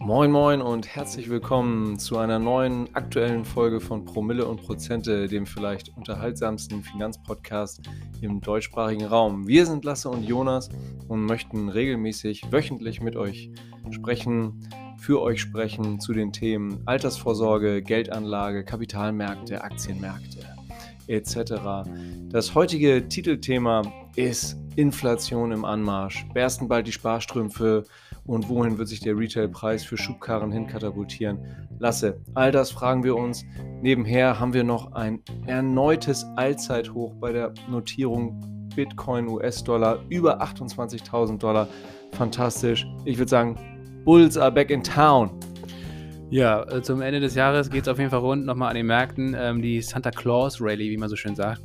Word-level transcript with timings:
Moin 0.00 0.32
Moin 0.32 0.62
und 0.62 0.88
herzlich 0.88 1.30
willkommen 1.30 1.98
zu 1.98 2.18
einer 2.18 2.40
neuen 2.40 2.92
aktuellen 2.96 3.44
Folge 3.44 3.78
von 3.78 4.04
Promille 4.04 4.48
und 4.48 4.60
Prozente, 4.60 5.28
dem 5.28 5.46
vielleicht 5.46 5.96
unterhaltsamsten 5.96 6.82
Finanzpodcast 6.82 7.82
im 8.20 8.40
deutschsprachigen 8.40 9.04
Raum. 9.04 9.46
Wir 9.46 9.64
sind 9.64 9.84
Lasse 9.84 10.08
und 10.08 10.24
Jonas 10.24 10.70
und 11.06 11.24
möchten 11.24 11.68
regelmäßig 11.68 12.50
wöchentlich 12.50 13.00
mit 13.00 13.14
euch 13.14 13.52
sprechen, 13.92 14.68
für 14.98 15.22
euch 15.22 15.40
sprechen 15.40 16.00
zu 16.00 16.12
den 16.12 16.32
Themen 16.32 16.82
Altersvorsorge, 16.84 17.80
Geldanlage, 17.82 18.64
Kapitalmärkte, 18.64 19.62
Aktienmärkte 19.62 20.57
etc. 21.08 21.88
Das 22.30 22.54
heutige 22.54 23.08
Titelthema 23.08 23.82
ist 24.16 24.56
Inflation 24.76 25.52
im 25.52 25.64
Anmarsch. 25.64 26.26
Bersten 26.34 26.68
bald 26.68 26.86
die 26.86 26.92
Sparstrümpfe 26.92 27.84
und 28.24 28.48
wohin 28.48 28.78
wird 28.78 28.88
sich 28.88 29.00
der 29.00 29.16
Retailpreis 29.16 29.84
für 29.84 29.96
Schubkarren 29.96 30.52
hin 30.52 30.66
katapultieren? 30.66 31.38
Lasse, 31.78 32.20
all 32.34 32.52
das 32.52 32.70
fragen 32.70 33.02
wir 33.02 33.16
uns. 33.16 33.44
Nebenher 33.80 34.38
haben 34.38 34.52
wir 34.52 34.64
noch 34.64 34.92
ein 34.92 35.22
erneutes 35.46 36.26
Allzeithoch 36.36 37.14
bei 37.14 37.32
der 37.32 37.54
Notierung 37.70 38.68
Bitcoin 38.76 39.28
US-Dollar 39.28 40.04
über 40.08 40.42
28.000 40.42 41.38
Dollar. 41.38 41.68
Fantastisch. 42.12 42.86
Ich 43.04 43.18
würde 43.18 43.30
sagen, 43.30 43.58
Bulls 44.04 44.36
are 44.36 44.52
back 44.52 44.70
in 44.70 44.82
town. 44.82 45.30
Ja, 46.30 46.62
äh, 46.64 46.82
zum 46.82 47.00
Ende 47.00 47.20
des 47.20 47.34
Jahres 47.34 47.70
geht 47.70 47.82
es 47.82 47.88
auf 47.88 47.98
jeden 47.98 48.10
Fall 48.10 48.20
rund 48.20 48.44
nochmal 48.44 48.68
an 48.68 48.74
den 48.74 48.84
Märkten. 48.84 49.34
Ähm, 49.38 49.62
die 49.62 49.80
Santa 49.80 50.10
Claus 50.10 50.60
Rally, 50.60 50.90
wie 50.90 50.98
man 50.98 51.08
so 51.08 51.16
schön 51.16 51.34
sagt, 51.34 51.62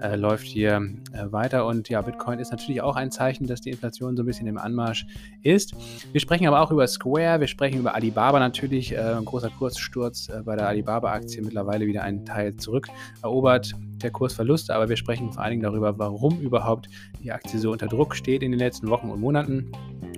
äh, 0.00 0.16
läuft 0.16 0.46
hier 0.46 0.76
äh, 1.12 1.30
weiter. 1.30 1.66
Und 1.66 1.90
ja, 1.90 2.00
Bitcoin 2.00 2.38
ist 2.38 2.50
natürlich 2.50 2.80
auch 2.80 2.96
ein 2.96 3.10
Zeichen, 3.10 3.46
dass 3.46 3.60
die 3.60 3.68
Inflation 3.68 4.16
so 4.16 4.22
ein 4.22 4.26
bisschen 4.26 4.46
im 4.46 4.56
Anmarsch 4.56 5.06
ist. 5.42 5.74
Wir 6.12 6.20
sprechen 6.22 6.46
aber 6.46 6.62
auch 6.62 6.70
über 6.70 6.86
Square, 6.86 7.40
wir 7.40 7.46
sprechen 7.46 7.80
über 7.80 7.94
Alibaba 7.94 8.38
natürlich. 8.38 8.92
Äh, 8.92 9.00
ein 9.00 9.26
großer 9.26 9.50
Kurssturz 9.50 10.30
äh, 10.30 10.40
bei 10.42 10.56
der 10.56 10.66
Alibaba-Aktie, 10.68 11.42
mittlerweile 11.42 11.86
wieder 11.86 12.02
einen 12.02 12.24
Teil 12.24 12.56
zurückerobert. 12.56 13.74
Der 14.02 14.10
Kursverluste, 14.10 14.74
aber 14.74 14.88
wir 14.88 14.96
sprechen 14.96 15.32
vor 15.32 15.42
allen 15.42 15.52
Dingen 15.52 15.62
darüber, 15.62 15.98
warum 15.98 16.40
überhaupt 16.40 16.86
die 17.22 17.32
Aktie 17.32 17.58
so 17.58 17.72
unter 17.72 17.86
Druck 17.86 18.14
steht 18.14 18.42
in 18.42 18.50
den 18.50 18.60
letzten 18.60 18.88
Wochen 18.88 19.10
und 19.10 19.20
Monaten. 19.20 19.72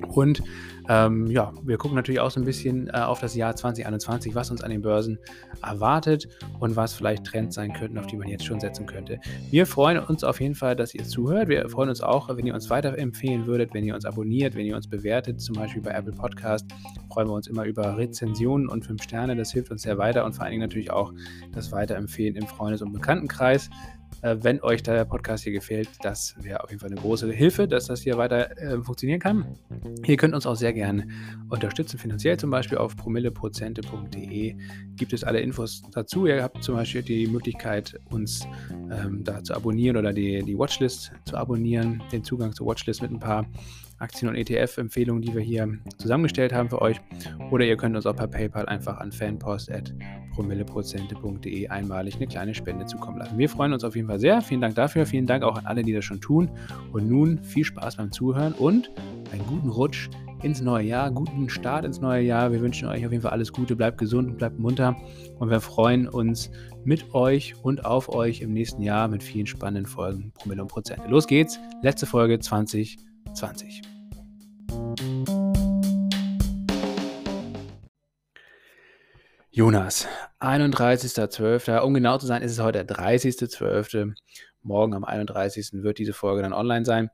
Und 0.08 0.42
ähm, 0.88 1.26
ja, 1.26 1.52
wir 1.62 1.76
gucken 1.76 1.96
natürlich 1.96 2.20
auch 2.20 2.30
so 2.30 2.40
ein 2.40 2.46
bisschen 2.46 2.88
äh, 2.88 2.92
auf 2.92 3.20
das 3.20 3.34
Jahr 3.34 3.54
2021, 3.54 4.34
was 4.34 4.50
uns 4.50 4.62
an 4.62 4.70
den 4.70 4.80
Börsen 4.80 5.18
erwartet 5.62 6.28
und 6.60 6.76
was 6.76 6.94
vielleicht 6.94 7.24
Trends 7.24 7.56
sein 7.56 7.74
könnten, 7.74 7.98
auf 7.98 8.06
die 8.06 8.16
man 8.16 8.26
jetzt 8.28 8.46
schon 8.46 8.58
setzen 8.58 8.86
könnte. 8.86 9.20
Wir 9.50 9.66
freuen 9.66 9.98
uns 9.98 10.24
auf 10.24 10.40
jeden 10.40 10.54
Fall, 10.54 10.76
dass 10.76 10.94
ihr 10.94 11.04
zuhört. 11.04 11.48
Wir 11.48 11.68
freuen 11.68 11.90
uns 11.90 12.00
auch, 12.00 12.34
wenn 12.34 12.46
ihr 12.46 12.54
uns 12.54 12.70
weiterempfehlen 12.70 13.46
würdet, 13.46 13.74
wenn 13.74 13.84
ihr 13.84 13.94
uns 13.94 14.06
abonniert, 14.06 14.54
wenn 14.54 14.64
ihr 14.64 14.76
uns 14.76 14.88
bewertet, 14.88 15.42
zum 15.42 15.56
Beispiel 15.56 15.82
bei 15.82 15.90
Apple 15.90 16.12
Podcast. 16.12 16.66
Freuen 17.12 17.28
wir 17.28 17.34
uns 17.34 17.48
immer 17.48 17.64
über 17.64 17.98
Rezensionen 17.98 18.68
und 18.68 18.86
5 18.86 19.02
Sterne. 19.02 19.36
Das 19.36 19.52
hilft 19.52 19.70
uns 19.70 19.82
sehr 19.82 19.98
weiter 19.98 20.24
und 20.24 20.32
vor 20.32 20.44
allen 20.44 20.52
Dingen 20.52 20.62
natürlich 20.62 20.90
auch 20.90 21.12
das 21.52 21.70
Weiterempfehlen 21.70 22.34
im 22.34 22.46
Freundes- 22.46 22.80
und 22.80 22.92
Bekanntenkreis. 22.92 23.68
Äh, 24.22 24.36
wenn 24.40 24.60
euch 24.62 24.82
der 24.82 25.04
Podcast 25.04 25.44
hier 25.44 25.52
gefällt, 25.52 25.88
das 26.02 26.34
wäre 26.40 26.62
auf 26.62 26.70
jeden 26.70 26.80
Fall 26.80 26.90
eine 26.90 27.00
große 27.00 27.30
Hilfe, 27.30 27.68
dass 27.68 27.86
das 27.86 28.02
hier 28.02 28.18
weiter 28.18 28.56
äh, 28.58 28.82
funktionieren 28.82 29.20
kann. 29.20 29.56
Ihr 30.06 30.16
könnt 30.16 30.34
uns 30.34 30.46
auch 30.46 30.56
sehr 30.56 30.72
gerne 30.72 31.06
unterstützen, 31.48 31.98
finanziell 31.98 32.36
zum 32.36 32.50
Beispiel 32.50 32.78
auf 32.78 32.96
promilleprozente.de 32.96 34.56
gibt 34.96 35.12
es 35.12 35.24
alle 35.24 35.40
Infos 35.40 35.82
dazu. 35.92 36.26
Ihr 36.26 36.42
habt 36.42 36.62
zum 36.62 36.74
Beispiel 36.74 37.02
die 37.02 37.26
Möglichkeit, 37.26 37.98
uns 38.10 38.46
ähm, 38.70 39.22
da 39.24 39.42
zu 39.42 39.54
abonnieren 39.54 39.96
oder 39.96 40.12
die, 40.12 40.42
die 40.42 40.58
Watchlist 40.58 41.12
zu 41.24 41.36
abonnieren, 41.36 42.02
den 42.12 42.24
Zugang 42.24 42.52
zur 42.52 42.66
Watchlist 42.66 43.02
mit 43.02 43.12
ein 43.12 43.20
paar 43.20 43.46
Aktien- 43.98 44.28
und 44.28 44.36
ETF-Empfehlungen, 44.36 45.22
die 45.22 45.34
wir 45.34 45.42
hier 45.42 45.76
zusammengestellt 45.98 46.52
haben 46.52 46.70
für 46.70 46.80
euch. 46.80 47.00
Oder 47.50 47.64
ihr 47.64 47.76
könnt 47.76 47.96
uns 47.96 48.06
auch 48.06 48.14
per 48.14 48.28
PayPal 48.28 48.66
einfach 48.66 48.98
an 48.98 49.10
fanpost.promilleprozente.de 49.12 51.68
einmalig 51.68 52.16
eine 52.16 52.26
kleine 52.26 52.54
Spende 52.54 52.84
zukommen 52.86 53.18
lassen. 53.18 53.38
Wir 53.38 53.48
freuen 53.48 53.72
uns 53.72 53.84
auf 53.84 53.96
jeden 53.96 54.08
Fall 54.08 54.20
sehr. 54.20 54.42
Vielen 54.42 54.60
Dank 54.60 54.74
dafür. 54.74 55.06
Vielen 55.06 55.26
Dank 55.26 55.44
auch 55.44 55.56
an 55.56 55.66
alle, 55.66 55.82
die 55.82 55.92
das 55.92 56.04
schon 56.04 56.20
tun. 56.20 56.50
Und 56.92 57.08
nun 57.08 57.38
viel 57.42 57.64
Spaß 57.64 57.96
beim 57.96 58.12
Zuhören 58.12 58.52
und 58.52 58.90
einen 59.32 59.46
guten 59.46 59.68
Rutsch 59.68 60.08
ins 60.42 60.60
neue 60.60 60.86
Jahr, 60.86 61.10
guten 61.10 61.48
Start 61.48 61.84
ins 61.84 62.00
neue 62.00 62.22
Jahr. 62.22 62.52
Wir 62.52 62.60
wünschen 62.60 62.88
euch 62.88 63.04
auf 63.04 63.12
jeden 63.12 63.22
Fall 63.22 63.32
alles 63.32 63.52
Gute, 63.52 63.74
bleibt 63.74 63.98
gesund 63.98 64.30
und 64.30 64.38
bleibt 64.38 64.58
munter 64.58 64.96
und 65.38 65.50
wir 65.50 65.60
freuen 65.60 66.06
uns 66.06 66.50
mit 66.84 67.14
euch 67.14 67.54
und 67.62 67.84
auf 67.84 68.08
euch 68.08 68.40
im 68.40 68.52
nächsten 68.52 68.82
Jahr 68.82 69.08
mit 69.08 69.22
vielen 69.22 69.46
spannenden 69.46 69.86
Folgen 69.86 70.32
Promille 70.34 70.62
und 70.62 70.68
Prozente. 70.68 71.08
Los 71.08 71.26
geht's, 71.26 71.58
letzte 71.82 72.06
Folge 72.06 72.38
20. 72.38 73.07
20. 73.34 73.82
Jonas, 79.50 80.06
31.12. 80.40 81.80
Um 81.80 81.94
genau 81.94 82.18
zu 82.18 82.26
sein, 82.26 82.42
ist 82.42 82.52
es 82.52 82.60
heute 82.60 82.84
der 82.84 82.96
30.12. 82.96 84.14
Morgen 84.62 84.94
am 84.94 85.04
31. 85.04 85.82
wird 85.82 85.98
diese 85.98 86.12
Folge 86.12 86.42
dann 86.42 86.52
online 86.52 86.84
sein. 86.84 87.10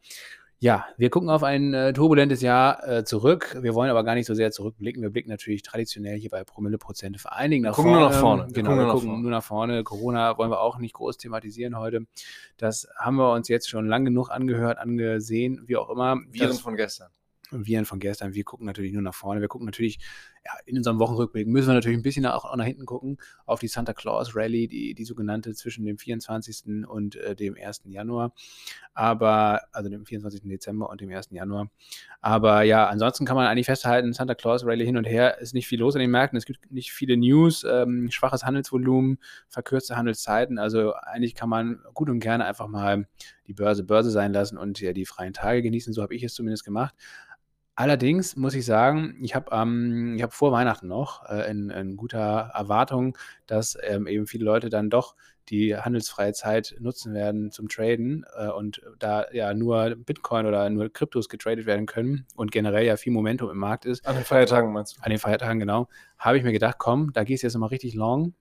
Ja, 0.64 0.86
wir 0.97 1.10
gucken 1.10 1.28
auf 1.28 1.42
ein 1.42 1.75
äh, 1.75 1.92
turbulentes 1.92 2.41
Jahr 2.41 2.88
äh, 2.88 3.04
zurück. 3.04 3.54
Wir 3.60 3.75
wollen 3.75 3.91
aber 3.91 4.02
gar 4.02 4.14
nicht 4.14 4.25
so 4.25 4.32
sehr 4.32 4.50
zurückblicken. 4.50 5.02
Wir 5.02 5.10
blicken 5.10 5.28
natürlich 5.28 5.60
traditionell 5.62 6.16
hier 6.19 6.30
bei 6.30 6.42
Promille-Prozente 6.42 7.19
vor 7.19 7.36
allen 7.36 7.50
Dingen 7.50 7.64
nach 7.64 7.75
gucken 7.75 7.92
vorne. 7.92 8.04
Nur 8.06 8.10
nach 8.10 8.19
vorne. 8.19 8.47
Wir 8.47 8.54
genau, 8.54 8.70
gucken, 8.70 8.86
wir 8.86 8.92
gucken 8.92 9.08
nach 9.10 9.20
nur 9.20 9.30
nach 9.30 9.44
vorne. 9.44 9.84
Corona 9.84 10.38
wollen 10.38 10.50
wir 10.50 10.60
auch 10.60 10.78
nicht 10.78 10.94
groß 10.94 11.19
thematisieren 11.19 11.76
heute. 11.76 12.06
Das 12.56 12.88
haben 12.97 13.16
wir 13.16 13.30
uns 13.34 13.48
jetzt 13.48 13.69
schon 13.69 13.86
lang 13.86 14.06
genug 14.06 14.30
angehört, 14.30 14.78
angesehen, 14.78 15.64
wie 15.66 15.76
auch 15.76 15.91
immer. 15.91 16.16
Viren 16.30 16.54
von 16.54 16.76
gestern. 16.76 17.10
Viren 17.50 17.84
von 17.84 18.00
gestern. 18.00 18.32
Wir 18.32 18.44
gucken 18.44 18.64
natürlich 18.64 18.94
nur 18.94 19.02
nach 19.02 19.14
vorne. 19.14 19.42
Wir 19.42 19.48
gucken 19.48 19.66
natürlich 19.66 19.98
ja, 20.44 20.53
in 20.66 20.77
unserem 20.77 20.99
Wochenrückblick 20.99 21.47
müssen 21.47 21.69
wir 21.69 21.75
natürlich 21.75 21.97
ein 21.97 22.03
bisschen 22.03 22.27
auch, 22.27 22.55
nach 22.55 22.65
hinten 22.65 22.84
gucken 22.84 23.16
auf 23.47 23.60
die 23.60 23.69
Santa 23.69 23.94
Claus 23.94 24.37
Rally, 24.37 24.69
die, 24.69 24.94
die 24.94 25.05
sogenannte 25.05 25.55
zwischen 25.55 25.87
dem 25.87 25.97
24. 25.97 26.87
und 26.87 27.16
äh, 27.16 27.34
dem 27.34 27.56
1. 27.56 27.82
Januar. 27.87 28.32
Aber, 28.93 29.62
also 29.72 29.88
dem 29.88 30.05
24. 30.05 30.43
Dezember 30.43 30.91
und 30.91 31.00
dem 31.00 31.10
1. 31.10 31.28
Januar. 31.31 31.71
Aber 32.21 32.62
ja, 32.62 32.87
ansonsten 32.88 33.25
kann 33.25 33.37
man 33.37 33.47
eigentlich 33.47 33.66
festhalten, 33.66 34.12
Santa 34.12 34.34
Claus 34.34 34.66
Rally 34.66 34.84
hin 34.84 34.99
und 34.99 35.05
her 35.05 35.38
ist 35.38 35.55
nicht 35.55 35.66
viel 35.66 35.81
los 35.81 35.94
an 35.94 36.00
den 36.00 36.10
Märkten. 36.10 36.37
Es 36.37 36.44
gibt 36.44 36.71
nicht 36.71 36.93
viele 36.93 37.16
News, 37.16 37.65
ähm, 37.65 38.11
schwaches 38.11 38.44
Handelsvolumen, 38.44 39.19
verkürzte 39.49 39.97
Handelszeiten. 39.97 40.59
Also 40.59 40.93
eigentlich 40.93 41.34
kann 41.34 41.49
man 41.49 41.81
gut 41.94 42.11
und 42.11 42.21
gerne 42.21 42.44
einfach 42.44 42.69
mal 42.69 43.09
die 43.47 43.55
Börse 43.55 43.82
Börse 43.82 44.11
sein 44.11 44.32
lassen 44.32 44.59
und 44.59 44.81
ja, 44.81 44.93
die 44.93 45.06
freien 45.06 45.32
Tage 45.32 45.62
genießen. 45.62 45.94
So 45.94 46.03
habe 46.03 46.15
ich 46.15 46.22
es 46.22 46.34
zumindest 46.34 46.65
gemacht. 46.65 46.94
Allerdings 47.77 48.37
muss 48.37 48.55
ich 48.55 48.65
sagen, 48.65 49.17
ich 49.21 49.35
habe 49.35 49.51
ähm, 49.51 50.17
ich 50.17 50.25
vor 50.33 50.53
Weihnachten 50.53 50.87
noch 50.87 51.29
äh, 51.29 51.51
in, 51.51 51.71
in, 51.71 51.97
guter 51.97 52.53
Erwartung, 52.55 53.19
dass 53.49 53.77
ähm, 53.83 54.07
eben 54.07 54.29
viele 54.29 54.45
Leute 54.45 54.69
dann 54.69 54.91
doch 54.91 55.17
die 55.49 55.77
handelsfreie 55.77 56.33
Zeit 56.33 56.77
nutzen 56.79 57.15
werden 57.15 57.51
zum 57.51 57.69
Traden 57.69 58.25
äh, 58.37 58.49
und 58.49 58.81
da 59.01 59.27
ja 59.33 59.55
nur 59.55 59.97
Bitcoin 59.97 60.47
oder 60.47 60.71
nur 60.71 60.93
Kryptos 60.93 61.29
getradet 61.29 61.67
werden 61.67 61.87
können 61.87 62.27
und 62.37 62.53
generell 62.53 62.87
ja 62.87 62.97
viel 62.97 63.12
Momentum 63.12 63.51
im 63.51 63.59
Markt 63.59 63.87
ist. 63.87 64.06
An 64.06 64.15
den 64.15 64.25
Feiertagen 64.25 64.73
meinst 64.73 64.97
du? 64.97 65.03
An 65.03 65.11
den 65.11 65.19
Feiertagen, 65.19 65.59
genau. 65.59 65.89
Habe 66.17 66.39
ich 66.39 66.45
mir 66.45 66.53
gedacht, 66.53 66.77
komm, 66.79 67.12
da 67.12 67.25
gehst 67.25 67.43
du 67.43 67.49
jetzt 67.49 67.55
nochmal 67.55 67.71
richtig 67.71 67.95
long. 67.95 68.35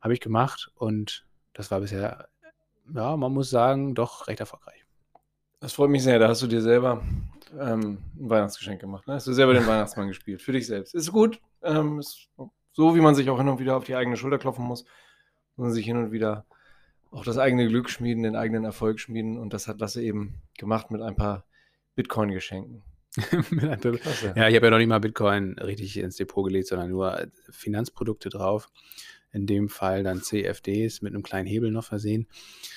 Habe 0.00 0.14
ich 0.14 0.20
gemacht 0.20 0.70
und 0.74 1.26
das 1.52 1.70
war 1.70 1.80
bisher, 1.80 2.28
ja, 2.94 3.16
man 3.18 3.32
muss 3.32 3.50
sagen, 3.50 3.94
doch 3.94 4.28
recht 4.28 4.40
erfolgreich. 4.40 4.86
Das 5.60 5.74
freut 5.74 5.90
mich 5.90 6.02
sehr. 6.02 6.18
Da 6.18 6.28
hast 6.28 6.42
du 6.42 6.46
dir 6.46 6.62
selber 6.62 7.02
ähm, 7.58 7.98
ein 8.18 8.30
Weihnachtsgeschenk 8.30 8.80
gemacht. 8.80 9.06
Ne? 9.06 9.14
Hast 9.14 9.26
du 9.26 9.32
selber 9.32 9.54
den 9.54 9.66
Weihnachtsmann 9.66 10.08
gespielt, 10.08 10.42
für 10.42 10.52
dich 10.52 10.66
selbst. 10.66 10.94
Ist 10.94 11.12
gut. 11.12 11.40
Ähm, 11.62 11.98
ist 11.98 12.28
so, 12.72 12.94
wie 12.94 13.00
man 13.00 13.14
sich 13.14 13.28
auch 13.30 13.38
hin 13.38 13.48
und 13.48 13.58
wieder 13.58 13.76
auf 13.76 13.84
die 13.84 13.94
eigene 13.94 14.16
Schulter 14.16 14.38
klopfen 14.38 14.64
muss, 14.64 14.84
muss 15.56 15.66
man 15.66 15.72
sich 15.72 15.84
hin 15.84 15.96
und 15.96 16.12
wieder 16.12 16.46
auch 17.10 17.24
das 17.24 17.38
eigene 17.38 17.68
Glück 17.68 17.90
schmieden, 17.90 18.22
den 18.22 18.36
eigenen 18.36 18.64
Erfolg 18.64 18.98
schmieden. 18.98 19.38
Und 19.38 19.52
das 19.52 19.68
hat 19.68 19.80
Lasse 19.80 20.02
eben 20.02 20.40
gemacht 20.56 20.90
mit 20.90 21.02
ein 21.02 21.16
paar 21.16 21.44
Bitcoin-Geschenken. 21.94 22.82
ja, 23.60 24.48
ich 24.48 24.56
habe 24.56 24.66
ja 24.66 24.70
noch 24.70 24.78
nicht 24.78 24.88
mal 24.88 24.98
Bitcoin 24.98 25.58
richtig 25.58 25.98
ins 25.98 26.16
Depot 26.16 26.46
gelegt, 26.46 26.68
sondern 26.68 26.88
nur 26.88 27.26
Finanzprodukte 27.50 28.30
drauf 28.30 28.70
in 29.32 29.46
dem 29.46 29.68
Fall 29.68 30.02
dann 30.02 30.22
CFDs 30.22 31.02
mit 31.02 31.14
einem 31.14 31.22
kleinen 31.22 31.46
Hebel 31.46 31.70
noch 31.70 31.84
versehen. 31.84 32.26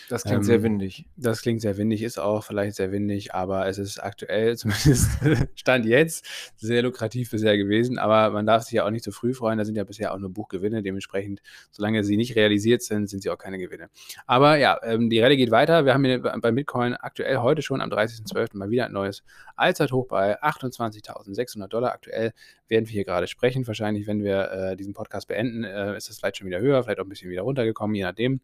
Das 0.10 0.24
klingt 0.24 0.38
ähm, 0.38 0.44
sehr 0.44 0.64
windig. 0.64 1.06
Das 1.18 1.42
klingt 1.42 1.62
sehr 1.62 1.78
windig, 1.78 2.04
ist 2.04 2.20
auch 2.20 2.44
vielleicht 2.44 2.76
sehr 2.76 2.92
windig, 2.92 3.34
aber 3.34 3.68
es 3.68 3.78
ist 3.78 4.00
aktuell, 4.00 4.56
zumindest 4.58 5.10
Stand 5.56 5.86
jetzt, 5.86 6.26
sehr 6.56 6.84
lukrativ 6.84 7.32
bisher 7.32 7.58
gewesen. 7.58 7.98
Aber 7.98 8.32
man 8.32 8.46
darf 8.46 8.64
sich 8.64 8.74
ja 8.74 8.86
auch 8.86 8.92
nicht 8.92 9.04
zu 9.04 9.12
früh 9.12 9.34
freuen. 9.34 9.58
Da 9.58 9.66
sind 9.66 9.76
ja 9.76 9.84
bisher 9.84 10.14
auch 10.14 10.20
nur 10.20 10.30
Buchgewinne. 10.30 10.82
Dementsprechend, 10.82 11.42
solange 11.72 12.04
sie 12.04 12.18
nicht 12.18 12.36
realisiert 12.36 12.84
sind, 12.84 13.10
sind 13.10 13.22
sie 13.22 13.30
auch 13.30 13.38
keine 13.38 13.58
Gewinne. 13.58 13.90
Aber 14.26 14.58
ja, 14.58 14.80
ähm, 14.84 15.10
die 15.10 15.20
Rallye 15.20 15.38
geht 15.38 15.52
weiter. 15.52 15.86
Wir 15.86 15.94
haben 15.94 16.06
hier 16.06 16.20
bei 16.20 16.52
Bitcoin 16.52 16.94
aktuell 16.94 17.38
heute 17.38 17.62
schon 17.62 17.82
am 17.82 17.90
30.12. 17.90 18.58
mal 18.58 18.70
wieder 18.70 18.86
ein 18.86 18.94
neues 18.94 19.24
Allzeithoch 19.56 20.08
bei 20.08 20.42
28.600 20.42 21.68
Dollar. 21.68 21.92
Aktuell 21.92 22.34
werden 22.68 22.88
wir 22.88 22.94
hier 22.94 23.06
gerade 23.06 23.28
sprechen. 23.28 23.66
Wahrscheinlich, 23.68 24.08
wenn 24.08 24.24
wir 24.24 24.52
äh, 24.52 24.76
diesen 24.76 24.94
Podcast 24.94 25.28
beenden, 25.28 25.64
äh, 25.64 25.98
ist 25.98 26.10
das 26.10 26.18
vielleicht 26.18 26.38
schon 26.38 26.45
wieder 26.46 26.60
höher, 26.60 26.84
vielleicht 26.84 27.00
auch 27.00 27.06
ein 27.06 27.10
bisschen 27.10 27.32
wieder 27.32 27.44
runtergekommen, 27.44 27.96
je 27.96 28.04
nachdem. 28.04 28.42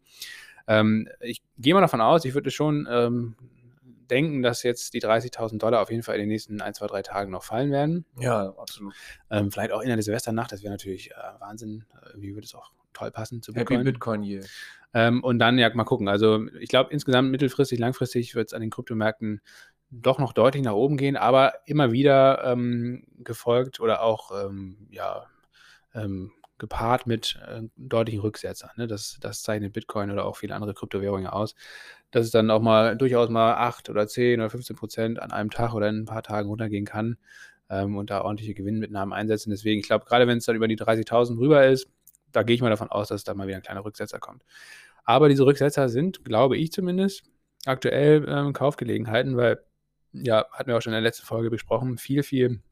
Ähm, 0.66 1.08
ich 1.20 1.42
gehe 1.58 1.74
mal 1.74 1.80
davon 1.80 2.00
aus, 2.00 2.24
ich 2.24 2.34
würde 2.34 2.50
schon 2.50 2.86
ähm, 2.90 3.34
denken, 4.10 4.42
dass 4.42 4.62
jetzt 4.62 4.94
die 4.94 5.00
30.000 5.00 5.58
Dollar 5.58 5.80
auf 5.80 5.90
jeden 5.90 6.02
Fall 6.02 6.16
in 6.16 6.22
den 6.22 6.28
nächsten 6.28 6.60
ein, 6.60 6.74
zwei, 6.74 6.86
drei 6.86 7.02
Tagen 7.02 7.30
noch 7.30 7.42
fallen 7.42 7.70
werden. 7.70 8.04
Ja, 8.18 8.54
absolut. 8.56 8.94
Ähm, 9.30 9.50
vielleicht 9.50 9.72
auch 9.72 9.80
in 9.80 9.88
der 9.88 10.00
Silvesternacht, 10.02 10.52
das 10.52 10.62
wäre 10.62 10.72
natürlich 10.72 11.10
äh, 11.10 11.14
Wahnsinn. 11.40 11.84
Wie 12.14 12.34
würde 12.34 12.44
es 12.44 12.54
auch 12.54 12.70
toll 12.92 13.10
passen 13.10 13.42
zu 13.42 13.52
Bitcoin. 13.52 13.78
Happy 13.78 13.92
Bitcoin 13.92 14.22
Year. 14.22 14.44
Ähm, 14.94 15.24
und 15.24 15.38
dann, 15.38 15.58
ja, 15.58 15.72
mal 15.74 15.84
gucken. 15.84 16.08
Also 16.08 16.46
ich 16.60 16.68
glaube, 16.68 16.92
insgesamt 16.92 17.30
mittelfristig, 17.30 17.78
langfristig 17.78 18.34
wird 18.34 18.48
es 18.48 18.54
an 18.54 18.60
den 18.60 18.70
Kryptomärkten 18.70 19.40
doch 19.90 20.18
noch 20.18 20.32
deutlich 20.32 20.62
nach 20.62 20.72
oben 20.72 20.96
gehen, 20.96 21.16
aber 21.16 21.54
immer 21.66 21.92
wieder 21.92 22.44
ähm, 22.44 23.04
gefolgt 23.18 23.80
oder 23.80 24.02
auch 24.02 24.30
ähm, 24.46 24.88
ja, 24.90 25.26
ähm, 25.94 26.32
gepaart 26.62 27.08
mit 27.08 27.40
äh, 27.44 27.62
deutlichen 27.76 28.20
Rücksetzern. 28.20 28.70
Ne? 28.76 28.86
Das, 28.86 29.18
das 29.20 29.42
zeichnet 29.42 29.72
Bitcoin 29.72 30.12
oder 30.12 30.24
auch 30.24 30.36
viele 30.36 30.54
andere 30.54 30.74
Kryptowährungen 30.74 31.26
aus, 31.26 31.56
dass 32.12 32.24
es 32.24 32.30
dann 32.30 32.52
auch 32.52 32.62
mal 32.62 32.96
durchaus 32.96 33.28
mal 33.30 33.54
8 33.54 33.90
oder 33.90 34.06
10 34.06 34.38
oder 34.40 34.48
15 34.48 34.76
Prozent 34.76 35.18
an 35.20 35.32
einem 35.32 35.50
Tag 35.50 35.74
oder 35.74 35.88
in 35.88 36.02
ein 36.02 36.04
paar 36.04 36.22
Tagen 36.22 36.48
runtergehen 36.48 36.84
kann 36.84 37.18
ähm, 37.68 37.96
und 37.96 38.10
da 38.10 38.22
ordentliche 38.22 38.54
Gewinnmitnahmen 38.54 39.12
einsetzen. 39.12 39.50
Deswegen, 39.50 39.80
ich 39.80 39.86
glaube, 39.86 40.04
gerade 40.04 40.28
wenn 40.28 40.38
es 40.38 40.44
dann 40.44 40.54
über 40.54 40.68
die 40.68 40.78
30.000 40.78 41.36
rüber 41.36 41.66
ist, 41.66 41.88
da 42.30 42.44
gehe 42.44 42.54
ich 42.54 42.62
mal 42.62 42.70
davon 42.70 42.90
aus, 42.90 43.08
dass 43.08 43.24
da 43.24 43.34
mal 43.34 43.48
wieder 43.48 43.56
ein 43.56 43.64
kleiner 43.64 43.84
Rücksetzer 43.84 44.20
kommt. 44.20 44.44
Aber 45.04 45.28
diese 45.28 45.44
Rücksetzer 45.44 45.88
sind, 45.88 46.24
glaube 46.24 46.56
ich 46.56 46.70
zumindest, 46.70 47.24
aktuell 47.66 48.24
ähm, 48.28 48.52
Kaufgelegenheiten, 48.52 49.36
weil, 49.36 49.58
ja, 50.12 50.46
hatten 50.52 50.68
wir 50.68 50.76
auch 50.76 50.82
schon 50.82 50.92
in 50.92 50.98
der 50.98 51.02
letzten 51.02 51.26
Folge 51.26 51.50
besprochen, 51.50 51.98
viel, 51.98 52.22
viel 52.22 52.62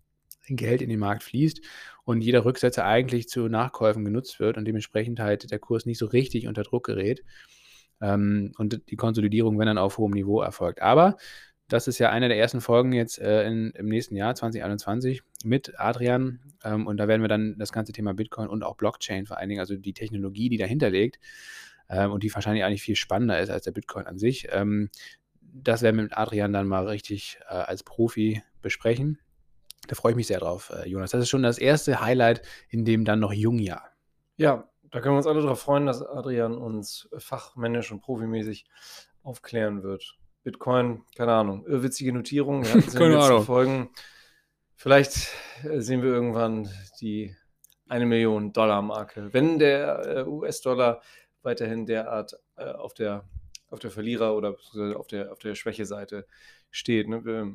Geld 0.56 0.82
in 0.82 0.88
den 0.88 0.98
Markt 0.98 1.22
fließt 1.22 1.60
und 2.04 2.20
jeder 2.22 2.44
Rücksetzer 2.44 2.84
eigentlich 2.84 3.28
zu 3.28 3.48
Nachkäufen 3.48 4.04
genutzt 4.04 4.40
wird 4.40 4.56
und 4.56 4.64
dementsprechend 4.64 5.20
halt 5.20 5.50
der 5.50 5.58
Kurs 5.58 5.86
nicht 5.86 5.98
so 5.98 6.06
richtig 6.06 6.46
unter 6.46 6.62
Druck 6.62 6.86
gerät 6.86 7.22
ähm, 8.00 8.52
und 8.58 8.82
die 8.90 8.96
Konsolidierung, 8.96 9.58
wenn 9.58 9.66
dann 9.66 9.78
auf 9.78 9.98
hohem 9.98 10.12
Niveau 10.12 10.40
erfolgt. 10.40 10.82
Aber 10.82 11.16
das 11.68 11.86
ist 11.86 11.98
ja 11.98 12.10
eine 12.10 12.28
der 12.28 12.38
ersten 12.38 12.60
Folgen 12.60 12.92
jetzt 12.92 13.18
äh, 13.18 13.46
in, 13.46 13.70
im 13.70 13.86
nächsten 13.86 14.16
Jahr 14.16 14.34
2021 14.34 15.22
mit 15.44 15.78
Adrian 15.78 16.40
ähm, 16.64 16.86
und 16.86 16.96
da 16.96 17.06
werden 17.06 17.22
wir 17.22 17.28
dann 17.28 17.56
das 17.58 17.72
ganze 17.72 17.92
Thema 17.92 18.12
Bitcoin 18.12 18.48
und 18.48 18.64
auch 18.64 18.76
Blockchain 18.76 19.26
vor 19.26 19.38
allen 19.38 19.48
Dingen, 19.48 19.60
also 19.60 19.76
die 19.76 19.94
Technologie, 19.94 20.48
die 20.48 20.58
dahinter 20.58 20.90
liegt 20.90 21.20
ähm, 21.88 22.10
und 22.10 22.22
die 22.22 22.34
wahrscheinlich 22.34 22.64
eigentlich 22.64 22.82
viel 22.82 22.96
spannender 22.96 23.40
ist 23.40 23.50
als 23.50 23.64
der 23.64 23.72
Bitcoin 23.72 24.06
an 24.06 24.18
sich. 24.18 24.48
Ähm, 24.50 24.90
das 25.40 25.82
werden 25.82 25.96
wir 25.96 26.04
mit 26.04 26.16
Adrian 26.16 26.52
dann 26.52 26.68
mal 26.68 26.86
richtig 26.86 27.38
äh, 27.48 27.54
als 27.54 27.82
Profi 27.82 28.42
besprechen. 28.62 29.18
Da 29.88 29.94
freue 29.94 30.12
ich 30.12 30.16
mich 30.16 30.26
sehr 30.26 30.40
drauf, 30.40 30.70
äh, 30.70 30.88
Jonas. 30.88 31.10
Das 31.10 31.22
ist 31.22 31.28
schon 31.28 31.42
das 31.42 31.58
erste 31.58 32.00
Highlight 32.00 32.42
in 32.68 32.84
dem 32.84 33.04
dann 33.04 33.20
noch 33.20 33.32
Jungjahr. 33.32 33.90
Ja, 34.36 34.68
da 34.90 35.00
können 35.00 35.14
wir 35.14 35.18
uns 35.18 35.26
alle 35.26 35.40
darauf 35.42 35.60
freuen, 35.60 35.86
dass 35.86 36.02
Adrian 36.02 36.56
uns 36.56 37.08
fachmännisch 37.18 37.90
und 37.92 38.00
profimäßig 38.00 38.66
aufklären 39.22 39.82
wird. 39.82 40.16
Bitcoin, 40.42 41.02
keine 41.16 41.32
Ahnung, 41.32 41.66
irrwitzige 41.66 42.12
Notierung. 42.12 42.64
Wir 42.64 42.74
hatten 42.74 42.90
keine 42.94 43.18
Ahnung. 43.18 43.44
Folgen. 43.44 43.90
Vielleicht 44.74 45.28
äh, 45.64 45.80
sehen 45.80 46.02
wir 46.02 46.10
irgendwann 46.10 46.68
die 47.00 47.34
eine 47.88 48.06
Million 48.06 48.52
Dollar 48.52 48.82
Marke. 48.82 49.32
Wenn 49.32 49.58
der 49.58 50.06
äh, 50.06 50.24
US-Dollar 50.26 51.02
weiterhin 51.42 51.86
derart 51.86 52.38
auf 52.56 52.92
der 52.92 53.24
auf 53.70 53.78
der 53.78 53.90
Verlierer- 53.90 54.34
oder 54.34 54.56
auf 54.96 55.06
der, 55.06 55.32
auf 55.32 55.38
der 55.38 55.54
Schwächeseite 55.54 56.26
steht. 56.70 57.08
Ne? 57.08 57.24
Wir, 57.24 57.50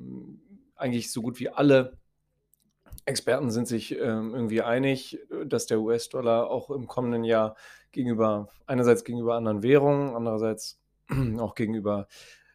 eigentlich 0.75 1.11
so 1.11 1.21
gut 1.21 1.39
wie 1.39 1.49
alle 1.49 1.97
Experten 3.05 3.51
sind 3.51 3.67
sich 3.67 3.93
ähm, 3.93 4.33
irgendwie 4.33 4.61
einig, 4.61 5.19
dass 5.45 5.67
der 5.67 5.79
US-Dollar 5.79 6.49
auch 6.49 6.71
im 6.71 6.87
kommenden 6.87 7.23
Jahr 7.23 7.55
gegenüber, 7.91 8.49
einerseits 8.65 9.03
gegenüber 9.03 9.35
anderen 9.35 9.63
Währungen, 9.63 10.15
andererseits 10.15 10.79
auch 11.39 11.55
gegenüber 11.55 12.07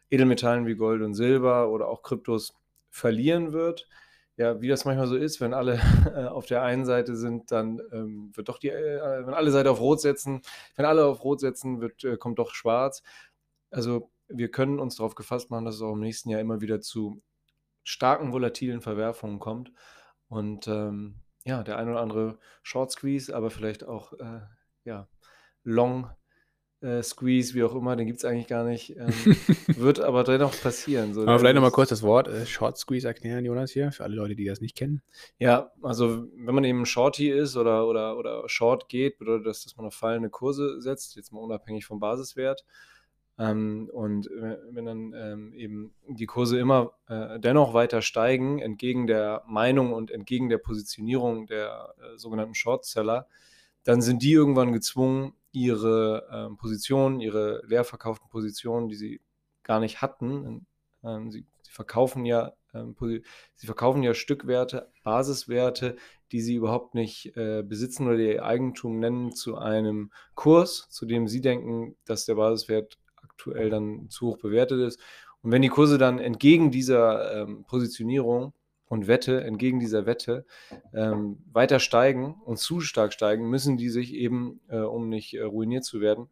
Edelmetallen 0.09 0.65
wie 0.67 0.75
Gold 0.75 1.01
und 1.01 1.13
Silber 1.13 1.69
oder 1.69 1.87
auch 1.87 2.03
Kryptos 2.03 2.53
verlieren 2.89 3.53
wird. 3.53 3.87
Ja, 4.37 4.61
wie 4.61 4.67
das 4.67 4.85
manchmal 4.85 5.07
so 5.07 5.15
ist, 5.15 5.39
wenn 5.39 5.53
alle 5.53 5.79
äh, 6.13 6.25
auf 6.27 6.45
der 6.45 6.63
einen 6.63 6.85
Seite 6.85 7.15
sind, 7.15 7.51
dann 7.51 7.81
ähm, 7.91 8.31
wird 8.33 8.49
doch 8.49 8.59
die, 8.59 8.69
äh, 8.69 9.25
wenn 9.25 9.33
alle 9.33 9.51
Seite 9.51 9.71
auf 9.71 9.79
Rot 9.79 10.01
setzen, 10.01 10.41
wenn 10.75 10.85
alle 10.85 11.05
auf 11.05 11.23
Rot 11.23 11.39
setzen, 11.39 11.79
wird, 11.79 12.03
äh, 12.03 12.17
kommt 12.17 12.39
doch 12.39 12.53
schwarz. 12.53 13.03
Also 13.69 14.11
wir 14.27 14.49
können 14.49 14.79
uns 14.79 14.95
darauf 14.95 15.15
gefasst 15.15 15.49
machen, 15.49 15.65
dass 15.65 15.75
es 15.75 15.81
auch 15.81 15.93
im 15.93 15.99
nächsten 15.99 16.29
Jahr 16.29 16.41
immer 16.41 16.61
wieder 16.61 16.81
zu 16.81 17.21
starken 17.83 18.31
volatilen 18.33 18.81
Verwerfungen 18.81 19.39
kommt. 19.39 19.71
Und 20.31 20.65
ähm, 20.69 21.15
ja, 21.43 21.61
der 21.61 21.77
ein 21.77 21.89
oder 21.89 21.99
andere 21.99 22.39
Short 22.63 22.89
Squeeze, 22.89 23.35
aber 23.35 23.51
vielleicht 23.51 23.83
auch 23.83 24.13
äh, 24.13 24.39
ja, 24.85 25.09
Long 25.65 26.09
äh, 26.79 27.03
Squeeze, 27.03 27.53
wie 27.53 27.63
auch 27.63 27.75
immer, 27.75 27.97
den 27.97 28.07
gibt 28.07 28.19
es 28.19 28.25
eigentlich 28.25 28.47
gar 28.47 28.63
nicht. 28.63 28.95
Ähm, 28.95 29.09
wird 29.75 29.99
aber 29.99 30.23
dennoch 30.23 30.57
passieren. 30.61 31.13
So, 31.13 31.23
aber 31.23 31.37
vielleicht 31.37 31.55
nochmal 31.55 31.71
kurz 31.71 31.89
das 31.89 32.01
Wort 32.01 32.29
äh, 32.29 32.45
Short 32.45 32.77
Squeeze 32.77 33.05
erklären, 33.05 33.43
Jonas, 33.43 33.71
hier, 33.71 33.91
für 33.91 34.05
alle 34.05 34.15
Leute, 34.15 34.37
die 34.37 34.45
das 34.45 34.61
nicht 34.61 34.77
kennen. 34.77 35.01
Ja, 35.37 35.73
also 35.81 36.25
wenn 36.33 36.55
man 36.55 36.63
eben 36.63 36.85
Shorty 36.85 37.29
ist 37.29 37.57
oder, 37.57 37.85
oder, 37.85 38.17
oder 38.17 38.47
Short 38.47 38.87
geht, 38.87 39.17
bedeutet 39.17 39.47
das, 39.47 39.65
dass 39.65 39.75
man 39.75 39.85
auf 39.87 39.95
fallende 39.95 40.29
Kurse 40.29 40.81
setzt, 40.81 41.17
jetzt 41.17 41.33
mal 41.33 41.41
unabhängig 41.41 41.85
vom 41.85 41.99
Basiswert. 41.99 42.63
Ähm, 43.41 43.89
und 43.91 44.29
wenn 44.29 44.85
dann 44.85 45.13
ähm, 45.15 45.53
eben 45.53 45.95
die 46.07 46.27
Kurse 46.27 46.59
immer 46.59 46.93
äh, 47.07 47.39
dennoch 47.39 47.73
weiter 47.73 48.03
steigen, 48.03 48.59
entgegen 48.59 49.07
der 49.07 49.43
Meinung 49.47 49.93
und 49.93 50.11
entgegen 50.11 50.47
der 50.47 50.59
Positionierung 50.59 51.47
der 51.47 51.95
äh, 51.97 52.17
sogenannten 52.17 52.53
Shortseller, 52.53 53.27
dann 53.83 54.03
sind 54.03 54.21
die 54.21 54.33
irgendwann 54.33 54.73
gezwungen, 54.73 55.33
ihre 55.51 56.27
ähm, 56.31 56.57
Positionen, 56.57 57.19
ihre 57.19 57.63
leer 57.65 57.83
verkauften 57.83 58.29
Positionen, 58.29 58.89
die 58.89 58.95
sie 58.95 59.21
gar 59.63 59.79
nicht 59.79 60.03
hatten, 60.03 60.67
ähm, 61.03 61.31
sie, 61.31 61.45
sie, 61.63 61.71
verkaufen 61.71 62.25
ja, 62.25 62.53
ähm, 62.75 62.95
sie 63.55 63.65
verkaufen 63.65 64.03
ja 64.03 64.13
Stückwerte, 64.13 64.91
Basiswerte, 65.03 65.95
die 66.31 66.41
sie 66.41 66.55
überhaupt 66.55 66.93
nicht 66.93 67.35
äh, 67.35 67.63
besitzen 67.63 68.07
oder 68.07 68.17
ihr 68.17 68.45
Eigentum 68.45 68.99
nennen, 68.99 69.31
zu 69.31 69.57
einem 69.57 70.11
Kurs, 70.35 70.87
zu 70.89 71.07
dem 71.07 71.27
sie 71.27 71.41
denken, 71.41 71.95
dass 72.05 72.25
der 72.25 72.35
Basiswert 72.35 72.99
aktuell 73.41 73.69
dann 73.69 74.09
zu 74.09 74.27
hoch 74.27 74.37
bewertet 74.37 74.79
ist. 74.79 74.99
Und 75.41 75.51
wenn 75.51 75.61
die 75.61 75.69
Kurse 75.69 75.97
dann 75.97 76.19
entgegen 76.19 76.71
dieser 76.71 77.41
ähm, 77.41 77.63
Positionierung 77.65 78.53
und 78.87 79.07
Wette, 79.07 79.43
entgegen 79.43 79.79
dieser 79.79 80.05
Wette 80.05 80.45
ähm, 80.93 81.43
weiter 81.51 81.79
steigen 81.79 82.35
und 82.45 82.59
zu 82.59 82.81
stark 82.81 83.13
steigen, 83.13 83.49
müssen 83.49 83.77
die 83.77 83.89
sich 83.89 84.13
eben, 84.13 84.61
äh, 84.69 84.77
um 84.77 85.09
nicht 85.09 85.33
äh, 85.33 85.41
ruiniert 85.41 85.83
zu 85.83 86.01
werden, 86.01 86.29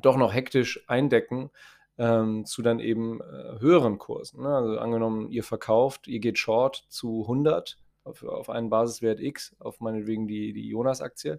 doch 0.00 0.16
noch 0.16 0.34
hektisch 0.34 0.82
eindecken 0.88 1.50
ähm, 1.98 2.44
zu 2.44 2.62
dann 2.62 2.80
eben 2.80 3.20
äh, 3.20 3.60
höheren 3.60 3.98
Kursen. 3.98 4.42
Ne? 4.42 4.48
Also 4.48 4.78
angenommen, 4.78 5.30
ihr 5.30 5.44
verkauft, 5.44 6.08
ihr 6.08 6.18
geht 6.18 6.38
short 6.38 6.86
zu 6.88 7.22
100 7.22 7.78
auf, 8.04 8.24
auf 8.24 8.50
einen 8.50 8.70
Basiswert 8.70 9.20
X, 9.20 9.54
auf 9.60 9.78
meinetwegen 9.80 10.26
die, 10.26 10.52
die 10.52 10.66
Jonas-Aktie 10.68 11.38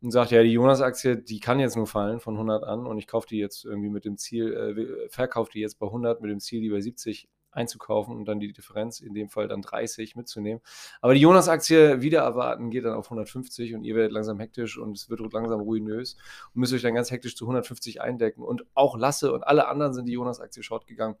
und 0.00 0.10
sagt, 0.10 0.30
ja, 0.30 0.42
die 0.42 0.52
Jonas-Aktie, 0.52 1.16
die 1.16 1.40
kann 1.40 1.58
jetzt 1.60 1.76
nur 1.76 1.86
fallen 1.86 2.20
von 2.20 2.34
100 2.34 2.64
an 2.64 2.86
und 2.86 2.98
ich 2.98 3.06
kaufe 3.06 3.26
die 3.26 3.38
jetzt 3.38 3.64
irgendwie 3.64 3.90
mit 3.90 4.04
dem 4.04 4.16
Ziel, 4.16 4.52
äh, 4.52 5.08
verkaufe 5.08 5.50
die 5.52 5.60
jetzt 5.60 5.78
bei 5.78 5.86
100 5.86 6.20
mit 6.20 6.30
dem 6.30 6.40
Ziel, 6.40 6.60
die 6.60 6.70
bei 6.70 6.80
70 6.80 7.28
einzukaufen 7.50 8.16
und 8.16 8.26
dann 8.26 8.40
die 8.40 8.52
Differenz, 8.52 9.00
in 9.00 9.14
dem 9.14 9.28
Fall 9.28 9.48
dann 9.48 9.62
30 9.62 10.16
mitzunehmen. 10.16 10.62
Aber 11.00 11.14
die 11.14 11.20
Jonas-Aktie 11.20 12.02
wieder 12.02 12.20
erwarten, 12.20 12.70
geht 12.70 12.84
dann 12.84 12.94
auf 12.94 13.06
150 13.06 13.74
und 13.74 13.84
ihr 13.84 13.94
werdet 13.94 14.12
langsam 14.12 14.38
hektisch 14.38 14.78
und 14.78 14.96
es 14.96 15.10
wird 15.10 15.20
langsam 15.32 15.60
ruinös 15.60 16.16
und 16.54 16.60
müsst 16.60 16.72
euch 16.72 16.82
dann 16.82 16.94
ganz 16.94 17.10
hektisch 17.10 17.36
zu 17.36 17.44
150 17.44 18.00
eindecken. 18.00 18.42
Und 18.42 18.64
auch 18.74 18.96
Lasse 18.96 19.32
und 19.32 19.42
alle 19.42 19.68
anderen 19.68 19.92
sind 19.92 20.06
die 20.06 20.12
Jonas-Aktie 20.12 20.62
short 20.62 20.86
gegangen, 20.86 21.16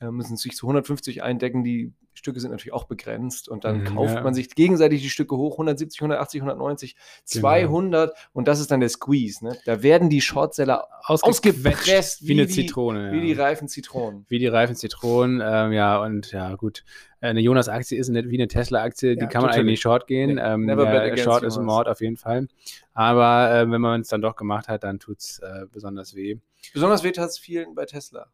äh, 0.00 0.10
müssen 0.10 0.36
sich 0.36 0.54
zu 0.54 0.66
150 0.66 1.22
eindecken. 1.22 1.64
Die 1.64 1.92
Stücke 2.14 2.40
sind 2.40 2.50
natürlich 2.50 2.72
auch 2.72 2.84
begrenzt 2.84 3.48
und 3.48 3.64
dann 3.64 3.80
mhm, 3.80 3.84
kauft 3.84 4.14
ja. 4.14 4.22
man 4.22 4.34
sich 4.34 4.54
gegenseitig 4.54 5.02
die 5.02 5.10
Stücke 5.10 5.36
hoch, 5.36 5.52
170, 5.52 6.00
180, 6.00 6.42
190, 6.42 6.96
200 7.24 8.10
genau. 8.10 8.20
und 8.32 8.48
das 8.48 8.60
ist 8.60 8.70
dann 8.70 8.80
der 8.80 8.88
Squeeze. 8.88 9.44
Ne? 9.44 9.56
Da 9.64 9.82
werden 9.82 10.10
die 10.10 10.20
Shortseller 10.20 10.88
ausgepresst 11.04 12.22
wie, 12.22 12.28
wie, 12.28 12.32
eine 12.32 12.48
Zitrone. 12.48 13.06
Ja. 13.06 13.12
Wie 13.12 13.20
die 13.20 13.32
reifen 13.32 13.68
Zitronen. 13.68 14.26
Wie 14.28 14.38
die 14.38 14.48
reifen 14.48 14.76
Zitronen, 14.76 15.40
ähm, 15.44 15.72
ja 15.72 16.02
und 16.02 16.32
ja 16.32 16.54
gut. 16.56 16.84
Eine 17.20 17.40
Jonas-Aktie 17.40 17.98
ist 17.98 18.08
nicht 18.08 18.28
wie 18.28 18.36
eine 18.36 18.46
Tesla-Aktie, 18.46 19.16
die 19.16 19.22
ja, 19.22 19.26
kann 19.26 19.42
man 19.42 19.50
eigentlich 19.50 19.64
nicht 19.64 19.82
short 19.82 20.06
gehen. 20.06 20.36
Nee, 20.36 20.40
ähm, 20.40 20.68
ja, 20.68 21.16
short 21.16 21.42
ist 21.42 21.56
ein 21.56 21.64
Mord 21.64 21.88
auf 21.88 22.00
jeden 22.00 22.16
Fall. 22.16 22.46
Aber 22.94 23.52
äh, 23.52 23.70
wenn 23.70 23.80
man 23.80 24.02
es 24.02 24.08
dann 24.08 24.22
doch 24.22 24.36
gemacht 24.36 24.68
hat, 24.68 24.84
dann 24.84 25.00
tut 25.00 25.18
es 25.18 25.40
äh, 25.40 25.66
besonders 25.72 26.14
weh. 26.14 26.38
Besonders 26.72 27.02
weh 27.02 27.10
tat 27.10 27.30
es 27.30 27.38
vielen 27.38 27.74
bei 27.74 27.86
Tesla. 27.86 28.28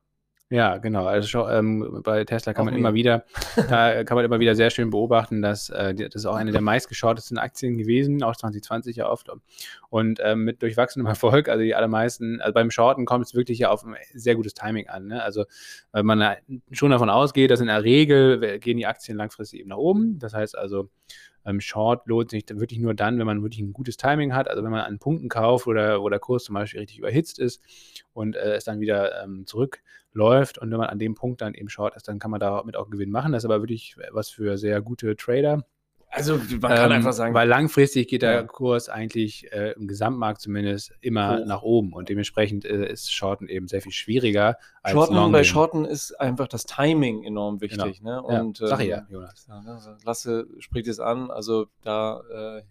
Ja, 0.51 0.77
genau. 0.77 1.07
Also 1.07 1.49
ähm, 1.49 2.03
bei 2.05 2.25
Tesla 2.25 2.53
kann 2.53 2.63
auch 2.63 2.65
man 2.67 2.75
mir. 2.75 2.81
immer 2.81 2.95
wieder, 2.95 3.25
da 3.69 4.05
kann 4.05 4.15
man 4.15 4.27
immer 4.27 4.41
wieder 4.41 4.55
sehr 4.55 4.69
schön 4.69 4.91
beobachten, 4.91 5.41
dass 5.41 5.71
äh, 5.71 5.95
das 5.95 6.15
ist 6.15 6.27
auch 6.27 6.37
eine 6.37 6.53
der 6.53 6.61
meistgeschortesten 6.61 7.39
Aktien 7.39 7.79
gewesen, 7.79 8.23
auch 8.23 8.37
2020 8.37 8.97
ja 8.97 9.09
oft. 9.09 9.31
Und 9.89 10.21
ähm, 10.23 10.45
mit 10.45 10.61
durchwachsenem 10.61 11.07
Erfolg, 11.09 11.49
also 11.49 11.63
die 11.63 11.75
allermeisten, 11.75 12.43
also 12.43 12.53
beim 12.53 12.71
Shorten 12.71 13.07
kommt 13.07 13.25
es 13.25 13.35
wirklich 13.35 13.59
ja 13.59 13.71
auf 13.71 13.85
ein 13.85 13.97
sehr 14.13 14.37
gutes 14.37 14.53
Timing 14.53 14.89
an. 14.89 15.07
Ne? 15.07 15.23
Also 15.23 15.45
weil 15.93 16.03
man 16.03 16.37
schon 16.73 16.91
davon 16.91 17.09
ausgeht, 17.09 17.51
dass 17.51 17.61
in 17.61 17.69
der 17.69 17.83
Regel 17.83 18.59
gehen 18.59 18.77
die 18.77 18.87
Aktien 18.87 19.17
langfristig 19.17 19.61
eben 19.61 19.71
nach 19.71 19.79
oben. 19.79 20.19
Das 20.19 20.35
heißt 20.35 20.59
also, 20.59 20.91
ähm, 21.47 21.61
Short 21.61 22.07
lohnt 22.07 22.31
sich 22.31 22.45
wirklich 22.51 22.81
nur 22.81 22.95
dann, 22.95 23.19
wenn 23.19 23.27
man 23.27 23.43
wirklich 23.43 23.61
ein 23.61 23.73
gutes 23.73 23.97
Timing 23.97 24.35
hat. 24.35 24.49
Also 24.49 24.63
wenn 24.63 24.71
man 24.71 24.83
an 24.83 24.99
Punkten 24.99 25.29
kauft 25.31 25.67
oder 25.67 26.03
wo 26.03 26.09
der 26.11 26.19
Kurs 26.19 26.45
zum 26.45 26.55
Beispiel 26.55 26.81
richtig 26.81 26.99
überhitzt 26.99 27.39
ist 27.39 27.63
und 28.13 28.37
äh, 28.37 28.55
es 28.55 28.65
dann 28.65 28.81
wieder 28.81 29.23
ähm, 29.23 29.47
zurück 29.47 29.83
läuft 30.15 30.59
und 30.59 30.71
wenn 30.71 30.79
man 30.79 30.89
an 30.89 30.99
dem 30.99 31.15
Punkt 31.15 31.41
dann 31.41 31.55
eben 31.55 31.69
short 31.69 31.95
ist, 31.97 32.09
dann 32.09 32.19
kann 32.19 32.31
man 32.31 32.41
damit 32.41 32.77
auch 32.77 32.89
Gewinn 32.89 33.11
machen. 33.11 33.33
Das 33.33 33.43
ist 33.43 33.51
aber 33.51 33.61
wirklich 33.61 33.97
was 34.13 34.31
für 34.31 34.57
sehr 34.57 34.81
gute 34.81 35.17
Trader. 35.17 35.65
Also 36.15 36.37
man 36.61 36.71
kann 36.71 36.91
ähm, 36.91 36.97
einfach 36.99 37.13
sagen. 37.13 37.35
Weil 37.35 37.49
langfristig 37.49 38.07
geht 38.07 38.23
der 38.23 38.33
ja. 38.33 38.43
Kurs 38.45 38.89
eigentlich 38.89 39.53
äh, 39.53 39.73
im 39.73 39.89
Gesamtmarkt 39.89 40.41
zumindest 40.41 40.93
immer 41.01 41.41
Hoch. 41.41 41.47
nach 41.47 41.63
oben 41.63 41.93
und 41.93 42.09
dementsprechend 42.09 42.65
äh, 42.65 42.89
ist 42.91 43.13
Shorten 43.13 43.49
eben 43.49 43.67
sehr 43.67 43.83
viel 43.83 43.91
schwieriger 43.91 44.57
als 44.83 44.93
Shorten, 44.93 45.15
Long 45.15 45.33
Bei 45.33 45.43
Shorten 45.43 45.85
ist 45.85 46.13
einfach 46.21 46.47
das 46.47 46.67
Timing 46.67 47.25
enorm 47.25 47.61
wichtig. 47.61 47.99
Genau. 47.99 48.29
Ne? 48.31 48.43
Und, 48.43 48.61
ja, 48.61 48.69
sag 48.69 48.81
ich 48.81 48.89
ja, 48.89 48.99
ähm, 48.99 49.07
Jonas. 49.09 49.47
Ja, 49.49 49.61
ne, 49.61 49.99
Lasse 50.05 50.47
spricht 50.61 50.87
es 50.87 51.01
an, 51.01 51.31
also 51.31 51.67
da... 51.83 52.23
Äh, 52.59 52.63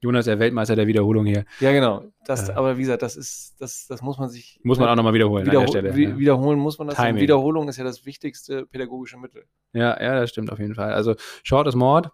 Jonas, 0.00 0.24
der 0.24 0.38
Weltmeister 0.38 0.76
der 0.76 0.86
Wiederholung 0.86 1.26
hier. 1.26 1.44
Ja, 1.60 1.72
genau. 1.72 2.04
Das, 2.24 2.48
äh, 2.48 2.52
aber 2.52 2.76
wie 2.78 2.82
gesagt, 2.82 3.02
das 3.02 3.16
ist, 3.16 3.56
das, 3.60 3.86
das 3.86 4.02
muss 4.02 4.18
man 4.18 4.30
sich. 4.30 4.58
Muss 4.62 4.78
man 4.78 4.88
auch 4.88 4.96
nochmal 4.96 5.12
wiederholen 5.12 5.44
wiederhol 5.44 5.66
an 5.66 5.72
der 5.72 5.90
Stelle. 5.90 6.10
Ja. 6.10 6.18
Wiederholen 6.18 6.58
muss 6.58 6.78
man 6.78 6.88
das. 6.88 6.98
Wiederholung 6.98 7.68
ist 7.68 7.76
ja 7.76 7.84
das 7.84 8.06
wichtigste 8.06 8.66
pädagogische 8.66 9.18
Mittel. 9.18 9.44
Ja, 9.72 10.00
ja, 10.02 10.20
das 10.20 10.30
stimmt 10.30 10.50
auf 10.50 10.58
jeden 10.58 10.74
Fall. 10.74 10.92
Also 10.92 11.14
Short 11.42 11.66
ist 11.66 11.74
Mord 11.74 12.10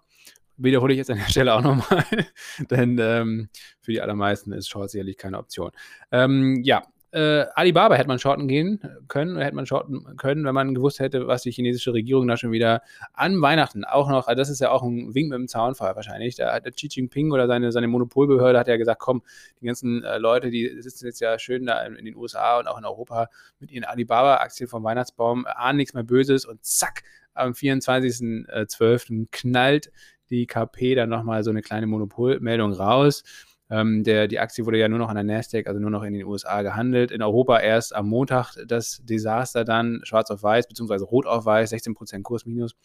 wiederhole 0.56 0.92
ich 0.92 0.98
jetzt 0.98 1.10
an 1.10 1.18
der 1.18 1.28
Stelle 1.28 1.54
auch 1.54 1.62
nochmal, 1.62 2.04
denn 2.70 2.98
ähm, 3.00 3.48
für 3.80 3.92
die 3.92 4.00
allermeisten 4.00 4.52
ist 4.52 4.68
Short 4.68 4.90
sicherlich 4.90 5.16
keine 5.16 5.38
Option. 5.38 5.70
Ähm, 6.10 6.62
ja, 6.64 6.82
äh, 7.16 7.46
Alibaba 7.54 7.94
hätte 7.94 8.08
man 8.08 8.18
shorten 8.18 8.46
gehen 8.46 8.78
können, 9.08 9.38
hätte 9.38 9.56
man 9.56 9.64
shorten 9.64 10.16
können, 10.18 10.44
wenn 10.44 10.54
man 10.54 10.74
gewusst 10.74 11.00
hätte, 11.00 11.26
was 11.26 11.40
die 11.42 11.50
chinesische 11.50 11.94
Regierung 11.94 12.28
da 12.28 12.36
schon 12.36 12.52
wieder 12.52 12.82
an 13.14 13.40
Weihnachten 13.40 13.84
auch 13.84 14.10
noch, 14.10 14.28
also 14.28 14.38
das 14.38 14.50
ist 14.50 14.60
ja 14.60 14.70
auch 14.70 14.82
ein 14.82 15.14
Wink 15.14 15.30
mit 15.30 15.38
dem 15.38 15.48
Zaunfall 15.48 15.96
wahrscheinlich, 15.96 16.36
da 16.36 16.52
hat 16.52 16.66
der 16.66 16.72
Xi 16.72 16.88
Jinping 16.90 17.32
oder 17.32 17.46
seine, 17.46 17.72
seine 17.72 17.88
Monopolbehörde 17.88 18.58
hat 18.58 18.68
ja 18.68 18.76
gesagt, 18.76 19.00
komm, 19.00 19.22
die 19.62 19.66
ganzen 19.66 20.04
äh, 20.04 20.18
Leute, 20.18 20.50
die 20.50 20.76
sitzen 20.82 21.06
jetzt 21.06 21.20
ja 21.20 21.38
schön 21.38 21.64
da 21.64 21.82
in, 21.86 21.96
in, 21.96 22.04
den 22.04 22.16
USA 22.16 22.58
und 22.58 22.68
auch 22.68 22.76
in 22.76 22.84
Europa 22.84 23.30
mit 23.60 23.70
ihren 23.70 23.84
Alibaba-Aktien 23.84 24.68
vom 24.68 24.84
Weihnachtsbaum, 24.84 25.46
ahnen 25.46 25.78
nichts 25.78 25.94
mehr 25.94 26.04
Böses 26.04 26.44
und 26.44 26.62
zack, 26.66 27.02
am 27.32 27.52
24.12. 27.52 29.28
knallt 29.32 29.90
die 30.28 30.46
KP 30.46 30.94
dann 30.94 31.08
nochmal 31.08 31.44
so 31.44 31.50
eine 31.50 31.62
kleine 31.62 31.86
Monopolmeldung 31.86 32.72
raus. 32.72 33.22
Ähm, 33.68 34.04
der, 34.04 34.28
die 34.28 34.38
Aktie 34.38 34.64
wurde 34.64 34.78
ja 34.78 34.88
nur 34.88 34.98
noch 34.98 35.08
an 35.08 35.16
der 35.16 35.24
Nasdaq, 35.24 35.66
also 35.66 35.80
nur 35.80 35.90
noch 35.90 36.02
in 36.04 36.12
den 36.12 36.24
USA 36.24 36.62
gehandelt. 36.62 37.10
In 37.10 37.22
Europa 37.22 37.58
erst 37.58 37.94
am 37.94 38.08
Montag 38.08 38.54
das 38.66 39.00
Desaster 39.04 39.64
dann, 39.64 40.00
schwarz 40.04 40.30
auf 40.30 40.42
weiß, 40.42 40.68
beziehungsweise 40.68 41.04
rot 41.04 41.26
auf 41.26 41.44
weiß, 41.44 41.72
16% 41.72 42.22
Kursminus 42.22 42.76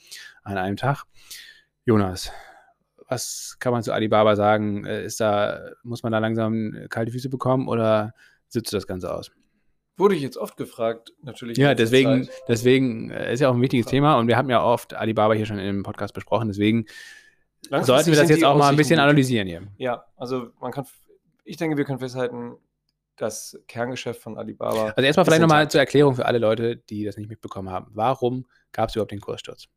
an 0.43 0.57
einem 0.57 0.77
Tag. 0.77 1.03
Jonas, 1.85 2.31
was 3.07 3.57
kann 3.59 3.73
man 3.73 3.83
zu 3.83 3.93
Alibaba 3.93 4.35
sagen? 4.35 4.85
Äh, 4.85 5.05
ist 5.05 5.19
da, 5.19 5.71
muss 5.83 6.01
man 6.01 6.11
da 6.11 6.19
langsam 6.19 6.75
kalte 6.89 7.11
Füße 7.11 7.29
bekommen 7.29 7.67
oder 7.67 8.13
sitzt 8.47 8.73
das 8.73 8.87
Ganze 8.87 9.13
aus? 9.13 9.31
Wurde 9.97 10.15
ich 10.15 10.21
jetzt 10.21 10.37
oft 10.37 10.57
gefragt, 10.57 11.13
natürlich. 11.21 11.57
Ja, 11.57 11.75
deswegen, 11.75 12.27
deswegen 12.47 13.11
äh, 13.11 13.33
ist 13.33 13.41
ja 13.41 13.49
auch 13.49 13.53
ein 13.53 13.61
wichtiges 13.61 13.85
Thema 13.85 14.17
und 14.17 14.27
wir 14.27 14.37
haben 14.37 14.49
ja 14.49 14.63
oft 14.63 14.95
Alibaba 14.95 15.33
hier 15.33 15.45
schon 15.45 15.59
im 15.59 15.83
Podcast 15.83 16.13
besprochen, 16.13 16.47
deswegen 16.47 16.85
sollten 17.69 18.11
wir 18.11 18.19
das 18.19 18.29
jetzt 18.29 18.43
auch 18.43 18.57
mal 18.57 18.69
ein 18.69 18.75
bisschen 18.75 18.99
analysieren 18.99 19.47
hier. 19.47 19.67
Ja, 19.77 20.05
also 20.15 20.49
man 20.59 20.71
kann, 20.71 20.85
ich 21.43 21.57
denke, 21.57 21.77
wir 21.77 21.85
können 21.85 21.99
festhalten, 21.99 22.57
das 23.17 23.61
Kerngeschäft 23.67 24.21
von 24.21 24.37
Alibaba. 24.37 24.93
Also 24.95 25.01
erstmal 25.01 25.25
vielleicht 25.25 25.41
nochmal 25.41 25.69
zur 25.69 25.79
Erklärung 25.79 26.15
für 26.15 26.25
alle 26.25 26.39
Leute, 26.39 26.77
die 26.77 27.03
das 27.03 27.17
nicht 27.17 27.29
mitbekommen 27.29 27.69
haben. 27.69 27.91
Warum 27.93 28.47
gab 28.71 28.89
es 28.89 28.95
überhaupt 28.95 29.11
den 29.11 29.21
Kurssturz? 29.21 29.67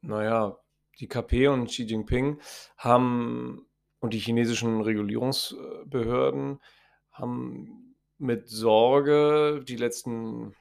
Naja, 0.00 0.58
die 0.98 1.06
KP 1.06 1.48
und 1.48 1.66
Xi 1.66 1.84
Jinping 1.84 2.40
haben 2.76 3.66
und 4.00 4.14
die 4.14 4.18
chinesischen 4.18 4.80
Regulierungsbehörden 4.80 6.60
haben 7.12 7.94
mit 8.18 8.48
Sorge 8.48 9.62
die 9.66 9.76
letzten, 9.76 10.54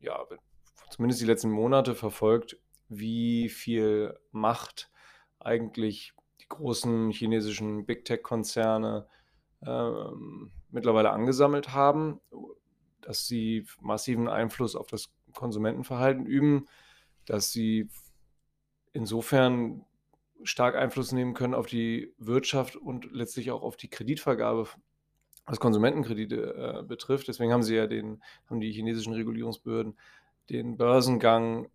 ja, 0.00 0.18
zumindest 0.90 1.20
die 1.20 1.26
letzten 1.26 1.50
Monate 1.50 1.94
verfolgt, 1.94 2.58
wie 2.90 3.48
viel 3.48 4.18
Macht 4.32 4.90
eigentlich 5.38 6.12
die 6.40 6.48
großen 6.48 7.10
chinesischen 7.10 7.86
Big 7.86 8.04
Tech-Konzerne 8.04 9.06
ähm, 9.64 10.50
mittlerweile 10.70 11.10
angesammelt 11.10 11.72
haben, 11.72 12.20
dass 13.00 13.26
sie 13.26 13.66
massiven 13.80 14.28
Einfluss 14.28 14.76
auf 14.76 14.88
das 14.88 15.10
Konsumentenverhalten 15.32 16.26
üben, 16.26 16.66
dass 17.24 17.52
sie 17.52 17.88
insofern 18.92 19.84
stark 20.42 20.74
Einfluss 20.74 21.12
nehmen 21.12 21.34
können 21.34 21.54
auf 21.54 21.66
die 21.66 22.12
Wirtschaft 22.18 22.76
und 22.76 23.12
letztlich 23.12 23.50
auch 23.50 23.62
auf 23.62 23.76
die 23.76 23.88
Kreditvergabe, 23.88 24.66
was 25.46 25.60
Konsumentenkredite 25.60 26.80
äh, 26.80 26.82
betrifft. 26.82 27.28
Deswegen 27.28 27.52
haben 27.52 27.62
sie 27.62 27.76
ja 27.76 27.86
den, 27.86 28.22
haben 28.48 28.60
die 28.60 28.72
chinesischen 28.72 29.12
Regulierungsbehörden 29.12 29.96
den 30.48 30.76
Börsengang 30.76 31.70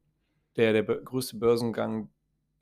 der 0.56 0.74
der 0.74 0.84
größte 0.84 1.38
Börsengang 1.38 2.10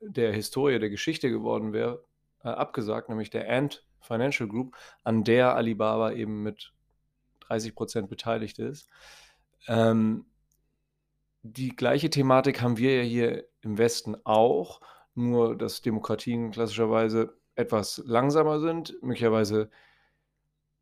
der 0.00 0.32
Historie, 0.32 0.78
der 0.78 0.90
Geschichte 0.90 1.30
geworden 1.30 1.72
wäre, 1.72 2.04
äh, 2.42 2.48
abgesagt, 2.48 3.08
nämlich 3.08 3.30
der 3.30 3.50
Ant 3.50 3.86
Financial 4.00 4.48
Group, 4.48 4.76
an 5.02 5.24
der 5.24 5.56
Alibaba 5.56 6.12
eben 6.12 6.42
mit 6.42 6.72
30 7.40 7.74
Prozent 7.74 8.10
beteiligt 8.10 8.58
ist. 8.58 8.88
Ähm, 9.66 10.26
die 11.42 11.76
gleiche 11.76 12.10
Thematik 12.10 12.62
haben 12.62 12.78
wir 12.78 12.96
ja 12.96 13.02
hier 13.02 13.44
im 13.60 13.78
Westen 13.78 14.16
auch, 14.24 14.80
nur 15.14 15.56
dass 15.56 15.82
Demokratien 15.82 16.50
klassischerweise 16.50 17.36
etwas 17.54 18.02
langsamer 18.04 18.60
sind, 18.60 18.94
möglicherweise 19.02 19.70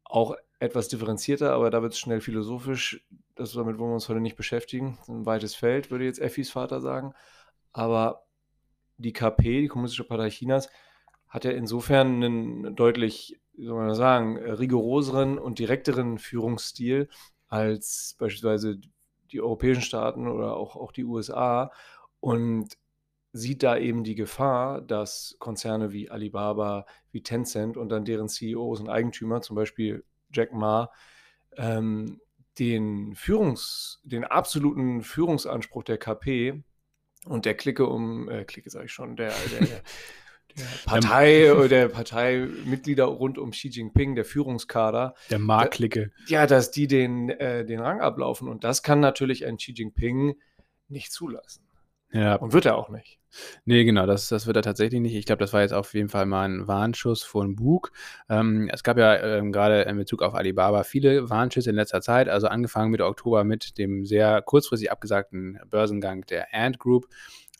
auch 0.04 0.37
etwas 0.62 0.87
differenzierter, 0.87 1.52
aber 1.52 1.71
da 1.71 1.83
wird 1.83 1.92
es 1.92 1.99
schnell 1.99 2.21
philosophisch. 2.21 3.04
Das, 3.35 3.52
damit 3.52 3.78
wollen 3.78 3.90
wir 3.90 3.95
uns 3.95 4.09
heute 4.09 4.21
nicht 4.21 4.37
beschäftigen. 4.37 4.97
Ein 5.09 5.26
weites 5.26 5.57
Feld, 5.57 5.90
würde 5.90 6.04
jetzt 6.04 6.21
Effis 6.21 6.52
Vater 6.52 6.81
sagen. 6.81 7.14
Aber 7.73 8.26
die 8.97 9.12
KP, 9.12 9.62
die 9.62 9.66
Kommunistische 9.66 10.04
Partei 10.04 10.31
Chinas, 10.31 10.71
hat 11.28 11.45
ja 11.45 11.50
insofern 11.50 12.23
einen 12.23 12.76
deutlich, 12.76 13.40
wie 13.54 13.64
soll 13.64 13.85
man 13.85 13.95
sagen, 13.97 14.38
rigoroseren 14.38 15.37
und 15.37 15.59
direkteren 15.59 16.19
Führungsstil 16.19 17.09
als 17.49 18.14
beispielsweise 18.19 18.78
die 19.33 19.40
europäischen 19.40 19.83
Staaten 19.83 20.28
oder 20.28 20.57
auch, 20.57 20.76
auch 20.76 20.92
die 20.92 21.04
USA 21.04 21.73
und 22.21 22.78
sieht 23.33 23.64
da 23.64 23.76
eben 23.76 24.04
die 24.04 24.14
Gefahr, 24.14 24.81
dass 24.81 25.35
Konzerne 25.40 25.90
wie 25.90 26.09
Alibaba, 26.11 26.87
wie 27.11 27.23
Tencent 27.23 27.76
und 27.76 27.88
dann 27.88 28.04
deren 28.04 28.28
CEOs 28.28 28.81
und 28.81 28.88
Eigentümer, 28.88 29.40
zum 29.40 29.57
Beispiel 29.57 30.04
Jack 30.33 30.53
Ma, 30.53 30.91
ähm, 31.57 32.21
den 32.59 33.15
Führungs-, 33.15 33.99
den 34.05 34.25
absoluten 34.25 35.03
Führungsanspruch 35.03 35.85
der 35.85 35.99
KP 35.99 36.62
und 37.25 37.45
der 37.45 37.55
Clique 37.55 37.87
um, 37.87 38.29
äh, 38.29 38.45
Clique 38.45 38.71
sage 38.71 38.87
ich 38.87 38.93
schon, 38.93 39.17
der, 39.17 39.33
der, 39.51 39.67
der 39.67 39.83
Partei 40.85 41.53
oder 41.53 41.69
der 41.69 41.89
Parteimitglieder 41.89 43.05
rund 43.05 43.39
um 43.39 43.53
Xi 43.53 43.69
Jinping, 43.69 44.15
der 44.15 44.25
Führungskader. 44.25 45.15
Der 45.31 45.39
Ma-Clique. 45.39 46.11
Ja, 46.27 46.47
dass 46.47 46.71
die 46.71 46.87
den, 46.87 47.31
äh, 47.31 47.65
den 47.65 47.81
Rang 47.81 48.01
ablaufen. 48.01 48.49
Und 48.49 48.65
das 48.65 48.83
kann 48.83 49.01
natürlich 49.01 49.47
ein 49.47 49.57
Xi 49.57 49.73
Jinping 49.73 50.35
nicht 50.89 51.12
zulassen. 51.12 51.62
Ja. 52.12 52.37
Und 52.37 52.52
wird 52.52 52.66
er 52.66 52.76
auch 52.76 52.90
nicht. 52.90 53.19
Nee, 53.64 53.85
genau, 53.85 54.04
das, 54.04 54.28
das 54.28 54.47
wird 54.47 54.57
er 54.57 54.62
tatsächlich 54.62 55.00
nicht. 55.00 55.14
Ich 55.14 55.25
glaube, 55.25 55.40
das 55.40 55.52
war 55.52 55.62
jetzt 55.62 55.73
auf 55.73 55.95
jeden 55.95 56.11
Fall 56.11 56.26
mal 56.26 56.49
ein 56.49 56.69
Warnschuss 56.69 57.23
von 57.23 57.57
Bug. 57.57 57.90
Ähm, 58.28 58.69
es 58.73 58.83
gab 58.83 58.99
ja 58.99 59.16
ähm, 59.16 59.52
gerade 59.52 59.83
in 59.83 59.97
Bezug 59.97 60.23
auf 60.23 60.35
Alibaba 60.35 60.85
viele 60.85 61.31
Warnschüsse 61.31 61.71
in 61.71 61.76
letzter 61.76 62.02
Zeit, 62.02 62.28
also 62.28 62.49
angefangen 62.49 62.90
Mitte 62.90 63.07
Oktober 63.07 63.45
mit 63.45 63.78
dem 63.78 64.04
sehr 64.04 64.42
kurzfristig 64.42 64.92
abgesagten 64.92 65.59
Börsengang 65.71 66.26
der 66.26 66.49
Ant 66.52 66.78
Group. 66.78 67.07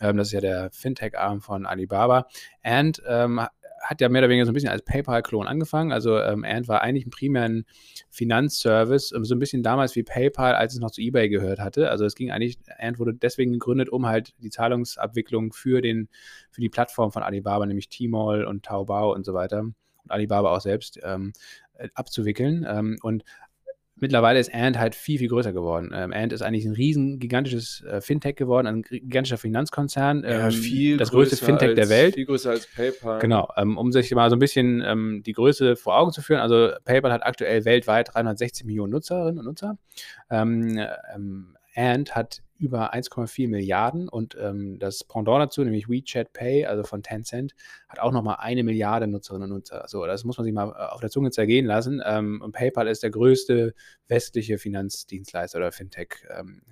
Ähm, 0.00 0.18
das 0.18 0.28
ist 0.28 0.32
ja 0.35 0.40
der 0.40 0.71
Fintech-Arm 0.73 1.40
von 1.40 1.64
Alibaba. 1.64 2.26
Ant 2.62 3.02
ähm, 3.06 3.40
hat 3.83 4.01
ja 4.01 4.09
mehr 4.09 4.21
oder 4.21 4.29
weniger 4.29 4.47
so 4.47 4.53
ein 4.53 4.55
bisschen 4.55 4.71
als 4.71 4.83
PayPal-Klon 4.83 5.47
angefangen. 5.47 5.93
Also 5.93 6.19
ähm, 6.19 6.45
Ant 6.45 6.69
war 6.69 6.83
eigentlich 6.83 7.09
primär 7.11 7.43
ein 7.43 7.65
Finanzservice, 8.11 9.12
ähm, 9.12 9.25
so 9.25 9.35
ein 9.35 9.39
bisschen 9.39 9.62
damals 9.62 9.97
wie 9.97 10.03
PayPal, 10.03 10.55
als 10.55 10.75
es 10.75 10.81
noch 10.81 10.91
zu 10.91 11.01
eBay 11.01 11.29
gehört 11.29 11.61
hatte. 11.61 11.91
Also 11.91 12.05
es 12.05 12.15
ging 12.15 12.31
eigentlich, 12.31 12.59
Ant 12.79 12.99
wurde 12.99 13.15
deswegen 13.15 13.53
gegründet, 13.53 13.89
um 13.89 14.07
halt 14.07 14.35
die 14.39 14.51
Zahlungsabwicklung 14.51 15.53
für, 15.53 15.81
den, 15.81 16.09
für 16.51 16.61
die 16.61 16.69
Plattform 16.69 17.12
von 17.12 17.23
Alibaba, 17.23 17.67
nämlich 17.67 17.89
Tmall 17.89 18.45
und 18.45 18.65
Taobao 18.65 19.12
und 19.12 19.25
so 19.25 19.35
weiter 19.35 19.61
und 20.05 20.11
Alibaba 20.11 20.55
auch 20.55 20.61
selbst 20.61 21.01
ähm, 21.03 21.33
äh, 21.75 21.89
abzuwickeln. 21.95 22.67
Ähm, 22.69 22.99
und 23.03 23.25
mittlerweile 24.02 24.38
ist 24.38 24.52
Ant 24.52 24.78
halt 24.78 24.94
viel, 24.94 25.18
viel 25.18 25.28
größer 25.28 25.52
geworden. 25.52 25.92
Ähm, 25.94 26.12
Ant 26.12 26.32
ist 26.32 26.42
eigentlich 26.42 26.66
ein 26.66 26.75
riesen, 26.75 27.18
gigantisches 27.18 27.82
äh, 27.88 28.00
Fintech 28.00 28.35
geworden, 28.37 28.66
ein 28.66 28.82
gigantischer 28.82 29.38
Finanzkonzern. 29.38 30.25
Ähm, 30.26 30.40
ja, 30.40 30.50
viel 30.50 30.97
das 30.99 31.11
größte 31.11 31.37
Fintech 31.37 31.71
als, 31.71 31.76
der 31.76 31.88
Welt. 31.88 32.14
Viel 32.14 32.26
größer 32.26 32.50
als 32.50 32.66
PayPal. 32.66 33.21
Genau, 33.21 33.49
ähm, 33.56 33.78
um 33.78 33.92
sich 33.92 34.11
mal 34.11 34.28
so 34.28 34.37
ein 34.37 34.40
bisschen 34.40 34.82
ähm, 34.85 35.23
die 35.25 35.32
Größe 35.32 35.76
vor 35.76 35.97
Augen 35.97 36.12
zu 36.12 36.21
führen. 36.21 36.40
Also 36.40 36.73
PayPal 36.85 37.12
hat 37.12 37.25
aktuell 37.25 37.64
weltweit 37.64 38.12
360 38.12 38.66
Millionen 38.66 38.92
Nutzerinnen 38.92 39.38
und 39.38 39.44
Nutzer. 39.44 39.78
Ähm, 40.28 40.78
ähm, 41.14 41.56
Ant 41.75 42.14
hat 42.14 42.42
über 42.62 42.95
1,4 42.95 43.49
Milliarden 43.49 44.09
und 44.09 44.37
ähm, 44.40 44.78
das 44.78 45.02
Pendant 45.04 45.42
dazu, 45.42 45.64
nämlich 45.64 45.88
WeChat 45.88 46.33
Pay, 46.33 46.66
also 46.66 46.85
von 46.85 47.02
Tencent, 47.02 47.54
hat 47.88 47.99
auch 47.99 48.12
nochmal 48.12 48.37
eine 48.38 48.62
Milliarde 48.62 49.09
Nutzerinnen 49.09 49.50
und 49.50 49.57
Nutzer. 49.57 49.85
So, 49.88 50.07
das 50.07 50.23
muss 50.25 50.38
man 50.38 50.45
sich 50.45 50.54
mal 50.54 50.69
äh, 50.71 50.92
auf 50.92 51.00
der 51.00 51.11
Zunge 51.11 51.31
zergehen 51.31 51.66
lassen. 51.66 52.00
Ähm, 52.04 52.40
und 52.40 52.52
PayPal 52.52 52.87
ist 52.87 53.02
der 53.02 53.11
größte 53.11 53.75
westliche 54.07 54.59
Finanzdienstleister 54.59 55.59
oder 55.59 55.73
Fintech. 55.73 56.25
Ähm, 56.31 56.62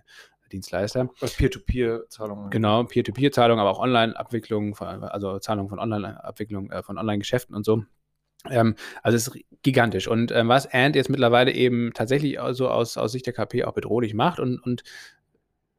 Dienstleister. 0.53 1.09
Was 1.21 1.35
Peer-to-Peer-Zahlungen. 1.35 2.51
Genau, 2.51 2.83
Peer-to-Peer-Zahlungen, 2.83 3.61
aber 3.61 3.71
auch 3.71 3.79
Online-Abwicklung, 3.79 4.77
also 4.77 5.39
Zahlungen 5.39 5.69
von 5.69 5.79
Online-Abwicklung, 5.79 6.73
äh, 6.73 6.83
von 6.83 6.99
Online-Geschäften 6.99 7.55
und 7.55 7.65
so. 7.65 7.85
Ähm, 8.49 8.75
also 9.03 9.17
es 9.17 9.29
ist 9.29 9.45
gigantisch. 9.63 10.09
Und 10.09 10.33
ähm, 10.33 10.49
was 10.49 10.67
Ant 10.67 10.97
jetzt 10.97 11.11
mittlerweile 11.11 11.53
eben 11.53 11.93
tatsächlich 11.93 12.41
also 12.41 12.69
aus, 12.69 12.97
aus 12.97 13.13
Sicht 13.13 13.27
der 13.27 13.35
KP 13.35 13.65
auch 13.65 13.75
bedrohlich 13.75 14.15
macht 14.15 14.41
und, 14.41 14.59
und 14.59 14.83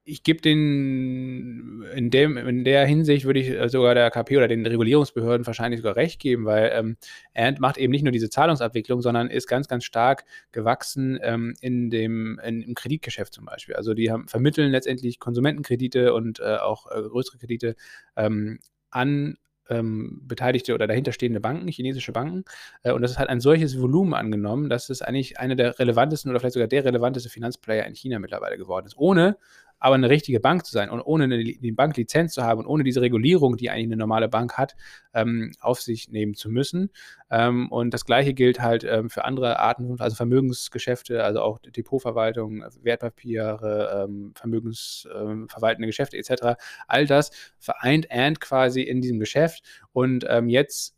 ich 0.03 0.23
gebe 0.23 0.41
den, 0.41 1.83
in, 1.95 2.09
dem, 2.09 2.37
in 2.37 2.63
der 2.63 2.85
Hinsicht 2.85 3.25
würde 3.25 3.39
ich 3.39 3.49
äh, 3.49 3.69
sogar 3.69 3.93
der 3.93 4.09
KP 4.09 4.37
oder 4.37 4.47
den 4.47 4.65
Regulierungsbehörden 4.65 5.45
wahrscheinlich 5.45 5.79
sogar 5.79 5.95
recht 5.95 6.19
geben, 6.19 6.45
weil 6.45 6.71
ähm, 6.73 6.97
Ant 7.35 7.59
macht 7.59 7.77
eben 7.77 7.91
nicht 7.91 8.03
nur 8.03 8.11
diese 8.11 8.29
Zahlungsabwicklung, 8.29 9.01
sondern 9.01 9.29
ist 9.29 9.47
ganz, 9.47 9.67
ganz 9.67 9.83
stark 9.83 10.25
gewachsen 10.51 11.19
ähm, 11.21 11.53
in 11.61 11.89
dem, 11.91 12.39
in, 12.43 12.61
im 12.61 12.73
Kreditgeschäft 12.73 13.33
zum 13.33 13.45
Beispiel. 13.45 13.75
Also 13.75 13.93
die 13.93 14.11
haben, 14.11 14.27
vermitteln 14.27 14.71
letztendlich 14.71 15.19
Konsumentenkredite 15.19 16.13
und 16.13 16.39
äh, 16.39 16.57
auch 16.57 16.89
äh, 16.89 17.01
größere 17.01 17.37
Kredite 17.37 17.75
ähm, 18.15 18.59
an 18.89 19.37
ähm, 19.69 20.21
beteiligte 20.23 20.73
oder 20.73 20.87
dahinterstehende 20.87 21.39
Banken, 21.39 21.67
chinesische 21.67 22.11
Banken. 22.11 22.43
Äh, 22.83 22.91
und 22.91 23.01
das 23.01 23.17
hat 23.17 23.29
ein 23.29 23.39
solches 23.39 23.79
Volumen 23.79 24.13
angenommen, 24.13 24.69
dass 24.69 24.89
es 24.89 25.01
eigentlich 25.01 25.39
eine 25.39 25.55
der 25.55 25.79
relevantesten 25.79 26.29
oder 26.29 26.39
vielleicht 26.39 26.53
sogar 26.53 26.67
der 26.67 26.85
relevanteste 26.85 27.29
Finanzplayer 27.29 27.85
in 27.85 27.95
China 27.95 28.19
mittlerweile 28.19 28.57
geworden 28.57 28.85
ist. 28.85 28.97
Ohne 28.97 29.37
aber 29.81 29.95
eine 29.95 30.09
richtige 30.09 30.39
Bank 30.39 30.65
zu 30.65 30.71
sein 30.71 30.89
und 30.89 31.01
ohne 31.01 31.25
eine, 31.25 31.43
die 31.43 31.71
Banklizenz 31.71 32.33
zu 32.33 32.43
haben 32.43 32.59
und 32.61 32.67
ohne 32.67 32.83
diese 32.83 33.01
Regulierung, 33.01 33.57
die 33.57 33.69
eigentlich 33.69 33.87
eine 33.87 33.97
normale 33.97 34.29
Bank 34.29 34.57
hat, 34.57 34.75
ähm, 35.13 35.51
auf 35.59 35.81
sich 35.81 36.07
nehmen 36.09 36.35
zu 36.35 36.49
müssen. 36.49 36.91
Ähm, 37.31 37.69
und 37.69 37.93
das 37.93 38.05
Gleiche 38.05 38.33
gilt 38.33 38.61
halt 38.61 38.83
ähm, 38.83 39.09
für 39.09 39.25
andere 39.25 39.59
Arten, 39.59 39.99
also 39.99 40.15
Vermögensgeschäfte, 40.15 41.23
also 41.23 41.41
auch 41.41 41.59
Depotverwaltung, 41.59 42.63
Wertpapiere, 42.83 44.05
ähm, 44.05 44.33
vermögensverwaltende 44.35 45.87
Geschäfte 45.87 46.15
etc. 46.17 46.61
All 46.87 47.07
das 47.07 47.31
vereint 47.57 48.11
Ant 48.11 48.39
quasi 48.39 48.83
in 48.83 49.01
diesem 49.01 49.19
Geschäft. 49.19 49.63
Und 49.93 50.25
ähm, 50.29 50.47
jetzt 50.47 50.95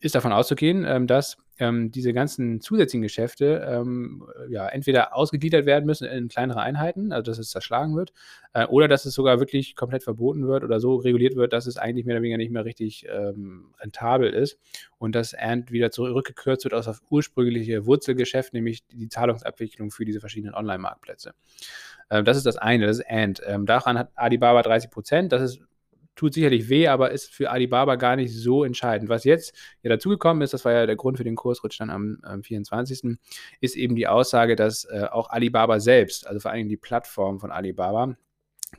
ist 0.00 0.14
davon 0.14 0.32
auszugehen, 0.32 0.84
ähm, 0.88 1.06
dass 1.06 1.36
ähm, 1.58 1.90
diese 1.90 2.14
ganzen 2.14 2.62
zusätzlichen 2.62 3.02
Geschäfte 3.02 3.66
ähm, 3.68 4.26
ja 4.48 4.66
entweder 4.66 5.14
ausgegliedert 5.14 5.66
werden 5.66 5.84
müssen 5.84 6.06
in 6.06 6.28
kleinere 6.28 6.60
Einheiten, 6.60 7.12
also 7.12 7.30
dass 7.30 7.38
es 7.38 7.50
zerschlagen 7.50 7.94
wird, 7.94 8.12
äh, 8.54 8.64
oder 8.64 8.88
dass 8.88 9.04
es 9.04 9.12
sogar 9.12 9.40
wirklich 9.40 9.76
komplett 9.76 10.02
verboten 10.02 10.48
wird 10.48 10.64
oder 10.64 10.80
so 10.80 10.96
reguliert 10.96 11.36
wird, 11.36 11.52
dass 11.52 11.66
es 11.66 11.76
eigentlich 11.76 12.06
mehr 12.06 12.16
oder 12.16 12.22
weniger 12.22 12.38
nicht 12.38 12.50
mehr 12.50 12.64
richtig 12.64 13.06
rentabel 13.80 14.32
ist 14.32 14.58
und 14.98 15.14
dass 15.14 15.34
Ant 15.34 15.70
wieder 15.70 15.90
zurückgekürzt 15.90 16.64
wird 16.64 16.74
aus 16.74 16.86
das 16.86 17.02
ursprüngliche 17.10 17.86
Wurzelgeschäft, 17.86 18.52
nämlich 18.52 18.86
die 18.86 19.08
Zahlungsabwicklung 19.08 19.90
für 19.90 20.04
diese 20.04 20.20
verschiedenen 20.20 20.54
Online-Marktplätze. 20.54 21.32
Das 22.08 22.36
ist 22.36 22.46
das 22.46 22.56
eine, 22.56 22.86
das 22.86 22.98
ist. 22.98 23.06
Ähm, 23.08 23.66
daran 23.66 23.98
hat 23.98 24.10
Alibaba 24.14 24.62
30 24.62 24.90
Prozent, 24.90 25.32
das 25.32 25.42
ist 25.42 25.60
tut 26.20 26.34
sicherlich 26.34 26.68
weh, 26.68 26.86
aber 26.86 27.12
ist 27.12 27.30
für 27.30 27.50
Alibaba 27.50 27.96
gar 27.96 28.14
nicht 28.14 28.34
so 28.34 28.62
entscheidend. 28.62 29.08
Was 29.08 29.24
jetzt 29.24 29.56
ja 29.82 29.88
dazugekommen 29.88 30.42
ist, 30.42 30.52
das 30.52 30.66
war 30.66 30.72
ja 30.72 30.84
der 30.84 30.96
Grund 30.96 31.16
für 31.16 31.24
den 31.24 31.34
Kursrutsch 31.34 31.80
dann 31.80 31.88
am, 31.88 32.18
am 32.20 32.42
24., 32.42 33.18
ist 33.62 33.74
eben 33.74 33.96
die 33.96 34.06
Aussage, 34.06 34.54
dass 34.54 34.84
äh, 34.84 35.06
auch 35.10 35.30
Alibaba 35.30 35.80
selbst, 35.80 36.26
also 36.26 36.38
vor 36.38 36.50
allem 36.50 36.68
die 36.68 36.76
Plattform 36.76 37.40
von 37.40 37.50
Alibaba, 37.50 38.16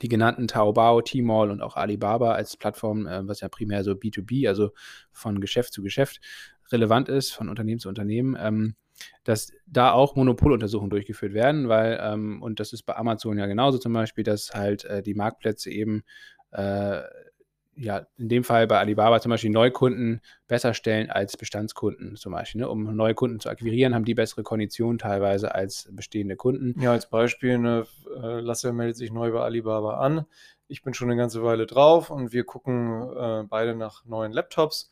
die 0.02 0.08
genannten 0.08 0.46
Taobao, 0.46 1.02
Tmall 1.02 1.50
und 1.50 1.62
auch 1.62 1.74
Alibaba 1.74 2.34
als 2.34 2.56
Plattform, 2.56 3.08
äh, 3.08 3.26
was 3.26 3.40
ja 3.40 3.48
primär 3.48 3.82
so 3.82 3.90
B2B, 3.90 4.46
also 4.46 4.70
von 5.10 5.40
Geschäft 5.40 5.72
zu 5.72 5.82
Geschäft 5.82 6.20
relevant 6.70 7.08
ist, 7.08 7.32
von 7.32 7.48
Unternehmen 7.48 7.80
zu 7.80 7.88
Unternehmen, 7.88 8.36
ähm, 8.38 8.76
dass 9.24 9.52
da 9.66 9.90
auch 9.90 10.14
Monopoluntersuchungen 10.14 10.90
durchgeführt 10.90 11.34
werden, 11.34 11.68
weil, 11.68 11.98
ähm, 12.00 12.40
und 12.40 12.60
das 12.60 12.72
ist 12.72 12.84
bei 12.84 12.94
Amazon 12.94 13.36
ja 13.36 13.46
genauso 13.46 13.78
zum 13.78 13.92
Beispiel, 13.92 14.22
dass 14.22 14.54
halt 14.54 14.84
äh, 14.84 15.02
die 15.02 15.14
Marktplätze 15.14 15.72
eben 15.72 16.04
äh, 16.52 17.02
ja, 17.76 18.06
in 18.18 18.28
dem 18.28 18.44
Fall 18.44 18.66
bei 18.66 18.78
Alibaba 18.78 19.20
zum 19.20 19.30
Beispiel 19.30 19.50
Neukunden 19.50 20.20
besser 20.46 20.74
stellen 20.74 21.10
als 21.10 21.36
Bestandskunden 21.36 22.16
zum 22.16 22.32
Beispiel. 22.32 22.60
Ne? 22.60 22.68
Um 22.68 22.94
neue 22.94 23.14
Kunden 23.14 23.40
zu 23.40 23.48
akquirieren, 23.48 23.94
haben 23.94 24.04
die 24.04 24.14
bessere 24.14 24.42
Konditionen 24.42 24.98
teilweise 24.98 25.54
als 25.54 25.88
bestehende 25.90 26.36
Kunden. 26.36 26.78
Ja, 26.80 26.92
als 26.92 27.08
Beispiel, 27.08 27.54
eine 27.54 27.86
äh, 28.14 28.40
Lasse 28.40 28.72
meldet 28.72 28.96
sich 28.96 29.10
neu 29.10 29.32
bei 29.32 29.40
Alibaba 29.40 29.98
an. 30.00 30.26
Ich 30.68 30.82
bin 30.82 30.94
schon 30.94 31.10
eine 31.10 31.18
ganze 31.18 31.42
Weile 31.42 31.66
drauf 31.66 32.10
und 32.10 32.32
wir 32.32 32.44
gucken 32.44 33.10
äh, 33.16 33.44
beide 33.48 33.74
nach 33.74 34.04
neuen 34.04 34.32
Laptops 34.32 34.90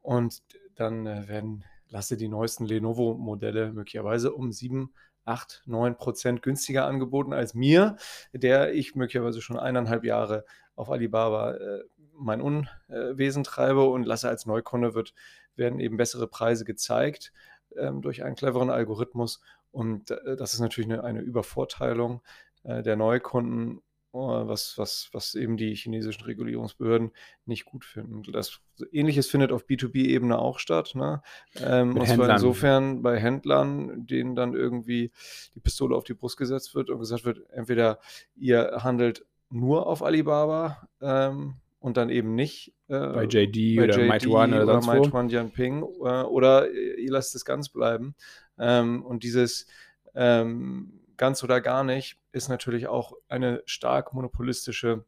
und 0.00 0.42
dann 0.74 1.06
äh, 1.06 1.28
werden 1.28 1.64
Lasse 1.88 2.16
die 2.16 2.28
neuesten 2.28 2.64
Lenovo-Modelle 2.64 3.72
möglicherweise 3.72 4.32
um 4.32 4.50
7, 4.50 4.94
8, 5.24 5.62
9 5.66 5.96
Prozent 5.96 6.42
günstiger 6.42 6.86
angeboten 6.86 7.34
als 7.34 7.54
mir, 7.54 7.96
der 8.32 8.72
ich 8.72 8.94
möglicherweise 8.94 9.42
schon 9.42 9.58
eineinhalb 9.58 10.04
Jahre 10.04 10.44
auf 10.74 10.90
Alibaba 10.90 11.54
äh, 11.54 11.84
mein 12.14 12.40
Unwesen 12.40 13.44
treibe 13.44 13.84
und 13.84 14.04
lasse 14.04 14.28
als 14.28 14.46
Neukunde 14.46 14.94
wird, 14.94 15.14
werden 15.56 15.80
eben 15.80 15.96
bessere 15.96 16.28
Preise 16.28 16.64
gezeigt 16.64 17.32
ähm, 17.76 18.02
durch 18.02 18.22
einen 18.22 18.36
cleveren 18.36 18.70
Algorithmus. 18.70 19.40
Und 19.70 20.10
äh, 20.10 20.36
das 20.36 20.54
ist 20.54 20.60
natürlich 20.60 20.90
eine, 20.90 21.04
eine 21.04 21.20
Übervorteilung 21.20 22.22
äh, 22.64 22.82
der 22.82 22.96
Neukunden, 22.96 23.78
äh, 24.12 24.18
was, 24.18 24.76
was, 24.76 25.08
was 25.12 25.34
eben 25.34 25.56
die 25.56 25.74
chinesischen 25.74 26.24
Regulierungsbehörden 26.24 27.12
nicht 27.46 27.64
gut 27.64 27.84
finden. 27.84 28.22
Das 28.30 28.60
Ähnliches 28.92 29.28
findet 29.28 29.52
auf 29.52 29.64
B2B-Ebene 29.64 30.38
auch 30.38 30.58
statt. 30.58 30.92
Ne? 30.94 31.22
Ähm, 31.56 31.96
und 31.96 32.06
zwar 32.06 32.30
insofern 32.30 33.02
bei 33.02 33.18
Händlern, 33.18 34.06
denen 34.06 34.34
dann 34.34 34.54
irgendwie 34.54 35.12
die 35.54 35.60
Pistole 35.60 35.96
auf 35.96 36.04
die 36.04 36.14
Brust 36.14 36.36
gesetzt 36.36 36.74
wird 36.74 36.90
und 36.90 36.98
gesagt 36.98 37.24
wird, 37.24 37.48
entweder 37.50 37.98
ihr 38.36 38.80
handelt 38.82 39.24
nur 39.52 39.86
auf 39.86 40.02
Alibaba 40.02 40.88
ähm, 41.00 41.56
und 41.78 41.96
dann 41.96 42.10
eben 42.10 42.34
nicht 42.34 42.74
äh, 42.88 42.98
bei 42.98 43.24
JD 43.24 43.76
bei 43.76 43.84
oder 43.84 43.98
JD 43.98 44.08
Meituan 44.08 44.54
oder, 44.54 44.62
oder 44.64 44.86
Meituan 44.86 45.28
Jianping 45.28 45.82
äh, 45.82 46.22
oder 46.22 46.70
ihr 46.70 47.10
lasst 47.10 47.34
es 47.34 47.44
ganz 47.44 47.68
bleiben. 47.68 48.14
Ähm, 48.58 49.04
und 49.04 49.22
dieses 49.24 49.66
ähm, 50.14 51.00
ganz 51.16 51.42
oder 51.44 51.60
gar 51.60 51.84
nicht 51.84 52.18
ist 52.32 52.48
natürlich 52.48 52.86
auch 52.86 53.12
eine 53.28 53.62
stark 53.66 54.14
monopolistische 54.14 55.04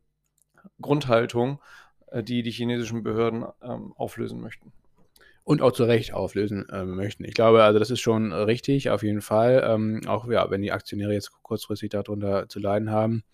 Grundhaltung, 0.81 1.61
äh, 2.09 2.23
die 2.23 2.43
die 2.43 2.51
chinesischen 2.51 3.03
Behörden 3.03 3.47
ähm, 3.63 3.93
auflösen 3.97 4.41
möchten. 4.41 4.73
Und 5.45 5.61
auch 5.61 5.73
zu 5.73 5.85
Recht 5.85 6.15
auflösen 6.15 6.67
äh, 6.71 6.85
möchten. 6.85 7.25
Ich 7.25 7.35
glaube, 7.35 7.63
also 7.63 7.79
das 7.79 7.91
ist 7.91 8.01
schon 8.01 8.33
richtig, 8.33 8.89
auf 8.89 9.03
jeden 9.03 9.21
Fall. 9.21 9.63
Ähm, 9.67 10.01
auch 10.07 10.27
ja, 10.29 10.51
wenn 10.51 10.63
die 10.63 10.73
Aktionäre 10.73 11.13
jetzt 11.13 11.33
kurzfristig 11.43 11.91
darunter 11.91 12.49
zu 12.49 12.61
leiden 12.61 12.91
haben 12.91 13.25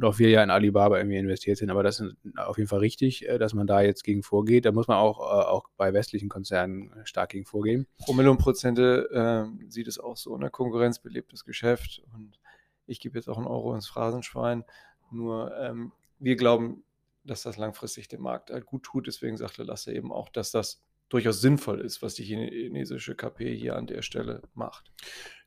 und 0.00 0.06
auch 0.06 0.18
wir 0.18 0.30
ja 0.30 0.42
in 0.42 0.50
Alibaba 0.50 0.96
irgendwie 0.96 1.18
investiert 1.18 1.58
sind. 1.58 1.70
Aber 1.70 1.82
das 1.82 2.00
ist 2.00 2.14
auf 2.36 2.56
jeden 2.56 2.68
Fall 2.68 2.78
richtig, 2.78 3.28
äh, 3.28 3.36
dass 3.36 3.52
man 3.52 3.66
da 3.66 3.82
jetzt 3.82 4.02
gegen 4.02 4.22
vorgeht. 4.22 4.64
Da 4.64 4.72
muss 4.72 4.88
man 4.88 4.96
auch, 4.96 5.20
äh, 5.20 5.44
auch 5.44 5.68
bei 5.76 5.92
westlichen 5.92 6.30
Konzernen 6.30 6.90
stark 7.04 7.30
gegen 7.30 7.44
vorgehen. 7.44 7.86
Promille 7.98 8.30
und 8.30 8.38
Prozente 8.38 9.10
äh, 9.12 9.70
sieht 9.70 9.88
es 9.88 9.98
auch 9.98 10.16
so. 10.16 10.38
Ne? 10.38 10.48
Konkurrenz 10.48 11.00
belebt 11.00 11.34
das 11.34 11.44
Geschäft. 11.44 12.02
Und 12.14 12.40
ich 12.86 13.00
gebe 13.00 13.18
jetzt 13.18 13.28
auch 13.28 13.36
einen 13.36 13.46
Euro 13.46 13.74
ins 13.74 13.88
Phrasenschwein. 13.88 14.64
Nur 15.10 15.54
ähm, 15.58 15.92
wir 16.18 16.36
glauben, 16.36 16.82
dass 17.24 17.42
das 17.42 17.58
langfristig 17.58 18.08
dem 18.08 18.22
Markt 18.22 18.50
halt 18.50 18.64
gut 18.64 18.84
tut. 18.84 19.06
Deswegen 19.06 19.36
sagte 19.36 19.64
Lasse 19.64 19.92
eben 19.92 20.12
auch, 20.12 20.30
dass 20.30 20.50
das 20.50 20.82
durchaus 21.10 21.40
sinnvoll 21.40 21.80
ist, 21.80 22.00
was 22.00 22.14
die 22.14 22.24
chinesische 22.24 23.14
KP 23.14 23.54
hier 23.54 23.76
an 23.76 23.86
der 23.86 24.00
Stelle 24.02 24.42
macht. 24.54 24.90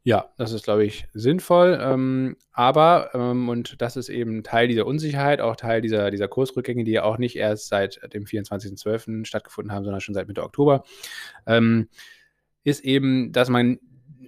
Ja, 0.06 0.34
das 0.38 0.52
ist, 0.52 0.65
glaube 0.65 0.84
ich, 0.84 1.08
sinnvoll. 1.13 1.80
Ähm, 1.82 2.36
aber, 2.52 3.12
ähm, 3.13 3.47
und 3.47 3.82
das 3.82 3.95
ist 3.95 4.10
eben 4.10 4.43
Teil 4.43 4.67
dieser 4.67 4.86
Unsicherheit, 4.86 5.39
auch 5.39 5.56
Teil 5.56 5.82
dieser, 5.82 6.12
dieser 6.12 6.28
Kursrückgänge, 6.28 6.84
die 6.84 6.91
ja 6.91 7.04
auch 7.04 7.17
nicht 7.17 7.38
erst 7.38 7.69
seit 7.69 8.02
dem 8.13 8.26
24.12. 8.26 9.26
stattgefunden 9.26 9.71
haben, 9.71 9.86
sondern 9.86 10.02
schon 10.02 10.13
seit 10.13 10.28
Mitte 10.28 10.43
Oktober, 10.43 10.84
ähm, 11.47 11.88
ist 12.65 12.84
eben, 12.84 13.32
dass 13.32 13.47
man 13.47 13.80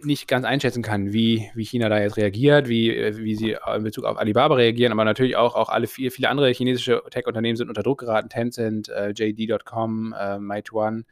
nicht 0.04 0.28
ganz 0.28 0.46
einschätzen 0.46 0.84
kann, 0.84 1.14
wie, 1.14 1.50
wie 1.56 1.64
China 1.66 1.90
da 1.90 2.00
jetzt 2.00 2.18
reagiert, 2.18 2.68
wie, 2.68 2.92
wie 3.18 3.36
sie 3.36 3.58
in 3.76 3.84
Bezug 3.84 4.06
auf 4.06 4.18
Alibaba 4.18 4.56
reagieren, 4.56 4.92
aber 4.92 5.06
natürlich 5.06 5.36
auch, 5.36 5.56
auch 5.56 5.70
alle 5.70 5.88
viele, 5.88 6.12
viele 6.12 6.30
andere 6.30 6.50
chinesische 6.52 7.02
Tech-Unternehmen 7.10 7.56
sind 7.56 7.70
unter 7.70 7.84
Druck 7.84 8.00
geraten, 8.00 8.30
Tencent, 8.30 8.90
äh, 8.90 9.10
JD.com, 9.12 10.14
äh, 10.18 10.40
Meituan, 10.40 11.06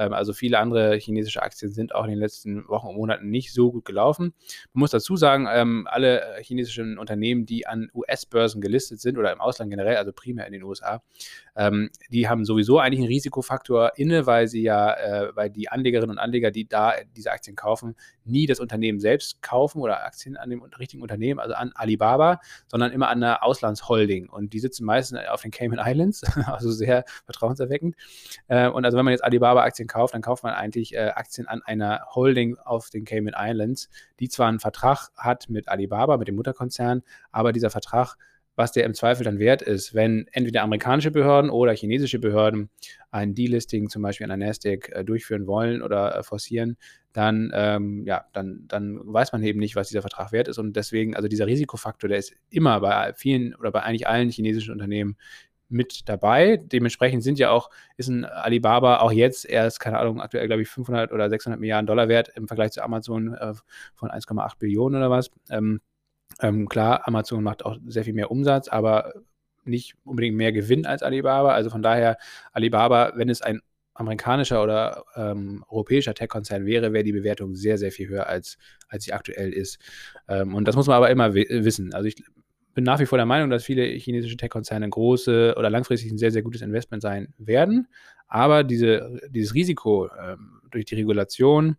ähm, 0.00 0.14
also 0.14 0.32
viele 0.32 0.58
andere 0.58 0.96
chinesische 0.96 1.42
Aktien 1.42 1.70
sind 1.70 1.94
auch 1.94 2.04
in 2.04 2.10
den 2.10 2.18
letzten 2.18 2.66
Wochen 2.68 2.88
und 2.88 2.96
Monaten 2.96 3.28
nicht 3.28 3.52
so 3.52 3.70
gut 3.70 3.84
gelaufen. 3.84 4.32
Man 4.72 4.80
muss 4.80 4.90
dazu 4.90 5.16
sagen, 5.16 5.46
ähm, 5.52 5.86
alle 5.90 6.36
chinesischen 6.40 6.98
Unternehmen, 6.98 7.44
die 7.44 7.66
an 7.66 7.90
US-Börsen 7.94 8.60
gelistet 8.60 9.00
sind 9.00 9.18
oder 9.18 9.32
im 9.32 9.40
Ausland 9.40 9.70
generell, 9.70 9.96
also 9.96 10.12
primär 10.12 10.46
in 10.46 10.54
den 10.54 10.62
USA, 10.62 11.02
ähm, 11.54 11.90
die 12.10 12.28
haben 12.28 12.44
sowieso 12.46 12.78
eigentlich 12.78 13.00
einen 13.00 13.08
Risikofaktor 13.08 13.92
inne, 13.96 14.26
weil 14.26 14.48
sie 14.48 14.62
ja, 14.62 14.94
äh, 14.94 15.36
weil 15.36 15.50
die 15.50 15.68
Anlegerinnen 15.68 16.10
und 16.10 16.18
Anleger, 16.18 16.50
die 16.50 16.66
da 16.66 16.94
diese 17.14 17.30
Aktien 17.30 17.54
kaufen, 17.54 17.94
nie 18.30 18.46
das 18.46 18.60
Unternehmen 18.60 19.00
selbst 19.00 19.42
kaufen 19.42 19.80
oder 19.80 20.04
Aktien 20.04 20.36
an 20.36 20.50
dem 20.50 20.62
richtigen 20.62 21.02
Unternehmen, 21.02 21.40
also 21.40 21.54
an 21.54 21.72
Alibaba, 21.74 22.40
sondern 22.68 22.92
immer 22.92 23.08
an 23.08 23.22
einer 23.22 23.42
Auslandsholding. 23.42 24.28
Und 24.28 24.52
die 24.52 24.60
sitzen 24.60 24.84
meistens 24.84 25.20
auf 25.28 25.42
den 25.42 25.50
Cayman 25.50 25.80
Islands, 25.82 26.22
also 26.46 26.70
sehr 26.70 27.04
vertrauenserweckend. 27.24 27.96
Äh, 28.48 28.68
und 28.68 28.84
also 28.84 28.96
wenn 28.96 29.04
man 29.04 29.12
jetzt 29.12 29.24
Alibaba-Aktien 29.24 29.88
kauft, 29.88 30.14
dann 30.14 30.22
kauft 30.22 30.42
man 30.44 30.54
eigentlich 30.54 30.94
äh, 30.94 31.10
Aktien 31.14 31.46
an 31.46 31.62
einer 31.62 32.06
Holding 32.14 32.56
auf 32.58 32.90
den 32.90 33.04
Cayman 33.04 33.34
Islands, 33.36 33.88
die 34.20 34.28
zwar 34.28 34.48
einen 34.48 34.60
Vertrag 34.60 35.08
hat 35.16 35.48
mit 35.48 35.68
Alibaba, 35.68 36.16
mit 36.16 36.28
dem 36.28 36.36
Mutterkonzern, 36.36 37.02
aber 37.32 37.52
dieser 37.52 37.70
Vertrag 37.70 38.16
was 38.56 38.72
der 38.72 38.84
im 38.84 38.94
Zweifel 38.94 39.24
dann 39.24 39.38
wert 39.38 39.62
ist, 39.62 39.94
wenn 39.94 40.26
entweder 40.32 40.62
amerikanische 40.62 41.10
Behörden 41.10 41.50
oder 41.50 41.72
chinesische 41.74 42.18
Behörden 42.18 42.68
ein 43.10 43.34
Delisting 43.34 43.88
zum 43.88 44.02
Beispiel 44.02 44.30
an 44.30 44.38
der 44.38 44.48
Nasdaq 44.48 44.90
äh, 44.90 45.04
durchführen 45.04 45.46
wollen 45.46 45.82
oder 45.82 46.16
äh, 46.16 46.22
forcieren, 46.22 46.76
dann, 47.12 47.50
ähm, 47.54 48.04
ja, 48.06 48.24
dann, 48.32 48.64
dann 48.68 49.00
weiß 49.02 49.32
man 49.32 49.42
eben 49.42 49.58
nicht, 49.58 49.76
was 49.76 49.88
dieser 49.88 50.02
Vertrag 50.02 50.32
wert 50.32 50.48
ist. 50.48 50.58
Und 50.58 50.74
deswegen, 50.74 51.16
also 51.16 51.28
dieser 51.28 51.46
Risikofaktor, 51.46 52.08
der 52.08 52.18
ist 52.18 52.34
immer 52.50 52.80
bei 52.80 53.12
vielen 53.14 53.54
oder 53.54 53.72
bei 53.72 53.82
eigentlich 53.82 54.06
allen 54.06 54.30
chinesischen 54.30 54.72
Unternehmen 54.72 55.16
mit 55.70 56.08
dabei. 56.08 56.56
Dementsprechend 56.56 57.22
sind 57.22 57.38
ja 57.38 57.50
auch, 57.50 57.70
ist 57.96 58.08
ein 58.08 58.24
Alibaba 58.24 58.98
auch 58.98 59.12
jetzt 59.12 59.48
erst, 59.48 59.80
keine 59.80 59.98
Ahnung, 59.98 60.20
aktuell 60.20 60.46
glaube 60.46 60.62
ich 60.62 60.68
500 60.68 61.12
oder 61.12 61.30
600 61.30 61.58
Milliarden 61.60 61.86
Dollar 61.86 62.08
wert 62.08 62.30
im 62.34 62.48
Vergleich 62.48 62.72
zu 62.72 62.82
Amazon 62.82 63.34
äh, 63.34 63.54
von 63.94 64.10
1,8 64.10 64.58
Billionen 64.58 64.98
oder 64.98 65.10
was. 65.10 65.30
Ähm, 65.50 65.80
ähm, 66.40 66.68
klar, 66.68 67.06
Amazon 67.06 67.42
macht 67.42 67.64
auch 67.64 67.78
sehr 67.86 68.04
viel 68.04 68.14
mehr 68.14 68.30
Umsatz, 68.30 68.68
aber 68.68 69.12
nicht 69.64 69.94
unbedingt 70.04 70.36
mehr 70.36 70.52
Gewinn 70.52 70.86
als 70.86 71.02
Alibaba. 71.02 71.52
Also 71.52 71.70
von 71.70 71.82
daher, 71.82 72.16
Alibaba, 72.52 73.12
wenn 73.14 73.28
es 73.28 73.42
ein 73.42 73.60
amerikanischer 73.94 74.62
oder 74.62 75.04
ähm, 75.14 75.64
europäischer 75.68 76.14
Tech-Konzern 76.14 76.64
wäre, 76.64 76.92
wäre 76.92 77.04
die 77.04 77.12
Bewertung 77.12 77.54
sehr, 77.54 77.76
sehr 77.76 77.92
viel 77.92 78.08
höher, 78.08 78.26
als, 78.26 78.56
als 78.88 79.04
sie 79.04 79.12
aktuell 79.12 79.52
ist. 79.52 79.78
Ähm, 80.28 80.54
und 80.54 80.66
das 80.66 80.76
muss 80.76 80.86
man 80.86 80.96
aber 80.96 81.10
immer 81.10 81.34
wissen. 81.34 81.92
Also 81.92 82.08
ich 82.08 82.16
bin 82.72 82.84
nach 82.84 83.00
wie 83.00 83.06
vor 83.06 83.18
der 83.18 83.26
Meinung, 83.26 83.50
dass 83.50 83.64
viele 83.64 83.84
chinesische 83.84 84.36
Tech-Konzerne 84.36 84.88
große 84.88 85.54
oder 85.58 85.68
langfristig 85.70 86.10
ein 86.10 86.18
sehr, 86.18 86.30
sehr 86.30 86.42
gutes 86.42 86.62
Investment 86.62 87.02
sein 87.02 87.34
werden. 87.36 87.88
Aber 88.26 88.64
diese, 88.64 89.20
dieses 89.28 89.54
Risiko 89.54 90.08
ähm, 90.18 90.62
durch 90.70 90.86
die 90.86 90.94
Regulation, 90.94 91.76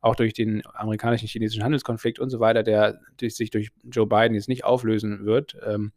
auch 0.00 0.14
durch 0.14 0.32
den 0.32 0.62
amerikanischen 0.74 1.28
chinesischen 1.28 1.64
Handelskonflikt 1.64 2.18
und 2.18 2.30
so 2.30 2.40
weiter, 2.40 2.62
der 2.62 3.00
sich 3.20 3.50
durch 3.50 3.70
Joe 3.84 4.06
Biden 4.06 4.34
jetzt 4.34 4.48
nicht 4.48 4.64
auflösen 4.64 5.24
wird, 5.24 5.56
ähm, 5.64 5.92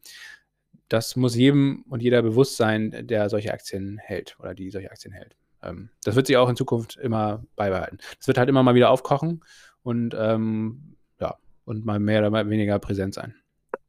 das 0.90 1.16
muss 1.16 1.36
jedem 1.36 1.86
und 1.88 2.02
jeder 2.02 2.22
bewusst 2.22 2.58
sein, 2.58 3.08
der 3.08 3.30
solche 3.30 3.54
Aktien 3.54 3.98
hält 3.98 4.38
oder 4.40 4.54
die 4.54 4.70
solche 4.72 4.92
Aktien 4.92 5.14
hält. 5.14 5.38
Ähm, 5.64 5.90
das 6.04 6.16
wird 6.16 6.28
sich 6.28 6.38
auch 6.38 6.50
in 6.50 6.56
Zukunft 6.56 6.98
immer 6.98 7.44
beibehalten. 7.56 8.00
Das 8.18 8.28
wird 8.28 8.38
halt 8.38 8.50
immer 8.50 8.64
mal 8.64 8.76
wieder 8.76 8.90
aufkochen 8.90 9.42
und 9.84 10.14
ähm, 10.18 10.98
ja, 11.20 11.38
und 11.64 11.86
mal 11.86 12.00
mehr 12.00 12.20
oder 12.20 12.30
mal 12.30 12.50
weniger 12.50 12.78
präsent 12.80 13.14
sein. 13.14 13.36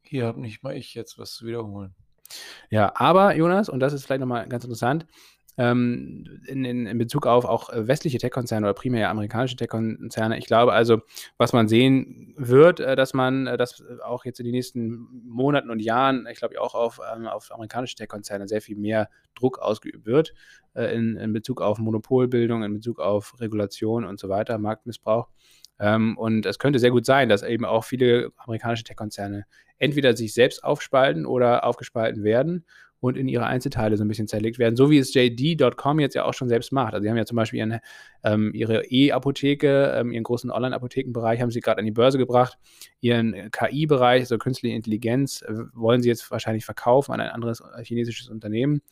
Hier 0.02 0.26
habe 0.26 0.40
nicht 0.40 0.62
mal 0.62 0.76
ich 0.76 0.94
jetzt 0.94 1.18
was 1.18 1.32
zu 1.32 1.46
wiederholen. 1.46 1.94
Ja, 2.70 2.92
aber 2.94 3.34
Jonas, 3.34 3.68
und 3.68 3.80
das 3.80 3.92
ist 3.92 4.04
vielleicht 4.04 4.20
nochmal 4.20 4.48
ganz 4.48 4.64
interessant, 4.64 5.06
ähm, 5.58 6.24
in, 6.46 6.64
in, 6.64 6.86
in, 6.86 6.98
Bezug 6.98 7.26
auf 7.26 7.44
auch 7.44 7.70
äh, 7.70 7.86
westliche 7.86 8.18
Tech-Konzerne 8.18 8.66
oder 8.66 8.74
primär 8.74 9.10
amerikanische 9.10 9.56
Tech-Konzerne. 9.56 10.38
Ich 10.38 10.46
glaube 10.46 10.72
also, 10.72 11.02
was 11.36 11.52
man 11.52 11.68
sehen 11.68 12.34
wird, 12.36 12.80
äh, 12.80 12.96
dass 12.96 13.12
man 13.12 13.46
äh, 13.46 13.56
das 13.56 13.82
auch 14.04 14.24
jetzt 14.24 14.40
in 14.40 14.44
den 14.44 14.54
nächsten 14.54 15.08
Monaten 15.26 15.70
und 15.70 15.80
Jahren, 15.80 16.26
ich 16.30 16.38
glaube 16.38 16.60
auch 16.60 16.74
auf, 16.74 17.00
ähm, 17.14 17.26
auf 17.26 17.52
amerikanische 17.52 17.96
Tech-Konzerne 17.96 18.48
sehr 18.48 18.62
viel 18.62 18.76
mehr 18.76 19.10
Druck 19.34 19.58
ausgeübt 19.58 20.06
wird 20.06 20.32
äh, 20.74 20.94
in, 20.94 21.16
in 21.16 21.32
Bezug 21.32 21.60
auf 21.60 21.78
Monopolbildung, 21.78 22.62
in 22.62 22.72
Bezug 22.72 22.98
auf 22.98 23.38
Regulation 23.40 24.04
und 24.04 24.18
so 24.18 24.28
weiter, 24.28 24.56
Marktmissbrauch. 24.58 25.28
Ähm, 25.78 26.16
und 26.16 26.46
es 26.46 26.58
könnte 26.58 26.78
sehr 26.78 26.90
gut 26.90 27.04
sein, 27.04 27.28
dass 27.28 27.42
eben 27.42 27.64
auch 27.64 27.84
viele 27.84 28.30
amerikanische 28.36 28.84
Tech-Konzerne 28.84 29.44
entweder 29.78 30.16
sich 30.16 30.32
selbst 30.32 30.64
aufspalten 30.64 31.26
oder 31.26 31.64
aufgespalten 31.64 32.22
werden 32.24 32.64
und 33.02 33.16
in 33.16 33.26
ihre 33.26 33.46
Einzelteile 33.46 33.96
so 33.96 34.04
ein 34.04 34.08
bisschen 34.08 34.28
zerlegt 34.28 34.60
werden, 34.60 34.76
so 34.76 34.88
wie 34.88 34.96
es 34.96 35.12
JD.com 35.12 35.98
jetzt 35.98 36.14
ja 36.14 36.24
auch 36.24 36.34
schon 36.34 36.48
selbst 36.48 36.70
macht. 36.70 36.94
Also 36.94 37.02
sie 37.02 37.10
haben 37.10 37.16
ja 37.16 37.24
zum 37.24 37.34
Beispiel 37.34 37.58
ihren, 37.58 37.80
ähm, 38.22 38.52
ihre 38.54 38.84
E-Apotheke, 38.84 39.92
ähm, 39.96 40.12
ihren 40.12 40.22
großen 40.22 40.52
Online-Apothekenbereich 40.52 41.40
haben 41.40 41.50
sie 41.50 41.60
gerade 41.60 41.80
an 41.80 41.84
die 41.84 41.90
Börse 41.90 42.16
gebracht. 42.16 42.58
Ihren 43.00 43.50
KI-Bereich, 43.50 44.20
also 44.20 44.38
künstliche 44.38 44.76
Intelligenz, 44.76 45.42
äh, 45.42 45.52
wollen 45.74 46.00
sie 46.00 46.10
jetzt 46.10 46.30
wahrscheinlich 46.30 46.64
verkaufen 46.64 47.12
an 47.12 47.20
ein 47.20 47.30
anderes 47.30 47.60
äh, 47.60 47.84
chinesisches 47.84 48.28
Unternehmen 48.28 48.82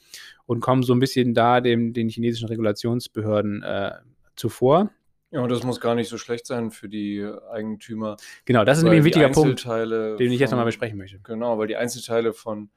und 0.44 0.59
kommen 0.59 0.83
so 0.83 0.92
ein 0.92 0.99
bisschen 0.99 1.33
da 1.33 1.61
dem, 1.61 1.92
den 1.92 2.09
chinesischen 2.09 2.49
Regulationsbehörden 2.49 3.62
äh, 3.62 3.92
zuvor. 4.35 4.90
Ja, 5.31 5.40
und 5.40 5.53
das 5.53 5.62
muss 5.62 5.81
gar 5.81 5.94
nicht 5.94 6.09
so 6.09 6.18
schlecht 6.18 6.49
sein 6.49 6.73
für 6.73 6.88
die 6.88 7.25
Eigentümer. 7.53 8.16
Genau, 8.44 8.64
das 8.64 8.79
ist 8.79 8.83
nämlich 8.83 9.03
ein 9.03 9.05
wichtiger 9.05 9.29
Punkt, 9.29 9.64
den 9.64 10.33
ich 10.33 10.40
jetzt 10.40 10.51
nochmal 10.51 10.66
besprechen 10.66 10.99
möchte. 10.99 11.20
Genau, 11.23 11.57
weil 11.59 11.68
die 11.68 11.77
Einzelteile 11.77 12.33
von 12.33 12.70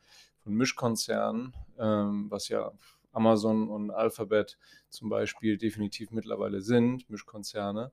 von 0.44 0.54
Mischkonzernen, 0.54 1.54
ähm, 1.80 2.30
was 2.30 2.50
ja 2.50 2.72
Amazon 3.12 3.70
und 3.70 3.92
Alphabet 3.92 4.58
zum 4.90 5.10
Beispiel 5.10 5.58
definitiv 5.58 6.12
mittlerweile 6.12 6.62
sind, 6.62 7.10
Mischkonzerne, 7.10 7.92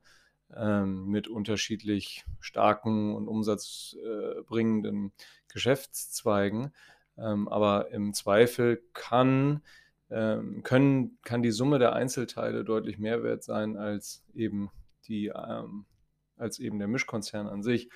ähm, 0.54 1.06
mit 1.06 1.28
unterschiedlich 1.28 2.24
starken 2.40 3.14
und 3.14 3.28
umsatzbringenden 3.28 5.08
äh, 5.08 5.22
Geschäftszweigen. 5.52 6.72
Ähm, 7.16 7.48
aber 7.48 7.90
im 7.90 8.14
Zweifel 8.14 8.82
kann, 8.92 9.62
ähm, 10.10 10.62
können, 10.62 11.18
kann 11.22 11.42
die 11.42 11.50
Summe 11.50 11.78
der 11.78 11.92
Einzelteile 11.92 12.64
deutlich 12.64 12.98
mehr 12.98 13.22
wert 13.22 13.44
sein 13.44 13.76
als 13.76 14.24
eben 14.34 14.70
die, 15.06 15.26
ähm, 15.26 15.86
als 16.36 16.58
eben 16.58 16.78
der 16.78 16.88
Mischkonzern 16.88 17.46
an 17.46 17.62
sich. 17.62 17.90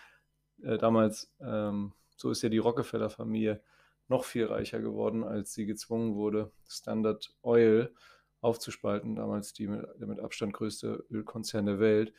Äh, 0.62 0.78
damals, 0.78 1.32
ähm, 1.40 1.94
so 2.16 2.30
ist 2.30 2.42
ja 2.42 2.48
die 2.48 2.58
Rockefeller-Familie 2.58 3.62
noch 4.08 4.24
viel 4.24 4.46
reicher 4.46 4.80
geworden, 4.80 5.24
als 5.24 5.54
sie 5.54 5.66
gezwungen 5.66 6.14
wurde, 6.14 6.52
Standard 6.68 7.34
Oil 7.42 7.92
aufzuspalten, 8.40 9.16
damals 9.16 9.54
die 9.54 9.66
mit, 9.66 9.86
der 9.98 10.06
mit 10.06 10.20
Abstand 10.20 10.52
größte 10.52 11.04
Ölkonzern 11.10 11.66
der 11.66 11.80
Welt. 11.80 12.12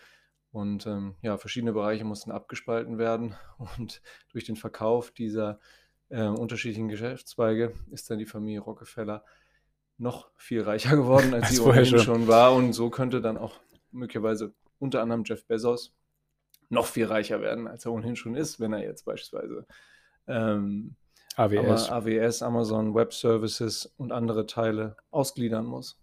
Und 0.51 0.87
ähm, 0.87 1.15
ja, 1.21 1.37
verschiedene 1.37 1.73
Bereiche 1.73 2.05
mussten 2.05 2.31
abgespalten 2.31 2.97
werden. 2.97 3.35
Und 3.77 4.01
durch 4.29 4.45
den 4.45 4.55
Verkauf 4.55 5.11
dieser 5.11 5.59
äh, 6.09 6.25
unterschiedlichen 6.25 6.87
Geschäftszweige 6.87 7.73
ist 7.91 8.09
dann 8.09 8.19
die 8.19 8.25
Familie 8.25 8.61
Rockefeller 8.61 9.23
noch 9.97 10.29
viel 10.35 10.61
reicher 10.61 10.95
geworden, 10.95 11.33
als 11.33 11.49
sie 11.51 11.59
ohnehin 11.61 11.85
schon. 11.85 11.99
schon 11.99 12.27
war. 12.27 12.55
Und 12.55 12.73
so 12.73 12.89
könnte 12.89 13.21
dann 13.21 13.37
auch 13.37 13.59
möglicherweise 13.91 14.53
unter 14.79 15.01
anderem 15.01 15.23
Jeff 15.25 15.45
Bezos 15.45 15.93
noch 16.69 16.87
viel 16.87 17.05
reicher 17.05 17.41
werden, 17.41 17.67
als 17.67 17.85
er 17.85 17.93
ohnehin 17.93 18.15
schon 18.15 18.35
ist, 18.35 18.59
wenn 18.59 18.73
er 18.73 18.83
jetzt 18.83 19.05
beispielsweise 19.05 19.67
ähm, 20.27 20.95
AWS. 21.35 21.89
AWS, 21.89 22.41
Amazon 22.41 22.95
Web 22.95 23.13
Services 23.13 23.93
und 23.97 24.11
andere 24.11 24.45
Teile 24.45 24.95
ausgliedern 25.11 25.65
muss. 25.65 25.97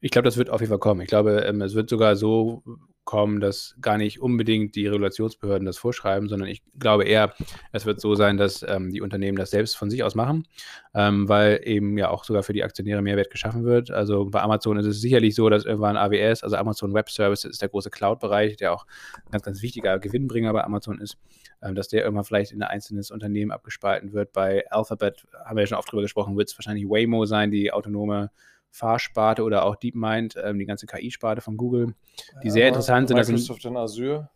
Ich 0.00 0.10
glaube, 0.10 0.24
das 0.24 0.36
wird 0.36 0.50
auf 0.50 0.60
jeden 0.60 0.70
Fall 0.70 0.78
kommen. 0.78 1.00
Ich 1.00 1.08
glaube, 1.08 1.44
ähm, 1.46 1.62
es 1.62 1.74
wird 1.74 1.88
sogar 1.88 2.16
so 2.16 2.62
kommen, 3.06 3.40
dass 3.40 3.76
gar 3.80 3.96
nicht 3.96 4.20
unbedingt 4.20 4.74
die 4.74 4.86
Regulationsbehörden 4.86 5.64
das 5.64 5.78
vorschreiben, 5.78 6.28
sondern 6.28 6.48
ich 6.48 6.62
glaube 6.78 7.04
eher, 7.04 7.32
es 7.72 7.86
wird 7.86 8.00
so 8.00 8.14
sein, 8.16 8.36
dass 8.36 8.62
ähm, 8.68 8.90
die 8.90 9.00
Unternehmen 9.00 9.38
das 9.38 9.50
selbst 9.50 9.76
von 9.76 9.88
sich 9.88 10.02
aus 10.02 10.14
machen, 10.14 10.46
ähm, 10.92 11.28
weil 11.28 11.60
eben 11.64 11.96
ja 11.96 12.10
auch 12.10 12.24
sogar 12.24 12.42
für 12.42 12.52
die 12.52 12.64
Aktionäre 12.64 13.00
Mehrwert 13.00 13.30
geschaffen 13.30 13.64
wird. 13.64 13.90
Also 13.90 14.26
bei 14.26 14.42
Amazon 14.42 14.76
ist 14.76 14.86
es 14.86 15.00
sicherlich 15.00 15.34
so, 15.36 15.48
dass 15.48 15.64
irgendwann 15.64 15.96
AWS, 15.96 16.42
also 16.42 16.56
Amazon 16.56 16.92
Web 16.92 17.08
Services, 17.08 17.52
ist 17.52 17.62
der 17.62 17.68
große 17.68 17.90
Cloud-Bereich, 17.90 18.56
der 18.56 18.72
auch 18.72 18.84
ein 19.24 19.30
ganz, 19.30 19.44
ganz 19.44 19.62
wichtiger 19.62 19.98
Gewinnbringer 19.98 20.52
bei 20.52 20.64
Amazon 20.64 21.00
ist, 21.00 21.16
ähm, 21.62 21.76
dass 21.76 21.88
der 21.88 22.02
irgendwann 22.02 22.24
vielleicht 22.24 22.50
in 22.50 22.62
ein 22.62 22.68
einzelnes 22.68 23.12
Unternehmen 23.12 23.52
abgespalten 23.52 24.12
wird. 24.12 24.32
Bei 24.32 24.68
Alphabet 24.70 25.26
haben 25.44 25.56
wir 25.56 25.62
ja 25.62 25.68
schon 25.68 25.78
oft 25.78 25.90
drüber 25.90 26.02
gesprochen, 26.02 26.36
wird 26.36 26.50
es 26.50 26.58
wahrscheinlich 26.58 26.86
Waymo 26.86 27.24
sein, 27.24 27.52
die 27.52 27.72
autonome 27.72 28.30
Fahrsparte 28.70 29.42
oder 29.42 29.64
auch 29.64 29.76
DeepMind, 29.76 30.36
ähm, 30.42 30.58
die 30.58 30.66
ganze 30.66 30.86
KI-Sparte 30.86 31.40
von 31.40 31.56
Google, 31.56 31.94
die 32.42 32.48
ja, 32.48 32.52
sehr 32.52 32.68
interessant 32.68 33.08
sind. 33.08 33.16
Microsoft 33.16 33.64
in 33.64 33.76
Azure. 33.76 34.28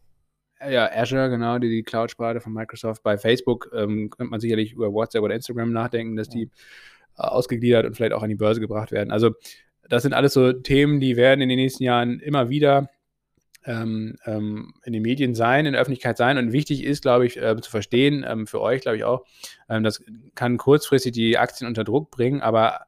Ja, 0.68 0.90
Azure, 0.92 1.30
genau, 1.30 1.58
die, 1.58 1.70
die 1.70 1.82
Cloud-Sparte 1.82 2.40
von 2.40 2.52
Microsoft. 2.52 3.02
Bei 3.02 3.16
Facebook 3.16 3.70
ähm, 3.74 4.10
könnte 4.10 4.30
man 4.30 4.40
sicherlich 4.40 4.72
über 4.72 4.92
WhatsApp 4.92 5.22
oder 5.22 5.34
Instagram 5.34 5.72
nachdenken, 5.72 6.16
dass 6.16 6.28
die 6.28 6.50
äh, 7.16 7.22
ausgegliedert 7.22 7.86
und 7.86 7.94
vielleicht 7.94 8.12
auch 8.12 8.22
an 8.22 8.28
die 8.28 8.34
Börse 8.34 8.60
gebracht 8.60 8.92
werden. 8.92 9.10
Also 9.10 9.32
das 9.88 10.02
sind 10.02 10.12
alles 10.12 10.34
so 10.34 10.52
Themen, 10.52 11.00
die 11.00 11.16
werden 11.16 11.40
in 11.40 11.48
den 11.48 11.58
nächsten 11.58 11.82
Jahren 11.82 12.20
immer 12.20 12.48
wieder 12.48 12.90
ähm, 13.64 14.16
ähm, 14.24 14.72
in 14.84 14.92
den 14.92 15.02
Medien 15.02 15.34
sein, 15.34 15.66
in 15.66 15.72
der 15.72 15.82
Öffentlichkeit 15.82 16.16
sein. 16.16 16.38
Und 16.38 16.52
wichtig 16.52 16.84
ist, 16.84 17.02
glaube 17.02 17.26
ich, 17.26 17.36
äh, 17.36 17.60
zu 17.60 17.70
verstehen, 17.70 18.24
ähm, 18.26 18.46
für 18.46 18.60
euch, 18.60 18.82
glaube 18.82 18.96
ich 18.96 19.04
auch, 19.04 19.24
ähm, 19.68 19.82
das 19.82 20.02
kann 20.34 20.56
kurzfristig 20.56 21.12
die 21.12 21.38
Aktien 21.38 21.68
unter 21.68 21.84
Druck 21.84 22.10
bringen, 22.10 22.40
aber 22.40 22.86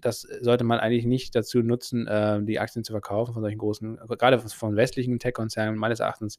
das 0.00 0.22
sollte 0.22 0.64
man 0.64 0.80
eigentlich 0.80 1.04
nicht 1.04 1.34
dazu 1.34 1.62
nutzen, 1.62 2.06
äh, 2.06 2.42
die 2.42 2.58
Aktien 2.58 2.84
zu 2.84 2.92
verkaufen 2.92 3.34
von 3.34 3.42
solchen 3.42 3.58
großen, 3.58 3.98
gerade 4.18 4.38
von 4.38 4.76
westlichen 4.76 5.18
Tech-Konzernen 5.18 5.78
meines 5.78 6.00
Erachtens, 6.00 6.38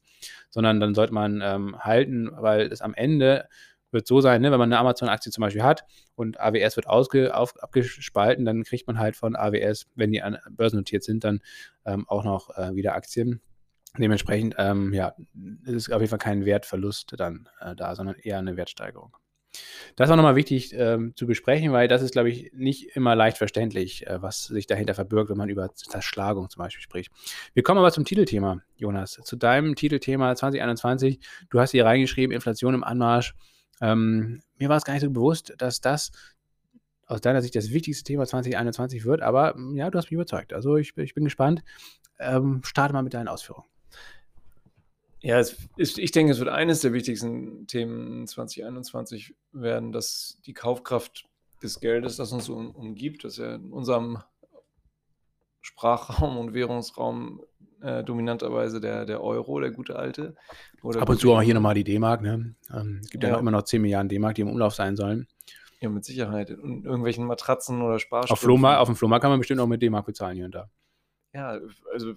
sondern 0.50 0.80
dann 0.80 0.94
sollte 0.94 1.14
man 1.14 1.40
ähm, 1.42 1.78
halten, 1.78 2.30
weil 2.32 2.72
es 2.72 2.80
am 2.80 2.94
Ende 2.94 3.48
wird 3.92 4.06
so 4.06 4.20
sein, 4.20 4.40
ne, 4.40 4.52
wenn 4.52 4.58
man 4.58 4.72
eine 4.72 4.78
Amazon-Aktie 4.78 5.32
zum 5.32 5.42
Beispiel 5.42 5.62
hat 5.62 5.84
und 6.14 6.40
AWS 6.40 6.76
wird 6.76 6.86
ausge, 6.86 7.36
auf, 7.36 7.60
abgespalten, 7.60 8.44
dann 8.44 8.62
kriegt 8.62 8.86
man 8.86 8.98
halt 8.98 9.16
von 9.16 9.36
AWS, 9.36 9.86
wenn 9.94 10.12
die 10.12 10.22
an, 10.22 10.38
börsennotiert 10.50 11.02
sind, 11.02 11.24
dann 11.24 11.40
ähm, 11.84 12.08
auch 12.08 12.24
noch 12.24 12.56
äh, 12.56 12.74
wieder 12.74 12.94
Aktien. 12.94 13.40
Dementsprechend, 13.98 14.54
ähm, 14.58 14.92
ja, 14.94 15.14
ist 15.64 15.92
auf 15.92 16.00
jeden 16.00 16.10
Fall 16.10 16.18
kein 16.18 16.44
Wertverlust 16.44 17.14
dann 17.16 17.48
äh, 17.60 17.74
da, 17.74 17.96
sondern 17.96 18.14
eher 18.16 18.38
eine 18.38 18.56
Wertsteigerung. 18.56 19.16
Das 19.96 20.08
ist 20.08 20.12
auch 20.12 20.16
nochmal 20.16 20.36
wichtig 20.36 20.72
ähm, 20.74 21.12
zu 21.16 21.26
besprechen, 21.26 21.72
weil 21.72 21.88
das 21.88 22.02
ist, 22.02 22.12
glaube 22.12 22.30
ich, 22.30 22.52
nicht 22.52 22.96
immer 22.96 23.14
leicht 23.16 23.38
verständlich, 23.38 24.06
äh, 24.06 24.22
was 24.22 24.44
sich 24.44 24.66
dahinter 24.66 24.94
verbirgt, 24.94 25.30
wenn 25.30 25.36
man 25.36 25.48
über 25.48 25.74
Zerschlagung 25.74 26.48
zum 26.48 26.60
Beispiel 26.60 26.82
spricht. 26.82 27.10
Wir 27.54 27.62
kommen 27.62 27.78
aber 27.78 27.90
zum 27.90 28.04
Titelthema, 28.04 28.62
Jonas. 28.76 29.20
Zu 29.24 29.36
deinem 29.36 29.74
Titelthema 29.74 30.34
2021. 30.34 31.20
Du 31.50 31.60
hast 31.60 31.72
hier 31.72 31.84
reingeschrieben, 31.84 32.34
Inflation 32.34 32.74
im 32.74 32.84
Anmarsch. 32.84 33.34
Ähm, 33.80 34.40
mir 34.58 34.68
war 34.68 34.76
es 34.76 34.84
gar 34.84 34.92
nicht 34.94 35.02
so 35.02 35.10
bewusst, 35.10 35.54
dass 35.58 35.80
das 35.80 36.12
aus 37.06 37.20
deiner 37.20 37.42
Sicht 37.42 37.56
das 37.56 37.70
wichtigste 37.70 38.04
Thema 38.04 38.24
2021 38.24 39.04
wird, 39.04 39.20
aber 39.20 39.56
ja, 39.74 39.90
du 39.90 39.98
hast 39.98 40.06
mich 40.06 40.12
überzeugt. 40.12 40.52
Also 40.52 40.76
ich, 40.76 40.96
ich 40.96 41.14
bin 41.14 41.24
gespannt. 41.24 41.62
Ähm, 42.20 42.60
starte 42.64 42.92
mal 42.92 43.02
mit 43.02 43.14
deinen 43.14 43.28
Ausführungen. 43.28 43.66
Ja, 45.22 45.38
ist, 45.38 45.98
ich 45.98 46.12
denke, 46.12 46.32
es 46.32 46.38
wird 46.38 46.48
eines 46.48 46.80
der 46.80 46.92
wichtigsten 46.92 47.66
Themen 47.66 48.26
2021 48.26 49.34
werden, 49.52 49.92
dass 49.92 50.38
die 50.46 50.54
Kaufkraft 50.54 51.26
des 51.62 51.80
Geldes, 51.80 52.16
das 52.16 52.32
uns 52.32 52.48
um, 52.48 52.70
umgibt, 52.70 53.24
das 53.24 53.36
ja 53.36 53.54
in 53.54 53.70
unserem 53.70 54.18
Sprachraum 55.60 56.38
und 56.38 56.54
Währungsraum 56.54 57.42
äh, 57.82 58.02
dominanterweise 58.02 58.80
der, 58.80 59.04
der 59.04 59.22
Euro, 59.22 59.60
der 59.60 59.70
gute 59.70 59.96
alte. 59.96 60.34
Ab 60.82 61.08
und 61.08 61.20
zu 61.20 61.32
auch 61.32 61.42
hier 61.42 61.54
nochmal 61.54 61.74
die 61.74 61.84
D-Mark. 61.84 62.22
Ne? 62.22 62.54
Ähm, 62.72 63.00
es 63.02 63.10
gibt 63.10 63.24
ja, 63.24 63.30
ja 63.30 63.38
immer 63.38 63.50
noch 63.50 63.62
10 63.62 63.82
Milliarden 63.82 64.08
D-Mark, 64.08 64.36
die 64.36 64.42
im 64.42 64.48
Umlauf 64.48 64.74
sein 64.74 64.96
sollen. 64.96 65.26
Ja, 65.80 65.88
mit 65.88 66.04
Sicherheit. 66.04 66.50
Und 66.50 66.84
irgendwelchen 66.84 67.26
Matratzen 67.26 67.80
oder 67.82 67.98
Sparstücken. 67.98 68.64
Auf, 68.64 68.78
auf 68.80 68.88
dem 68.88 68.96
Flohmarkt 68.96 69.22
kann 69.22 69.30
man 69.30 69.40
bestimmt 69.40 69.60
auch 69.60 69.66
mit 69.66 69.82
D-Mark 69.82 70.06
bezahlen 70.06 70.36
hier 70.36 70.44
und 70.46 70.54
da. 70.54 70.70
Ja, 71.32 71.58
also 71.92 72.14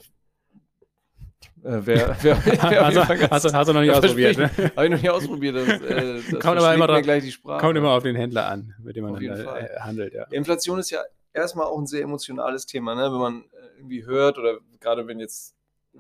äh, 1.64 1.80
wer, 1.86 2.18
wer, 2.22 2.46
wer 2.46 2.86
hast, 2.86 2.96
du, 2.96 3.30
hast, 3.32 3.54
hast, 3.54 3.68
du 3.68 3.74
noch 3.74 3.82
nicht 3.82 3.92
ausprobiert? 3.94 4.38
Ne? 4.38 4.52
Habe 4.76 4.86
ich 4.86 4.92
noch 4.92 5.02
nicht 5.02 5.10
ausprobiert. 5.10 5.56
Das, 5.56 5.68
äh, 5.68 6.22
das 6.32 6.40
kommt 6.40 6.58
aber 6.58 6.74
immer 6.74 6.88
drauf, 6.88 7.02
gleich 7.02 7.24
die 7.24 7.32
Sprache. 7.32 7.60
Kommt 7.62 7.78
immer 7.78 7.92
auf 7.92 8.04
den 8.04 8.16
Händler 8.16 8.48
an, 8.48 8.74
mit 8.80 8.96
dem 8.96 9.06
man 9.06 9.16
dann, 9.16 9.40
äh, 9.40 9.80
handelt. 9.80 10.14
Ja. 10.14 10.24
Inflation 10.26 10.80
ist 10.80 10.90
ja 10.90 11.02
erstmal 11.34 11.68
auch 11.68 11.78
ein 11.78 11.88
sehr 11.88 12.04
emotionales 12.04 12.66
Thema, 12.66 12.96
ne? 12.96 13.04
wenn 13.04 13.20
man 13.20 13.42
äh, 13.42 13.78
irgendwie 13.78 14.06
hört 14.06 14.38
oder 14.38 14.60
gerade 14.80 15.08
wenn 15.08 15.20
jetzt 15.20 15.56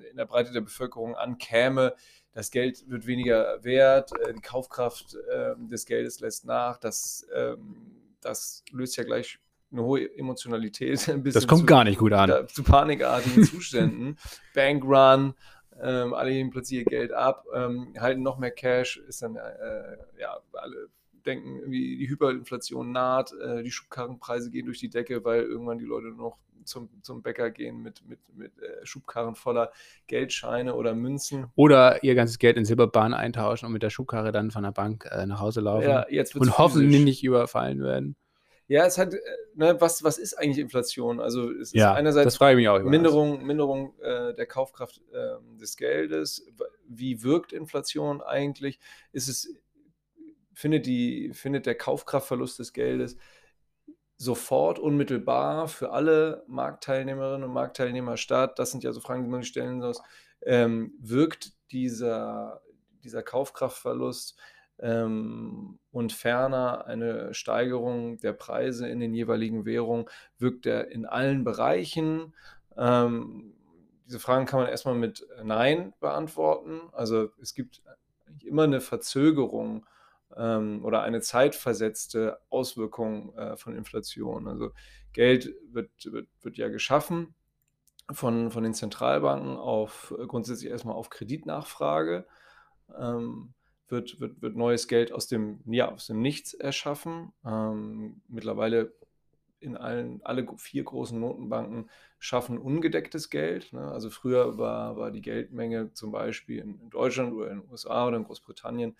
in 0.09 0.17
der 0.17 0.25
Breite 0.25 0.51
der 0.51 0.61
Bevölkerung 0.61 1.15
ankäme, 1.15 1.93
das 2.33 2.49
Geld 2.49 2.89
wird 2.89 3.05
weniger 3.05 3.63
wert, 3.63 4.11
äh, 4.21 4.33
die 4.33 4.41
Kaufkraft 4.41 5.15
äh, 5.31 5.53
des 5.57 5.85
Geldes 5.85 6.19
lässt 6.19 6.45
nach, 6.45 6.77
das, 6.77 7.27
ähm, 7.33 8.15
das 8.21 8.63
löst 8.71 8.97
ja 8.97 9.03
gleich 9.03 9.39
eine 9.73 9.83
hohe 9.83 10.17
Emotionalität. 10.17 11.13
das 11.25 11.47
kommt 11.47 11.61
zu, 11.61 11.65
gar 11.65 11.83
nicht 11.83 11.99
gut 11.99 12.13
an. 12.13 12.47
zu 12.47 12.63
panikartigen 12.63 13.43
Zuständen. 13.43 14.17
Bankrun, 14.55 15.33
ähm, 15.81 16.13
alle 16.13 16.31
geben 16.31 16.51
plötzlich 16.51 16.79
ihr 16.79 16.85
Geld 16.85 17.11
ab, 17.11 17.45
ähm, 17.53 17.93
halten 17.99 18.21
noch 18.21 18.37
mehr 18.37 18.51
Cash, 18.51 18.97
ist 19.07 19.21
dann, 19.21 19.35
äh, 19.35 19.97
ja, 20.19 20.37
alle 20.53 20.89
denken 21.25 21.59
irgendwie, 21.59 21.97
die 21.97 22.09
Hyperinflation 22.09 22.91
naht, 22.91 23.33
äh, 23.33 23.63
die 23.63 23.71
Schubkarrenpreise 23.71 24.51
gehen 24.51 24.65
durch 24.65 24.79
die 24.79 24.89
Decke, 24.89 25.23
weil 25.23 25.41
irgendwann 25.43 25.77
die 25.77 25.85
Leute 25.85 26.07
nur 26.07 26.29
noch 26.29 26.37
zum, 26.65 26.89
zum 27.01 27.21
Bäcker 27.21 27.49
gehen 27.49 27.81
mit, 27.81 28.07
mit, 28.07 28.19
mit 28.35 28.51
äh, 28.59 28.85
Schubkarren 28.85 29.35
voller 29.35 29.71
Geldscheine 30.07 30.75
oder 30.75 30.93
Münzen. 30.93 31.47
Oder 31.55 32.03
ihr 32.03 32.15
ganzes 32.15 32.39
Geld 32.39 32.57
in 32.57 32.65
Silberbahn 32.65 33.13
eintauschen 33.13 33.65
und 33.65 33.73
mit 33.73 33.83
der 33.83 33.89
Schubkarre 33.89 34.31
dann 34.31 34.51
von 34.51 34.63
der 34.63 34.71
Bank 34.71 35.07
äh, 35.11 35.25
nach 35.25 35.39
Hause 35.39 35.61
laufen. 35.61 35.89
Ja, 35.89 36.05
jetzt 36.09 36.35
und 36.35 36.57
hoffentlich 36.57 37.03
nicht 37.03 37.23
überfallen 37.23 37.81
werden. 37.81 38.15
Ja, 38.67 38.85
es 38.85 38.97
hat, 38.97 39.13
äh, 39.13 39.19
ne, 39.55 39.79
was, 39.79 40.03
was 40.03 40.17
ist 40.17 40.35
eigentlich 40.35 40.59
Inflation? 40.59 41.19
Also 41.19 41.51
es 41.51 41.73
ja, 41.73 41.91
ist 41.91 41.97
einerseits 41.97 42.39
mich 42.39 42.69
auch 42.69 42.81
Minderung, 42.81 43.45
Minderung 43.45 43.99
äh, 43.99 44.33
der 44.33 44.45
Kaufkraft 44.45 45.01
äh, 45.11 45.57
des 45.59 45.75
Geldes. 45.75 46.45
Wie 46.87 47.23
wirkt 47.23 47.51
Inflation 47.51 48.21
eigentlich? 48.21 48.79
Ist 49.11 49.27
es, 49.27 49.53
findet, 50.53 50.85
die, 50.85 51.31
findet 51.33 51.65
der 51.65 51.75
Kaufkraftverlust 51.75 52.59
des 52.59 52.73
Geldes 52.73 53.17
sofort 54.17 54.79
unmittelbar 54.79 55.67
für 55.67 55.91
alle 55.91 56.43
Marktteilnehmerinnen 56.47 57.43
und 57.43 57.53
Marktteilnehmer 57.53 58.15
statt? 58.15 58.59
Das 58.59 58.71
sind 58.71 58.83
ja 58.83 58.93
so 58.93 59.01
Fragen, 59.01 59.23
die 59.23 59.29
man 59.29 59.43
stellen 59.43 59.79
muss. 59.79 60.01
Ähm, 60.41 60.93
wirkt 60.99 61.51
dieser, 61.71 62.61
dieser 63.03 63.23
Kaufkraftverlust 63.23 64.37
und 64.83 66.11
ferner 66.11 66.85
eine 66.87 67.33
Steigerung 67.33 68.17
der 68.17 68.33
Preise 68.33 68.87
in 68.89 68.99
den 68.99 69.13
jeweiligen 69.13 69.65
Währungen 69.65 70.07
wirkt 70.37 70.65
er 70.65 70.91
in 70.91 71.05
allen 71.05 71.45
Bereichen. 71.45 72.33
Ähm, 72.75 73.53
diese 74.05 74.19
Fragen 74.19 74.45
kann 74.45 74.59
man 74.59 74.69
erstmal 74.69 74.95
mit 74.95 75.25
Nein 75.41 75.93
beantworten. 76.01 76.81
Also 76.91 77.29
es 77.41 77.53
gibt 77.53 77.81
immer 78.43 78.63
eine 78.63 78.81
Verzögerung 78.81 79.85
ähm, 80.35 80.83
oder 80.83 81.01
eine 81.03 81.21
zeitversetzte 81.21 82.39
Auswirkung 82.49 83.33
äh, 83.37 83.55
von 83.55 83.75
Inflation. 83.75 84.47
Also 84.47 84.71
Geld 85.13 85.53
wird, 85.71 85.91
wird, 86.03 86.27
wird 86.41 86.57
ja 86.57 86.67
geschaffen 86.67 87.35
von, 88.11 88.51
von 88.51 88.63
den 88.63 88.73
Zentralbanken 88.73 89.55
auf 89.55 90.13
grundsätzlich 90.27 90.69
erstmal 90.69 90.95
auf 90.95 91.09
Kreditnachfrage. 91.09 92.25
Ähm, 92.99 93.53
wird, 93.89 94.19
wird, 94.19 94.41
wird 94.41 94.55
neues 94.55 94.87
Geld 94.87 95.11
aus 95.11 95.27
dem, 95.27 95.59
ja, 95.65 95.91
aus 95.91 96.07
dem 96.07 96.21
Nichts 96.21 96.53
erschaffen. 96.53 97.31
Ähm, 97.45 98.21
mittlerweile 98.27 98.93
in 99.59 99.77
allen, 99.77 100.21
alle 100.23 100.45
vier 100.57 100.83
großen 100.83 101.19
Notenbanken 101.19 101.89
schaffen 102.19 102.57
ungedecktes 102.57 103.29
Geld. 103.29 103.71
Ne? 103.73 103.91
Also 103.91 104.09
früher 104.09 104.57
war, 104.57 104.97
war 104.97 105.11
die 105.11 105.21
Geldmenge 105.21 105.93
zum 105.93 106.11
Beispiel 106.11 106.59
in, 106.59 106.79
in, 106.79 106.89
Deutschland 106.89 107.33
oder 107.33 107.49
in 107.49 107.61
den 107.61 107.71
USA 107.71 108.07
oder 108.07 108.17
in 108.17 108.25
Großbritannien 108.25 108.97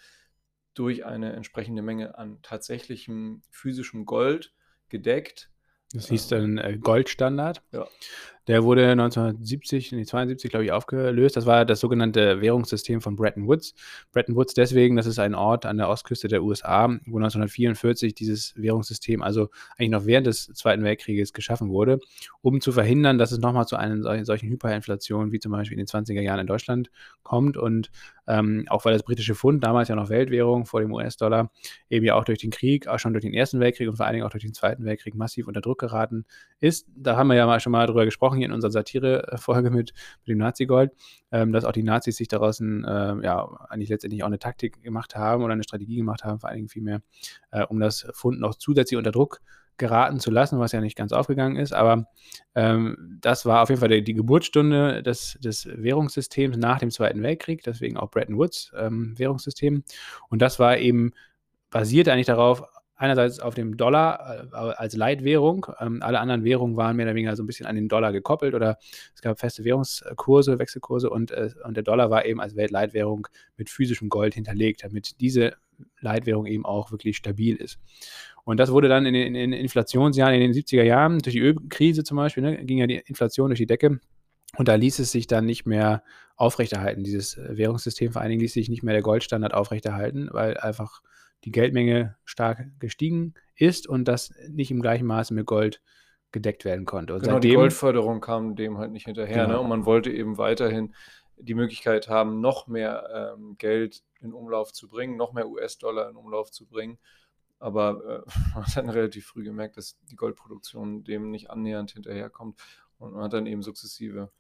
durch 0.74 1.06
eine 1.06 1.34
entsprechende 1.34 1.82
Menge 1.82 2.18
an 2.18 2.40
tatsächlichem 2.42 3.44
physischem 3.52 4.06
Gold 4.06 4.54
gedeckt. 4.90 5.52
Das 5.92 6.10
hieß 6.10 6.28
dann 6.30 6.58
äh, 6.58 6.78
Goldstandard. 6.80 7.62
Ja. 7.72 7.88
Der 8.48 8.64
wurde 8.64 8.90
1970, 8.92 9.94
nee, 9.94 10.04
72, 10.04 10.50
glaube 10.50 10.66
ich, 10.66 10.72
aufgelöst. 10.74 11.38
Das 11.38 11.46
war 11.46 11.64
das 11.64 11.80
sogenannte 11.80 12.42
Währungssystem 12.42 13.00
von 13.00 13.16
Bretton 13.16 13.48
Woods. 13.48 13.74
Bretton 14.12 14.36
Woods 14.36 14.54
deswegen, 14.54 14.98
das 14.98 15.06
ist 15.06 15.18
ein 15.18 15.34
Ort 15.34 15.66
an 15.66 15.78
der 15.78 15.88
Ostküste 15.88 16.28
der 16.28 16.44
USA, 16.44 16.88
wo 17.06 17.18
1944 17.18 18.14
dieses 18.14 18.54
Währungssystem, 18.58 19.22
also 19.22 19.50
eigentlich 19.78 19.92
noch 19.92 20.06
während 20.06 20.28
des 20.28 20.48
Zweiten 20.48 20.84
Weltkrieges, 20.84 21.32
geschaffen 21.32 21.70
wurde, 21.70 22.00
um 22.42 22.60
zu 22.60 22.74
verhindern, 22.74 23.18
dass 23.18 23.32
es 23.32 23.40
nochmal 23.40 23.66
zu 23.66 23.78
einer 23.78 24.26
solchen 24.26 24.50
Hyperinflation 24.50 25.32
wie 25.32 25.40
zum 25.40 25.54
Beispiel 25.54 25.80
in 25.80 25.86
den 25.86 25.88
20er 25.88 26.22
Jahren 26.22 26.40
in 26.40 26.48
Deutschland 26.48 26.92
kommt. 27.24 27.56
Und 27.56 27.92
ähm, 28.28 28.66
auch 28.70 28.86
weil 28.86 28.94
das 28.94 29.04
britische 29.04 29.36
Pfund, 29.36 29.64
damals 29.64 29.90
ja 29.90 29.96
noch 29.96 30.10
Weltwährung 30.10 30.66
vor 30.66 30.82
dem 30.82 30.94
US-Dollar, 30.94 31.52
eben 31.90 32.06
ja 32.06 32.16
auch 32.16 32.26
durch 32.26 32.40
den 32.40 32.52
Krieg, 32.52 32.88
auch 32.88 33.00
schon 33.00 33.14
durch 33.14 33.24
den 33.24 33.34
Ersten 33.34 33.60
Weltkrieg 33.60 33.90
und 33.90 33.98
vor 33.98 34.06
allen 34.06 34.14
Dingen 34.14 34.26
auch 34.26 34.32
durch 34.32 34.44
den 34.44 34.54
Zweiten 34.54 34.86
Weltkrieg 34.86 35.16
massiv 35.16 35.48
unter 35.48 35.62
Druck 35.62 35.80
geraten 35.80 36.26
ist. 36.60 36.88
Da 36.96 37.16
haben 37.16 37.28
wir 37.28 37.36
ja 37.36 37.46
mal 37.46 37.60
schon 37.60 37.72
mal 37.72 37.88
drüber 37.88 38.06
gesprochen 38.06 38.33
hier 38.36 38.46
in 38.46 38.52
unserer 38.52 38.72
Satire-Folge 38.72 39.70
mit, 39.70 39.94
mit 40.26 40.28
dem 40.28 40.38
Nazi-Gold, 40.38 40.92
ähm, 41.32 41.52
dass 41.52 41.66
auch 41.66 41.72
die 41.72 41.84
Nazis 41.84 42.18
sich 42.18 42.28
daraus 42.28 42.60
ein, 42.60 42.84
äh, 42.84 43.24
ja, 43.24 43.46
eigentlich 43.70 43.90
letztendlich 43.90 44.24
auch 44.24 44.28
eine 44.28 44.40
Taktik 44.40 44.82
gemacht 44.84 45.16
haben 45.16 45.44
oder 45.44 45.54
eine 45.54 45.64
Strategie 45.64 45.98
gemacht 45.98 46.24
haben, 46.24 46.40
vor 46.40 46.50
allen 46.50 46.58
Dingen 46.58 46.70
vielmehr, 46.70 47.02
äh, 47.52 47.64
um 47.64 47.80
das 47.80 48.08
Fund 48.14 48.40
noch 48.40 48.56
zusätzlich 48.56 48.98
unter 48.98 49.12
Druck 49.12 49.42
geraten 49.78 50.20
zu 50.20 50.30
lassen, 50.30 50.60
was 50.60 50.72
ja 50.72 50.82
nicht 50.82 50.96
ganz 50.96 51.12
aufgegangen 51.12 51.56
ist. 51.56 51.74
Aber 51.74 52.08
ähm, 52.56 53.18
das 53.22 53.46
war 53.46 53.64
auf 53.64 53.70
jeden 53.70 53.80
Fall 53.80 53.90
die, 53.90 54.04
die 54.04 54.14
Geburtsstunde 54.14 55.02
des, 55.02 55.38
des, 55.42 55.68
Währungssystems 55.68 56.58
nach 56.58 56.80
dem 56.80 56.92
Zweiten 56.92 57.24
Weltkrieg, 57.24 57.64
deswegen 57.64 57.98
auch 57.98 58.12
Bretton 58.12 58.38
Woods 58.38 58.72
ähm, 58.78 59.18
Währungssystem. 59.18 59.84
Und 60.30 60.42
das 60.42 60.60
war 60.60 60.78
eben 60.78 61.12
basiert 61.74 62.08
eigentlich 62.08 62.28
darauf, 62.28 62.64
einerseits 63.04 63.42
auf 63.42 63.54
dem 63.54 63.76
Dollar 63.76 64.48
äh, 64.54 64.56
als 64.56 64.96
Leitwährung. 64.96 65.68
Ähm, 65.80 66.02
alle 66.02 66.20
anderen 66.20 66.46
Währungen 66.46 66.78
waren 66.78 66.96
mehr 66.96 67.06
oder 67.06 67.16
weniger 67.16 67.36
so 67.36 67.44
ein 67.44 67.48
bisschen 67.48 67.66
an 67.66 67.76
den 67.76 67.90
Dollar 67.90 68.14
gekoppelt 68.14 68.56
oder 68.56 68.78
es 69.14 69.22
gab 69.22 69.40
feste 69.40 69.66
Währungskurse, 69.66 70.58
Wechselkurse 70.58 71.10
und, 71.10 71.32
äh, 71.32 71.50
und 71.66 71.76
der 71.76 71.84
Dollar 71.84 72.10
war 72.10 72.26
eben 72.26 72.40
als 72.40 72.56
Weltleitwährung 72.56 73.28
mit 73.58 73.70
physischem 73.70 74.08
Gold 74.08 74.36
hinterlegt, 74.36 74.86
damit 74.86 75.20
diese 75.20 75.54
Leitwährung 76.00 76.46
eben 76.46 76.66
auch 76.66 76.92
wirklich 76.92 77.18
stabil 77.18 77.58
ist. 77.58 77.78
Und 78.46 78.58
das 78.58 78.72
wurde 78.72 78.88
dann 78.88 79.06
in 79.06 79.14
den, 79.14 79.36
in 79.36 79.52
den 79.52 79.54
Inflationsjahren, 79.54 80.34
in 80.34 80.42
den 80.42 80.54
70er 80.54 80.84
Jahren, 80.84 81.20
durch 81.20 81.34
die 81.34 81.42
Ölkrise 81.42 82.04
zum 82.04 82.18
Beispiel, 82.18 82.44
ne, 82.44 82.66
ging 82.66 82.78
ja 82.78 82.88
die 82.88 82.98
Inflation 83.06 83.50
durch 83.50 83.60
die 83.60 83.66
Decke. 83.66 84.00
Und 84.58 84.68
da 84.68 84.76
ließ 84.76 85.00
es 85.00 85.12
sich 85.12 85.28
dann 85.28 85.46
nicht 85.46 85.66
mehr 85.66 86.04
aufrechterhalten, 86.36 87.04
dieses 87.04 87.38
äh, 87.38 87.58
Währungssystem. 87.58 88.14
Vor 88.14 88.22
allen 88.22 88.30
Dingen 88.30 88.42
ließ 88.42 88.54
sich 88.54 88.70
nicht 88.70 88.84
mehr 88.84 88.94
der 88.94 89.02
Goldstandard 89.02 89.54
aufrechterhalten, 89.54 90.30
weil 90.32 90.58
einfach 90.58 91.02
die 91.44 91.52
Geldmenge 91.52 92.16
stark 92.24 92.68
gestiegen 92.80 93.34
ist 93.56 93.88
und 93.88 94.08
das 94.08 94.34
nicht 94.50 94.72
im 94.72 94.82
gleichen 94.82 95.06
Maße 95.06 95.34
mit 95.34 95.46
Gold 95.46 95.82
gedeckt 96.32 96.66
werden 96.66 96.86
konnte. 96.86 97.14
Und 97.14 97.22
genau, 97.22 97.34
seitdem, 97.34 97.52
die 97.52 97.56
Goldförderung 97.56 98.22
kam 98.22 98.56
dem 98.56 98.78
halt 98.78 98.92
nicht 98.92 99.06
hinterher. 99.06 99.46
Genau. 99.46 99.58
Ne? 99.58 99.60
Und 99.60 99.70
man 99.70 99.86
wollte 99.86 100.12
eben 100.12 100.38
weiterhin 100.38 100.94
die 101.38 101.54
Möglichkeit 101.54 102.08
haben, 102.10 102.42
noch 102.42 102.68
mehr 102.68 103.36
ähm, 103.38 103.56
Geld 103.58 104.04
in 104.20 104.34
Umlauf 104.34 104.74
zu 104.74 104.88
bringen, 104.88 105.16
noch 105.18 105.34
mehr 105.34 105.48
US-Dollar 105.48 106.10
in 106.10 106.16
Umlauf 106.16 106.52
zu 106.52 106.66
bringen. 106.66 106.98
Aber 107.60 108.26
äh, 108.26 108.32
man 108.56 108.66
hat 108.66 108.76
dann 108.76 108.90
relativ 108.90 109.28
früh 109.28 109.44
gemerkt, 109.44 109.78
dass 109.78 109.98
die 110.10 110.16
Goldproduktion 110.16 111.04
dem 111.04 111.30
nicht 111.30 111.50
annähernd 111.50 111.92
hinterherkommt. 111.92 112.60
Und 112.98 113.14
man 113.14 113.24
hat 113.24 113.34
dann 113.34 113.46
eben 113.46 113.62
sukzessive 113.62 114.32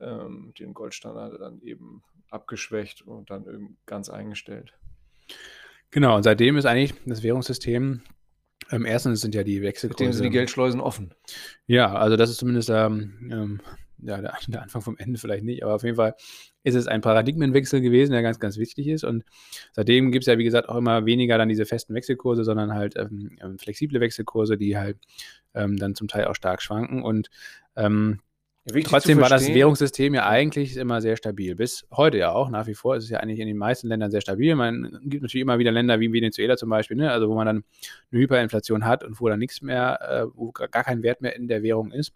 ähm, 0.00 0.52
den 0.58 0.74
Goldstandard 0.74 1.40
dann 1.40 1.60
eben 1.62 2.02
abgeschwächt 2.30 3.02
und 3.02 3.30
dann 3.30 3.46
eben 3.46 3.78
ganz 3.86 4.10
eingestellt. 4.10 4.74
Genau, 5.90 6.16
und 6.16 6.22
seitdem 6.22 6.56
ist 6.56 6.66
eigentlich 6.66 6.94
das 7.06 7.22
Währungssystem 7.22 8.02
ähm, 8.70 8.84
erstens 8.84 9.20
sind 9.20 9.34
ja 9.34 9.44
die 9.44 9.62
Wechselkurse. 9.62 10.04
Seitdem 10.04 10.12
sind 10.12 10.24
die 10.24 10.30
Geldschleusen 10.30 10.80
offen. 10.80 11.14
Ja, 11.66 11.94
also 11.94 12.16
das 12.16 12.30
ist 12.30 12.38
zumindest 12.38 12.70
ähm, 12.70 13.30
ähm, 13.32 13.60
ja, 13.98 14.20
der, 14.20 14.34
der, 14.48 14.62
Anfang 14.62 14.82
vom 14.82 14.96
Ende 14.98 15.18
vielleicht 15.18 15.44
nicht, 15.44 15.62
aber 15.62 15.74
auf 15.74 15.82
jeden 15.82 15.96
Fall 15.96 16.14
ist 16.64 16.74
es 16.74 16.86
ein 16.86 17.00
Paradigmenwechsel 17.00 17.80
gewesen, 17.80 18.12
der 18.12 18.22
ganz, 18.22 18.38
ganz 18.38 18.58
wichtig 18.58 18.88
ist. 18.88 19.04
Und 19.04 19.24
seitdem 19.72 20.12
gibt 20.12 20.24
es 20.24 20.26
ja, 20.26 20.38
wie 20.38 20.44
gesagt, 20.44 20.68
auch 20.68 20.76
immer 20.76 21.06
weniger 21.06 21.38
dann 21.38 21.48
diese 21.48 21.64
festen 21.64 21.94
Wechselkurse, 21.94 22.44
sondern 22.44 22.74
halt 22.74 22.96
ähm, 22.96 23.38
ähm 23.40 23.58
flexible 23.58 24.00
Wechselkurse, 24.00 24.58
die 24.58 24.76
halt 24.76 24.98
ähm, 25.54 25.76
dann 25.76 25.94
zum 25.94 26.08
Teil 26.08 26.26
auch 26.26 26.34
stark 26.34 26.60
schwanken. 26.60 27.02
Und 27.02 27.30
ähm, 27.76 28.20
Wichtig 28.72 28.90
Trotzdem 28.90 29.20
war 29.20 29.28
das 29.28 29.48
Währungssystem 29.48 30.14
ja 30.14 30.28
eigentlich 30.28 30.76
immer 30.76 31.00
sehr 31.00 31.16
stabil. 31.16 31.54
Bis 31.54 31.86
heute 31.90 32.18
ja 32.18 32.32
auch, 32.32 32.50
nach 32.50 32.66
wie 32.66 32.74
vor 32.74 32.96
ist 32.96 33.04
es 33.04 33.10
ja 33.10 33.20
eigentlich 33.20 33.40
in 33.40 33.46
den 33.46 33.56
meisten 33.56 33.88
Ländern 33.88 34.10
sehr 34.10 34.20
stabil. 34.20 34.54
Man 34.54 34.98
gibt 35.04 35.22
natürlich 35.22 35.42
immer 35.42 35.58
wieder 35.58 35.72
Länder 35.72 36.00
wie 36.00 36.12
Venezuela 36.12 36.56
zum 36.56 36.68
Beispiel, 36.68 36.96
ne? 36.96 37.10
also 37.10 37.28
wo 37.28 37.34
man 37.34 37.46
dann 37.46 37.64
eine 38.10 38.20
Hyperinflation 38.20 38.84
hat 38.84 39.04
und 39.04 39.20
wo 39.20 39.28
dann 39.28 39.38
nichts 39.38 39.62
mehr, 39.62 40.00
äh, 40.02 40.26
wo 40.34 40.52
gar 40.52 40.68
kein 40.68 41.02
Wert 41.02 41.20
mehr 41.20 41.34
in 41.36 41.48
der 41.48 41.62
Währung 41.62 41.92
ist. 41.92 42.12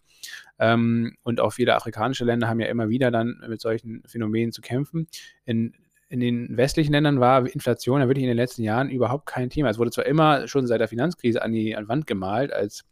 Ähm, 0.59 1.15
und 1.23 1.39
auch 1.39 1.53
viele 1.53 1.75
afrikanische 1.75 2.25
Länder 2.25 2.47
haben 2.47 2.59
ja 2.59 2.67
immer 2.67 2.89
wieder 2.89 3.09
dann 3.09 3.41
mit 3.47 3.61
solchen 3.61 4.03
Phänomenen 4.05 4.51
zu 4.51 4.61
kämpfen. 4.61 5.07
In 5.45 5.73
in 6.13 6.19
den 6.19 6.55
westlichen 6.55 6.91
Ländern 6.91 7.19
war 7.19 7.47
Inflation 7.47 7.99
ja 7.99 8.07
wirklich 8.07 8.23
in 8.23 8.27
den 8.27 8.37
letzten 8.37 8.61
Jahren 8.61 8.91
überhaupt 8.91 9.25
kein 9.25 9.49
Thema. 9.49 9.71
Es 9.71 9.79
wurde 9.79 9.89
zwar 9.89 10.05
immer 10.05 10.47
schon 10.47 10.67
seit 10.67 10.79
der 10.79 10.87
Finanzkrise 10.87 11.41
an 11.41 11.51
die, 11.51 11.75
an 11.75 11.87
Wand 11.87 12.05
gemalt 12.05 12.53
als, 12.53 12.85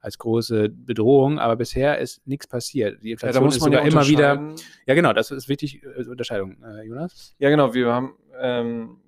als 0.00 0.16
große 0.16 0.68
Bedrohung, 0.68 1.40
aber 1.40 1.56
bisher 1.56 1.98
ist 1.98 2.24
nichts 2.24 2.46
passiert. 2.46 3.02
Die 3.02 3.10
Inflation 3.10 3.42
ja, 3.42 3.48
ist 3.48 3.60
sogar 3.60 3.80
ja 3.82 3.88
immer 3.88 4.06
wieder. 4.06 4.54
Ja, 4.86 4.94
genau, 4.94 5.12
das 5.12 5.32
ist 5.32 5.48
wichtig, 5.48 5.82
äh, 5.82 6.04
Unterscheidung, 6.04 6.62
äh, 6.62 6.86
Jonas. 6.86 7.34
Ja, 7.40 7.50
genau, 7.50 7.74
wir 7.74 7.92
haben 7.92 8.14
ähm, 8.40 9.00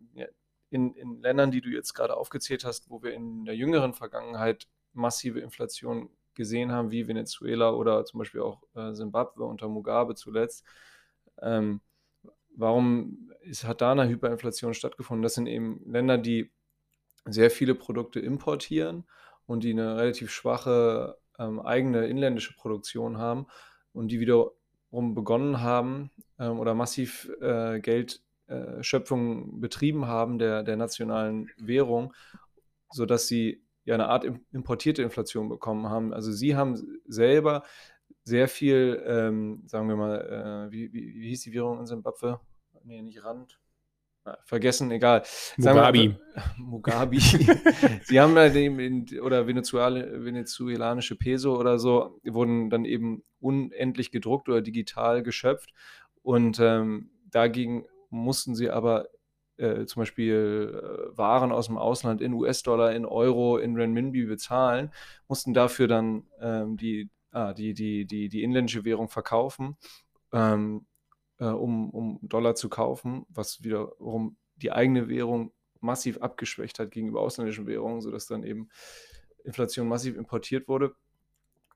in, 0.70 0.92
in 0.94 1.22
Ländern, 1.22 1.52
die 1.52 1.60
du 1.60 1.68
jetzt 1.68 1.94
gerade 1.94 2.16
aufgezählt 2.16 2.64
hast, 2.64 2.90
wo 2.90 3.04
wir 3.04 3.12
in 3.12 3.44
der 3.44 3.54
jüngeren 3.54 3.94
Vergangenheit 3.94 4.66
massive 4.94 5.38
Inflation 5.38 6.10
gesehen 6.34 6.72
haben, 6.72 6.90
wie 6.90 7.06
Venezuela 7.06 7.72
oder 7.72 8.04
zum 8.04 8.18
Beispiel 8.18 8.40
auch 8.40 8.64
äh, 8.74 8.94
Simbabwe 8.94 9.44
unter 9.44 9.68
Mugabe 9.68 10.16
zuletzt. 10.16 10.64
Ähm, 11.40 11.80
warum 12.60 13.30
ist, 13.42 13.64
hat 13.64 13.80
da 13.80 13.92
eine 13.92 14.08
Hyperinflation 14.08 14.74
stattgefunden? 14.74 15.22
Das 15.22 15.34
sind 15.34 15.46
eben 15.46 15.80
Länder, 15.90 16.18
die 16.18 16.50
sehr 17.24 17.50
viele 17.50 17.74
Produkte 17.74 18.20
importieren 18.20 19.04
und 19.46 19.64
die 19.64 19.72
eine 19.72 19.96
relativ 19.96 20.30
schwache 20.30 21.18
ähm, 21.38 21.60
eigene 21.60 22.06
inländische 22.06 22.54
Produktion 22.54 23.18
haben 23.18 23.46
und 23.92 24.08
die 24.08 24.20
wiederum 24.20 25.14
begonnen 25.14 25.60
haben 25.60 26.10
ähm, 26.38 26.58
oder 26.58 26.74
massiv 26.74 27.30
äh, 27.40 27.80
Geldschöpfung 27.80 29.56
äh, 29.56 29.60
betrieben 29.60 30.06
haben 30.06 30.38
der, 30.38 30.62
der 30.62 30.76
nationalen 30.76 31.50
Währung, 31.58 32.14
sodass 32.90 33.26
sie 33.26 33.62
ja 33.84 33.94
eine 33.94 34.08
Art 34.08 34.26
importierte 34.52 35.02
Inflation 35.02 35.48
bekommen 35.48 35.88
haben. 35.88 36.12
Also 36.12 36.32
sie 36.32 36.54
haben 36.54 37.00
selber 37.06 37.64
sehr 38.24 38.48
viel, 38.48 39.02
ähm, 39.06 39.62
sagen 39.66 39.88
wir 39.88 39.96
mal, 39.96 40.68
äh, 40.68 40.72
wie, 40.72 40.92
wie, 40.92 41.14
wie, 41.20 41.28
hieß 41.28 41.42
die 41.42 41.52
Währung 41.52 41.80
in 41.80 41.86
Zimbabwe? 41.86 42.40
Nee, 42.84 43.02
nicht 43.02 43.24
Rand. 43.24 43.58
Vergessen, 44.44 44.90
egal. 44.90 45.22
Mugabi. 45.56 46.16
Mugabi. 46.58 47.18
Sie 48.04 48.20
haben 48.20 48.36
halt 48.36 48.54
eben, 48.54 49.06
oder 49.22 49.46
venezuelanische 49.46 51.16
Peso 51.16 51.58
oder 51.58 51.78
so, 51.78 52.20
wurden 52.24 52.68
dann 52.70 52.84
eben 52.84 53.22
unendlich 53.40 54.10
gedruckt 54.10 54.48
oder 54.48 54.60
digital 54.60 55.22
geschöpft. 55.22 55.72
Und 56.22 56.60
ähm, 56.60 57.10
dagegen 57.30 57.86
mussten 58.10 58.54
sie 58.54 58.68
aber 58.70 59.08
äh, 59.56 59.86
zum 59.86 60.02
Beispiel 60.02 60.80
äh, 61.12 61.16
Waren 61.16 61.50
aus 61.50 61.66
dem 61.66 61.78
Ausland 61.78 62.20
in 62.20 62.34
US-Dollar, 62.34 62.92
in 62.92 63.06
Euro, 63.06 63.56
in 63.56 63.74
Renminbi 63.74 64.26
bezahlen, 64.26 64.92
mussten 65.28 65.54
dafür 65.54 65.88
dann 65.88 66.26
ähm, 66.40 66.76
die 66.76 67.08
ah, 67.32 67.52
die, 67.52 67.74
die, 67.74 68.06
die, 68.06 68.28
die 68.28 68.42
inländische 68.42 68.84
Währung 68.84 69.08
verkaufen, 69.08 69.76
ähm, 70.32 70.86
äh, 71.40 71.46
um, 71.46 71.90
um 71.90 72.18
Dollar 72.22 72.54
zu 72.54 72.68
kaufen, 72.68 73.26
was 73.28 73.64
wiederum 73.64 74.36
die 74.56 74.70
eigene 74.70 75.08
Währung 75.08 75.52
massiv 75.80 76.18
abgeschwächt 76.18 76.78
hat 76.78 76.90
gegenüber 76.90 77.22
ausländischen 77.22 77.66
Währungen, 77.66 78.02
sodass 78.02 78.26
dann 78.26 78.44
eben 78.44 78.68
Inflation 79.44 79.88
massiv 79.88 80.16
importiert 80.16 80.68
wurde 80.68 80.94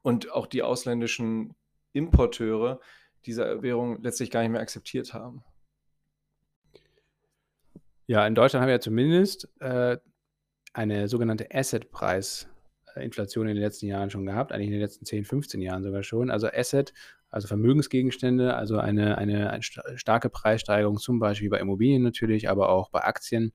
und 0.03 0.31
auch 0.31 0.47
die 0.47 0.63
ausländischen 0.63 1.55
Importeure 1.93 2.81
diese 3.25 3.63
Währung 3.63 4.03
letztlich 4.03 4.31
gar 4.31 4.43
nicht 4.43 4.51
mehr 4.51 4.61
akzeptiert 4.61 5.15
haben. 5.15 5.43
Ja, 8.07 8.27
in 8.27 8.35
Deutschland 8.35 8.61
haben 8.61 8.69
wir 8.69 8.75
ja 8.75 8.81
zumindest 8.81 9.49
äh, 9.61 9.97
eine 10.75 11.09
sogenannte 11.09 11.49
Asset-Preis- 11.51 12.49
Inflation 13.01 13.49
in 13.49 13.57
den 13.57 13.63
letzten 13.63 13.87
Jahren 13.87 14.11
schon 14.11 14.27
gehabt, 14.27 14.53
eigentlich 14.53 14.69
in 14.69 14.73
den 14.73 14.81
letzten 14.81 15.05
10, 15.05 15.25
15 15.25 15.61
Jahren 15.61 15.83
sogar 15.83 16.03
schon. 16.03 16.31
Also 16.31 16.49
Asset, 16.49 16.93
also 17.35 17.49
Vermögensgegenstände, 17.49 18.55
also 18.55 18.79
eine, 18.79 19.19
eine, 19.19 19.51
eine 19.51 19.63
starke 19.63 20.31
Preissteigerung 20.31 20.99
zum 20.99 21.19
Beispiel 21.19 21.51
bei 21.51 21.59
Immobilien 21.59 22.05
natürlich, 22.05 22.49
aber 22.49 22.69
auch 22.69 22.91
bei 22.91 23.01
Aktien 23.01 23.53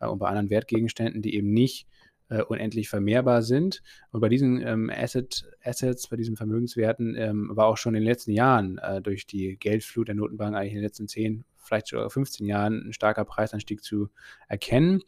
äh, 0.00 0.06
und 0.06 0.18
bei 0.18 0.26
anderen 0.26 0.50
Wertgegenständen, 0.50 1.22
die 1.22 1.36
eben 1.36 1.52
nicht 1.52 1.86
äh, 2.30 2.42
unendlich 2.42 2.88
vermehrbar 2.88 3.42
sind. 3.42 3.80
Und 4.10 4.22
bei 4.22 4.28
diesen 4.28 4.60
ähm, 4.66 4.90
Asset, 4.90 5.48
Assets, 5.62 6.08
bei 6.08 6.16
diesen 6.16 6.34
Vermögenswerten 6.34 7.14
ähm, 7.14 7.50
war 7.52 7.66
auch 7.66 7.76
schon 7.76 7.94
in 7.94 8.00
den 8.00 8.08
letzten 8.08 8.32
Jahren 8.32 8.78
äh, 8.78 9.00
durch 9.00 9.24
die 9.28 9.56
Geldflut 9.56 10.08
der 10.08 10.16
Notenbank 10.16 10.56
eigentlich 10.56 10.72
in 10.72 10.78
den 10.78 10.84
letzten 10.84 11.06
10, 11.06 11.44
vielleicht 11.62 11.88
sogar 11.88 12.10
15 12.10 12.46
Jahren 12.46 12.88
ein 12.88 12.92
starker 12.92 13.24
Preisanstieg 13.24 13.82
zu 13.82 14.08
erkennen. 14.48 15.02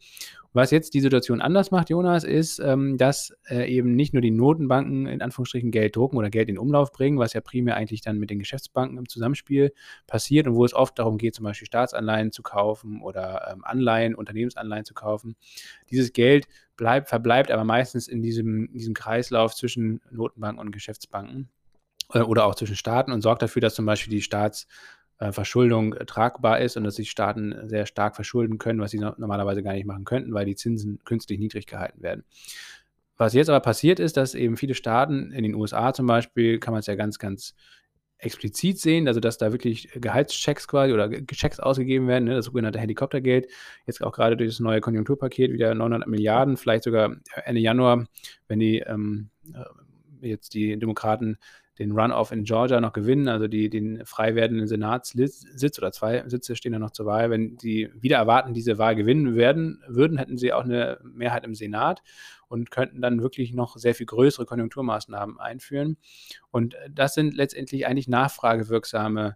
Was 0.55 0.71
jetzt 0.71 0.93
die 0.93 1.01
Situation 1.01 1.41
anders 1.41 1.69
macht, 1.71 1.89
Jonas, 1.89 2.23
ist, 2.23 2.59
ähm, 2.59 2.97
dass 2.97 3.35
äh, 3.49 3.69
eben 3.69 3.93
nicht 3.93 4.13
nur 4.13 4.21
die 4.21 4.31
Notenbanken 4.31 5.05
in 5.05 5.21
Anführungsstrichen 5.21 5.69
Geld 5.69 5.97
drucken 5.97 6.15
oder 6.15 6.29
Geld 6.29 6.47
in 6.47 6.57
Umlauf 6.57 6.93
bringen, 6.93 7.19
was 7.19 7.33
ja 7.33 7.41
primär 7.41 7.75
eigentlich 7.75 7.99
dann 7.99 8.19
mit 8.19 8.29
den 8.29 8.39
Geschäftsbanken 8.39 8.97
im 8.97 9.09
Zusammenspiel 9.09 9.73
passiert 10.07 10.47
und 10.47 10.55
wo 10.55 10.63
es 10.63 10.73
oft 10.73 10.97
darum 10.97 11.17
geht, 11.17 11.35
zum 11.35 11.43
Beispiel 11.43 11.65
Staatsanleihen 11.65 12.31
zu 12.31 12.41
kaufen 12.41 13.01
oder 13.01 13.51
ähm, 13.51 13.65
Anleihen, 13.65 14.15
Unternehmensanleihen 14.15 14.85
zu 14.85 14.93
kaufen. 14.93 15.35
Dieses 15.91 16.13
Geld 16.13 16.47
bleibt, 16.77 17.09
verbleibt 17.09 17.51
aber 17.51 17.65
meistens 17.65 18.07
in 18.07 18.21
diesem, 18.21 18.71
diesem 18.71 18.93
Kreislauf 18.93 19.55
zwischen 19.55 19.99
Notenbanken 20.09 20.61
und 20.65 20.71
Geschäftsbanken 20.71 21.49
äh, 22.13 22.19
oder 22.19 22.45
auch 22.45 22.55
zwischen 22.55 22.77
Staaten 22.77 23.11
und 23.11 23.19
sorgt 23.19 23.41
dafür, 23.41 23.61
dass 23.61 23.75
zum 23.75 23.85
Beispiel 23.85 24.11
die 24.11 24.21
Staats- 24.21 24.67
Verschuldung 25.17 25.93
äh, 25.93 26.05
tragbar 26.05 26.59
ist 26.59 26.77
und 26.77 26.83
dass 26.83 26.95
sich 26.95 27.09
Staaten 27.09 27.55
sehr 27.67 27.85
stark 27.85 28.15
verschulden 28.15 28.57
können, 28.57 28.79
was 28.79 28.91
sie 28.91 28.99
no 28.99 29.13
normalerweise 29.17 29.63
gar 29.63 29.73
nicht 29.73 29.85
machen 29.85 30.05
könnten, 30.05 30.33
weil 30.33 30.45
die 30.45 30.55
Zinsen 30.55 30.99
künstlich 31.05 31.39
niedrig 31.39 31.67
gehalten 31.67 32.01
werden. 32.01 32.23
Was 33.17 33.33
jetzt 33.33 33.49
aber 33.49 33.61
passiert 33.61 33.99
ist, 33.99 34.17
dass 34.17 34.35
eben 34.35 34.57
viele 34.57 34.73
Staaten, 34.73 35.31
in 35.31 35.43
den 35.43 35.55
USA 35.55 35.93
zum 35.93 36.05
Beispiel, 36.05 36.59
kann 36.59 36.73
man 36.73 36.79
es 36.79 36.87
ja 36.87 36.95
ganz, 36.95 37.17
ganz 37.17 37.55
explizit 38.17 38.79
sehen, 38.79 39.07
also 39.07 39.19
dass 39.19 39.37
da 39.37 39.51
wirklich 39.51 39.89
Gehaltschecks 39.93 40.67
quasi 40.67 40.93
oder 40.93 41.09
Checks 41.27 41.59
ausgegeben 41.59 42.07
werden, 42.07 42.25
ne, 42.25 42.35
das 42.35 42.45
sogenannte 42.45 42.79
Helikoptergeld, 42.79 43.47
jetzt 43.85 44.03
auch 44.03 44.11
gerade 44.11 44.35
durch 44.35 44.49
das 44.49 44.59
neue 44.59 44.81
Konjunkturpaket 44.81 45.51
wieder 45.51 45.73
900 45.75 46.09
Milliarden, 46.09 46.57
vielleicht 46.57 46.83
sogar 46.83 47.15
Ende 47.45 47.61
Januar, 47.61 48.05
wenn 48.47 48.59
die 48.59 48.79
ähm, 48.79 49.29
äh, 49.53 50.27
jetzt 50.27 50.53
die 50.53 50.77
Demokraten 50.77 51.37
den 51.79 51.91
Runoff 51.91 52.31
in 52.31 52.43
Georgia 52.43 52.79
noch 52.79 52.93
gewinnen, 52.93 53.27
also 53.27 53.47
die, 53.47 53.69
den 53.69 54.05
frei 54.05 54.35
werdenden 54.35 54.67
Senatssitz 54.67 55.77
oder 55.77 55.91
zwei 55.91 56.27
Sitze 56.27 56.55
stehen 56.55 56.71
da 56.71 56.79
noch 56.79 56.91
zur 56.91 57.05
Wahl. 57.05 57.29
Wenn 57.29 57.57
sie 57.59 57.89
wieder 57.95 58.17
erwarten, 58.17 58.53
diese 58.53 58.77
Wahl 58.77 58.95
gewinnen 58.95 59.35
werden 59.35 59.83
würden, 59.87 60.17
hätten 60.17 60.37
sie 60.37 60.53
auch 60.53 60.63
eine 60.63 60.99
Mehrheit 61.03 61.43
im 61.43 61.55
Senat 61.55 62.01
und 62.47 62.71
könnten 62.71 63.01
dann 63.01 63.21
wirklich 63.21 63.53
noch 63.53 63.77
sehr 63.77 63.95
viel 63.95 64.05
größere 64.05 64.45
Konjunkturmaßnahmen 64.45 65.39
einführen. 65.39 65.97
Und 66.51 66.75
das 66.89 67.13
sind 67.13 67.35
letztendlich 67.35 67.87
eigentlich 67.87 68.07
nachfragewirksame 68.07 69.35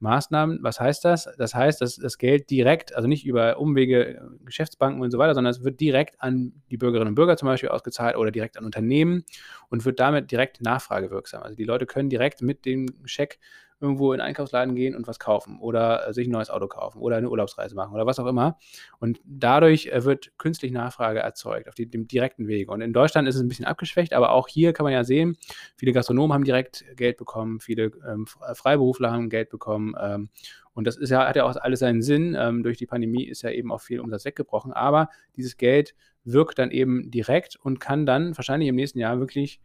Maßnahmen. 0.00 0.58
Was 0.62 0.80
heißt 0.80 1.04
das? 1.04 1.28
Das 1.38 1.54
heißt, 1.54 1.80
dass 1.80 1.96
das 1.96 2.18
Geld 2.18 2.50
direkt, 2.50 2.94
also 2.94 3.08
nicht 3.08 3.24
über 3.24 3.58
Umwege, 3.58 4.16
äh, 4.16 4.20
Geschäftsbanken 4.44 5.02
und 5.02 5.10
so 5.10 5.18
weiter, 5.18 5.34
sondern 5.34 5.52
es 5.52 5.64
wird 5.64 5.80
direkt 5.80 6.20
an 6.20 6.52
die 6.70 6.76
Bürgerinnen 6.76 7.08
und 7.08 7.14
Bürger 7.14 7.36
zum 7.36 7.46
Beispiel 7.46 7.70
ausgezahlt 7.70 8.16
oder 8.16 8.30
direkt 8.30 8.56
an 8.58 8.64
Unternehmen 8.64 9.24
und 9.70 9.84
wird 9.84 10.00
damit 10.00 10.30
direkt 10.30 10.60
nachfragewirksam. 10.60 11.42
Also 11.42 11.56
die 11.56 11.64
Leute 11.64 11.86
können 11.86 12.10
direkt 12.10 12.42
mit 12.42 12.64
dem 12.64 12.86
Scheck 13.04 13.38
irgendwo 13.84 14.14
in 14.14 14.20
Einkaufsladen 14.20 14.74
gehen 14.74 14.96
und 14.96 15.06
was 15.06 15.18
kaufen 15.18 15.58
oder 15.60 16.08
äh, 16.08 16.14
sich 16.14 16.26
ein 16.26 16.30
neues 16.30 16.48
Auto 16.48 16.66
kaufen 16.66 17.00
oder 17.00 17.16
eine 17.16 17.28
Urlaubsreise 17.28 17.74
machen 17.74 17.94
oder 17.94 18.06
was 18.06 18.18
auch 18.18 18.26
immer. 18.26 18.56
Und 18.98 19.20
dadurch 19.24 19.86
äh, 19.88 20.04
wird 20.04 20.32
künstlich 20.38 20.72
Nachfrage 20.72 21.20
erzeugt 21.20 21.68
auf 21.68 21.74
die, 21.74 21.88
dem 21.88 22.08
direkten 22.08 22.48
Weg. 22.48 22.70
Und 22.70 22.80
in 22.80 22.94
Deutschland 22.94 23.28
ist 23.28 23.34
es 23.36 23.42
ein 23.42 23.48
bisschen 23.48 23.66
abgeschwächt, 23.66 24.14
aber 24.14 24.32
auch 24.32 24.48
hier 24.48 24.72
kann 24.72 24.84
man 24.84 24.92
ja 24.94 25.04
sehen, 25.04 25.36
viele 25.76 25.92
Gastronomen 25.92 26.32
haben 26.32 26.44
direkt 26.44 26.84
Geld 26.96 27.18
bekommen, 27.18 27.60
viele 27.60 27.92
ähm, 28.08 28.26
Freiberufler 28.26 29.12
haben 29.12 29.28
Geld 29.28 29.50
bekommen. 29.50 29.94
Ähm, 30.00 30.30
und 30.72 30.86
das 30.86 30.96
ist 30.96 31.10
ja, 31.10 31.28
hat 31.28 31.36
ja 31.36 31.44
auch 31.44 31.54
alles 31.56 31.80
seinen 31.80 32.02
Sinn. 32.02 32.36
Ähm, 32.38 32.62
durch 32.62 32.78
die 32.78 32.86
Pandemie 32.86 33.24
ist 33.24 33.42
ja 33.42 33.50
eben 33.50 33.70
auch 33.70 33.80
viel 33.80 34.00
Umsatz 34.00 34.24
weggebrochen. 34.24 34.72
Aber 34.72 35.08
dieses 35.36 35.56
Geld 35.56 35.94
wirkt 36.24 36.58
dann 36.58 36.70
eben 36.70 37.10
direkt 37.10 37.56
und 37.56 37.80
kann 37.80 38.06
dann 38.06 38.36
wahrscheinlich 38.36 38.68
im 38.68 38.76
nächsten 38.76 38.98
Jahr 38.98 39.20
wirklich 39.20 39.60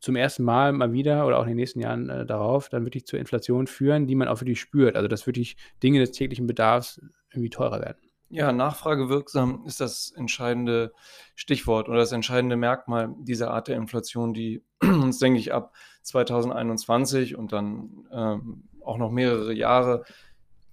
zum 0.00 0.16
ersten 0.16 0.42
Mal 0.42 0.72
mal 0.72 0.92
wieder 0.92 1.26
oder 1.26 1.38
auch 1.38 1.42
in 1.42 1.50
den 1.50 1.56
nächsten 1.56 1.80
Jahren 1.80 2.08
äh, 2.08 2.26
darauf 2.26 2.68
dann 2.68 2.84
wirklich 2.84 3.06
zur 3.06 3.18
Inflation 3.18 3.66
führen, 3.66 4.06
die 4.06 4.16
man 4.16 4.28
auch 4.28 4.40
wirklich 4.40 4.60
spürt. 4.60 4.96
Also 4.96 5.08
dass 5.08 5.26
wirklich 5.26 5.56
Dinge 5.82 6.00
des 6.00 6.10
täglichen 6.10 6.46
Bedarfs 6.46 7.00
irgendwie 7.30 7.50
teurer 7.50 7.80
werden. 7.80 7.98
Ja, 8.28 8.50
nachfragewirksam 8.50 9.64
ist 9.66 9.80
das 9.80 10.10
entscheidende 10.16 10.92
Stichwort 11.34 11.88
oder 11.88 11.98
das 11.98 12.12
entscheidende 12.12 12.56
Merkmal 12.56 13.14
dieser 13.18 13.50
Art 13.50 13.68
der 13.68 13.76
Inflation, 13.76 14.32
die 14.32 14.64
uns, 14.82 15.18
denke 15.18 15.38
ich, 15.38 15.52
ab 15.52 15.74
2021 16.02 17.36
und 17.36 17.52
dann 17.52 18.08
ähm, 18.10 18.64
auch 18.82 18.96
noch 18.96 19.10
mehrere 19.10 19.52
Jahre, 19.52 20.04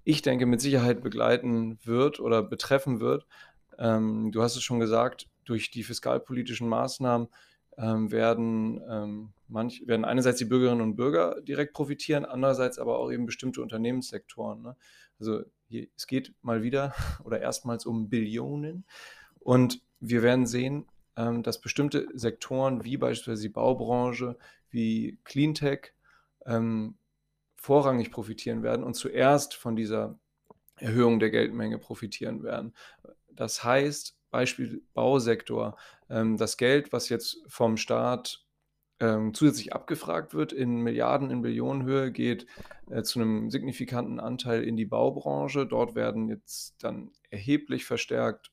ich 0.06 0.22
denke, 0.22 0.46
mit 0.46 0.62
Sicherheit 0.62 1.04
begleiten 1.04 1.78
wird 1.84 2.20
oder 2.20 2.42
betreffen 2.42 3.00
wird. 3.00 3.28
Ähm, 3.78 4.32
du 4.32 4.42
hast 4.42 4.56
es 4.56 4.64
schon 4.64 4.80
gesagt, 4.80 5.28
durch 5.44 5.70
die 5.70 5.84
fiskalpolitischen 5.84 6.70
Maßnahmen 6.70 7.28
ähm, 7.80 8.12
werden, 8.12 8.82
ähm, 8.90 9.30
manch, 9.48 9.88
werden 9.88 10.04
einerseits 10.04 10.38
die 10.38 10.46
Bürgerinnen 10.46 10.82
und 10.82 10.96
Bürger 10.96 11.40
direkt 11.42 11.74
profitieren, 11.74 12.26
andererseits 12.26 12.78
aber 12.78 13.00
auch 13.00 13.12
eben 13.12 13.26
bestimmte 13.26 13.62
Unternehmenssektoren. 13.62 14.62
Ne? 14.62 14.76
Also 15.20 15.44
hier, 15.68 15.88
es 15.96 16.06
geht 16.06 16.34
mal 16.42 16.62
wieder 16.62 16.94
oder 17.24 17.40
erstmals 17.40 17.86
um 17.86 18.10
Billionen. 18.10 18.86
Und 19.40 19.82
wir 20.02 20.22
werden 20.22 20.46
sehen, 20.46 20.86
ähm, 21.16 21.42
dass 21.42 21.62
bestimmte 21.62 22.08
Sektoren 22.14 22.84
wie 22.84 22.98
beispielsweise 22.98 23.44
die 23.44 23.50
Baubranche, 23.54 24.38
wie 24.70 25.18
Cleantech, 25.24 25.94
ähm, 26.46 26.96
vorrangig 27.56 28.12
profitieren 28.12 28.64
werden 28.64 28.84
und 28.84 28.96
zuerst 28.96 29.54
von 29.54 29.76
dieser 29.76 30.18
Erhöhung 30.78 31.20
der 31.20 31.30
Geldmenge 31.30 31.78
profitieren 31.78 32.44
werden. 32.44 32.74
Das 33.32 33.64
heißt, 33.64 34.18
Beispiel 34.32 34.82
Bausektor, 34.94 35.78
das 36.10 36.58
Geld, 36.58 36.92
was 36.92 37.10
jetzt 37.10 37.38
vom 37.48 37.78
Staat 37.78 38.44
ähm, 39.00 39.34
zusätzlich 39.34 39.74
abgefragt 39.74 40.34
wird 40.34 40.52
in 40.52 40.82
Milliarden, 40.82 41.32
in 41.32 41.42
Billionenhöhe, 41.42 42.12
geht 42.12 42.46
äh, 42.90 43.04
zu 43.04 43.20
einem 43.20 43.50
signifikanten 43.50 44.20
Anteil 44.20 44.64
in 44.64 44.76
die 44.76 44.86
Baubranche. 44.86 45.66
Dort 45.66 45.96
werden 45.96 46.28
jetzt 46.28 46.84
dann 46.84 47.12
erheblich 47.30 47.86
verstärkt 47.86 48.52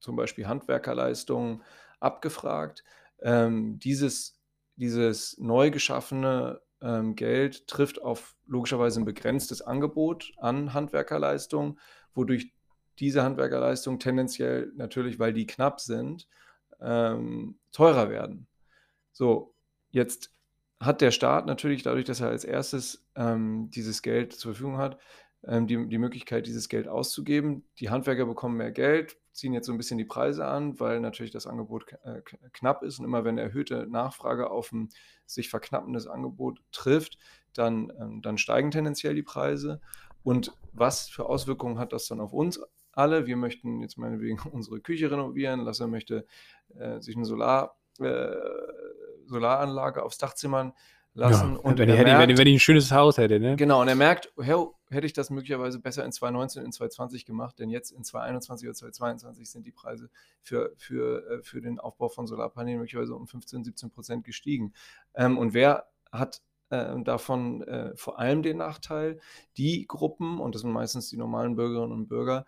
zum 0.00 0.16
Beispiel 0.16 0.46
Handwerkerleistungen 0.46 1.62
abgefragt. 2.00 2.84
Ähm, 3.20 3.78
dieses, 3.78 4.40
dieses 4.76 5.36
neu 5.38 5.70
geschaffene 5.70 6.60
ähm, 6.80 7.14
Geld 7.14 7.66
trifft 7.68 8.02
auf 8.02 8.34
logischerweise 8.46 9.00
ein 9.00 9.04
begrenztes 9.04 9.62
Angebot 9.62 10.32
an 10.38 10.74
Handwerkerleistungen, 10.74 11.78
wodurch 12.14 12.52
diese 12.98 13.22
Handwerkerleistungen 13.22 14.00
tendenziell 14.00 14.72
natürlich, 14.74 15.18
weil 15.18 15.32
die 15.32 15.46
knapp 15.46 15.80
sind, 15.80 16.26
ähm, 16.82 17.58
teurer 17.72 18.10
werden. 18.10 18.46
So, 19.12 19.54
jetzt 19.90 20.30
hat 20.80 21.00
der 21.00 21.12
Staat 21.12 21.46
natürlich 21.46 21.82
dadurch, 21.82 22.04
dass 22.04 22.20
er 22.20 22.28
als 22.28 22.44
erstes 22.44 23.06
ähm, 23.14 23.70
dieses 23.70 24.02
Geld 24.02 24.32
zur 24.32 24.52
Verfügung 24.52 24.78
hat, 24.78 24.98
ähm, 25.44 25.66
die, 25.66 25.88
die 25.88 25.98
Möglichkeit, 25.98 26.46
dieses 26.46 26.68
Geld 26.68 26.88
auszugeben. 26.88 27.64
Die 27.78 27.90
Handwerker 27.90 28.26
bekommen 28.26 28.56
mehr 28.56 28.72
Geld, 28.72 29.16
ziehen 29.32 29.52
jetzt 29.52 29.66
so 29.66 29.72
ein 29.72 29.78
bisschen 29.78 29.98
die 29.98 30.04
Preise 30.04 30.46
an, 30.46 30.78
weil 30.80 31.00
natürlich 31.00 31.32
das 31.32 31.46
Angebot 31.46 31.86
äh, 32.04 32.20
knapp 32.52 32.82
ist 32.82 32.98
und 32.98 33.04
immer 33.04 33.24
wenn 33.24 33.38
erhöhte 33.38 33.86
Nachfrage 33.88 34.50
auf 34.50 34.72
ein 34.72 34.88
sich 35.26 35.50
verknappendes 35.50 36.06
Angebot 36.06 36.60
trifft, 36.72 37.18
dann, 37.54 37.92
ähm, 38.00 38.22
dann 38.22 38.38
steigen 38.38 38.70
tendenziell 38.70 39.14
die 39.14 39.22
Preise. 39.22 39.80
Und 40.22 40.52
was 40.72 41.08
für 41.08 41.26
Auswirkungen 41.26 41.78
hat 41.78 41.92
das 41.92 42.06
dann 42.06 42.20
auf 42.20 42.32
uns 42.32 42.60
alle? 42.92 43.26
Wir 43.26 43.36
möchten 43.36 43.80
jetzt 43.80 43.98
meinetwegen 43.98 44.38
unsere 44.52 44.80
Küche 44.80 45.10
renovieren, 45.10 45.60
Lasse 45.60 45.86
möchte 45.86 46.26
äh, 46.76 47.00
sich 47.00 47.16
eine 47.16 47.24
Solar, 47.24 47.76
äh, 48.00 48.26
Solaranlage 49.26 50.02
aufs 50.02 50.18
Dach 50.18 50.34
zimmern 50.34 50.72
lassen. 51.14 51.54
Ja, 51.54 51.58
und 51.58 51.78
wenn, 51.78 51.88
ich, 51.88 51.96
merkt, 51.96 52.28
wenn, 52.28 52.38
wenn, 52.38 52.46
ich, 52.46 52.56
ein 52.56 52.60
schönes 52.60 52.90
Haus 52.90 53.18
hätte, 53.18 53.38
ne? 53.38 53.56
Genau, 53.56 53.80
und 53.80 53.88
er 53.88 53.94
merkt, 53.94 54.32
hey, 54.40 54.56
hätte 54.88 55.06
ich 55.06 55.12
das 55.12 55.30
möglicherweise 55.30 55.78
besser 55.78 56.04
in 56.04 56.12
2019, 56.12 56.64
in 56.64 56.72
2020 56.72 57.26
gemacht, 57.26 57.58
denn 57.58 57.70
jetzt 57.70 57.90
in 57.90 58.04
2021 58.04 58.68
oder 58.68 58.74
2022 58.74 59.50
sind 59.50 59.66
die 59.66 59.72
Preise 59.72 60.10
für, 60.40 60.72
für, 60.76 61.26
äh, 61.28 61.42
für 61.42 61.60
den 61.60 61.78
Aufbau 61.78 62.08
von 62.08 62.26
Solarpanelen 62.26 62.78
möglicherweise 62.80 63.14
um 63.14 63.26
15, 63.26 63.64
17 63.64 63.90
Prozent 63.90 64.24
gestiegen. 64.24 64.72
Ähm, 65.14 65.38
und 65.38 65.54
wer 65.54 65.86
hat 66.10 66.42
äh, 66.70 67.00
davon 67.02 67.62
äh, 67.62 67.96
vor 67.96 68.18
allem 68.18 68.42
den 68.42 68.58
Nachteil? 68.58 69.18
Die 69.56 69.86
Gruppen, 69.86 70.40
und 70.40 70.54
das 70.54 70.62
sind 70.62 70.72
meistens 70.72 71.08
die 71.08 71.16
normalen 71.16 71.56
Bürgerinnen 71.56 71.92
und 71.92 72.08
Bürger, 72.08 72.46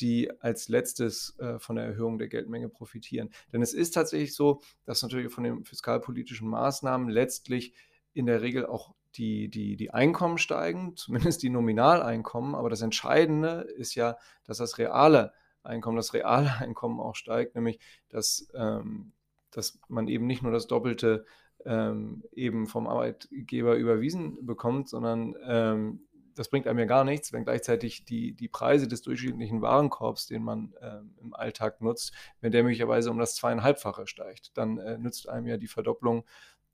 die 0.00 0.30
als 0.40 0.68
letztes 0.68 1.38
äh, 1.38 1.58
von 1.58 1.76
der 1.76 1.86
Erhöhung 1.86 2.18
der 2.18 2.28
Geldmenge 2.28 2.68
profitieren. 2.68 3.30
Denn 3.52 3.62
es 3.62 3.72
ist 3.72 3.92
tatsächlich 3.92 4.34
so, 4.34 4.60
dass 4.84 5.02
natürlich 5.02 5.32
von 5.32 5.44
den 5.44 5.64
fiskalpolitischen 5.64 6.48
Maßnahmen 6.48 7.08
letztlich 7.08 7.74
in 8.12 8.26
der 8.26 8.42
Regel 8.42 8.66
auch 8.66 8.94
die, 9.16 9.48
die, 9.48 9.76
die 9.76 9.90
Einkommen 9.90 10.38
steigen, 10.38 10.96
zumindest 10.96 11.42
die 11.42 11.50
Nominaleinkommen. 11.50 12.54
Aber 12.54 12.70
das 12.70 12.82
Entscheidende 12.82 13.66
ist 13.76 13.94
ja, 13.94 14.16
dass 14.44 14.58
das 14.58 14.78
reale 14.78 15.32
Einkommen, 15.62 15.96
das 15.96 16.14
reale 16.14 16.52
Einkommen 16.58 17.00
auch 17.00 17.14
steigt, 17.14 17.54
nämlich 17.54 17.78
dass, 18.08 18.48
ähm, 18.54 19.12
dass 19.50 19.78
man 19.88 20.08
eben 20.08 20.26
nicht 20.26 20.42
nur 20.42 20.52
das 20.52 20.66
Doppelte 20.66 21.24
ähm, 21.64 22.22
eben 22.32 22.66
vom 22.66 22.86
Arbeitgeber 22.86 23.76
überwiesen 23.76 24.44
bekommt, 24.46 24.88
sondern 24.88 25.34
ähm, 25.44 26.06
das 26.36 26.50
bringt 26.50 26.66
einem 26.66 26.78
ja 26.78 26.84
gar 26.84 27.02
nichts, 27.02 27.32
wenn 27.32 27.44
gleichzeitig 27.44 28.04
die, 28.04 28.34
die 28.34 28.48
Preise 28.48 28.86
des 28.86 29.02
durchschnittlichen 29.02 29.62
Warenkorbs, 29.62 30.26
den 30.26 30.42
man 30.42 30.74
äh, 30.80 31.00
im 31.20 31.34
Alltag 31.34 31.80
nutzt, 31.80 32.12
wenn 32.40 32.52
der 32.52 32.62
möglicherweise 32.62 33.10
um 33.10 33.18
das 33.18 33.34
zweieinhalbfache 33.34 34.06
steigt, 34.06 34.56
dann 34.56 34.78
äh, 34.78 34.98
nützt 34.98 35.28
einem 35.28 35.46
ja 35.46 35.56
die 35.56 35.66
Verdopplung 35.66 36.24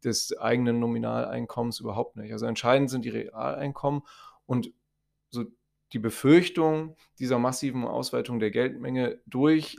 des 0.04 0.36
eigenen 0.36 0.80
Nominaleinkommens 0.80 1.78
überhaupt 1.78 2.16
nicht. 2.16 2.32
Also 2.32 2.46
entscheidend 2.46 2.90
sind 2.90 3.04
die 3.04 3.10
Realeinkommen 3.10 4.02
und 4.46 4.72
so 5.30 5.44
die 5.92 6.00
Befürchtung 6.00 6.96
dieser 7.18 7.38
massiven 7.38 7.84
Ausweitung 7.84 8.40
der 8.40 8.50
Geldmenge 8.50 9.20
durch 9.26 9.78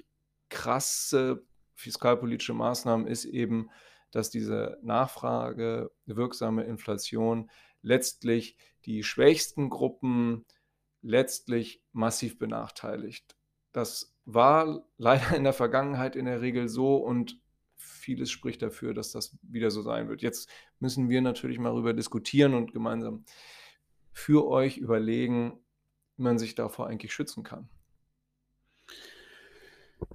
krasse 0.49 1.45
fiskalpolitische 1.75 2.53
Maßnahmen 2.53 3.07
ist 3.07 3.25
eben, 3.25 3.69
dass 4.11 4.29
diese 4.29 4.77
Nachfrage 4.83 5.91
wirksame 6.05 6.63
Inflation 6.63 7.49
letztlich 7.81 8.55
die 8.85 9.03
schwächsten 9.03 9.69
Gruppen 9.69 10.45
letztlich 11.01 11.81
massiv 11.91 12.37
benachteiligt. 12.39 13.35
Das 13.71 14.15
war 14.25 14.85
leider 14.97 15.35
in 15.35 15.43
der 15.43 15.53
Vergangenheit 15.53 16.15
in 16.15 16.25
der 16.25 16.41
Regel 16.41 16.69
so 16.69 16.97
und 16.97 17.39
vieles 17.75 18.31
spricht 18.31 18.61
dafür, 18.61 18.93
dass 18.93 19.11
das 19.11 19.37
wieder 19.41 19.71
so 19.71 19.81
sein 19.81 20.07
wird. 20.09 20.21
Jetzt 20.21 20.49
müssen 20.79 21.09
wir 21.09 21.21
natürlich 21.21 21.59
mal 21.59 21.69
darüber 21.69 21.93
diskutieren 21.93 22.53
und 22.53 22.73
gemeinsam 22.73 23.25
für 24.11 24.47
euch 24.47 24.77
überlegen, 24.77 25.59
wie 26.15 26.23
man 26.23 26.37
sich 26.37 26.55
davor 26.55 26.87
eigentlich 26.87 27.13
schützen 27.13 27.43
kann. 27.43 27.69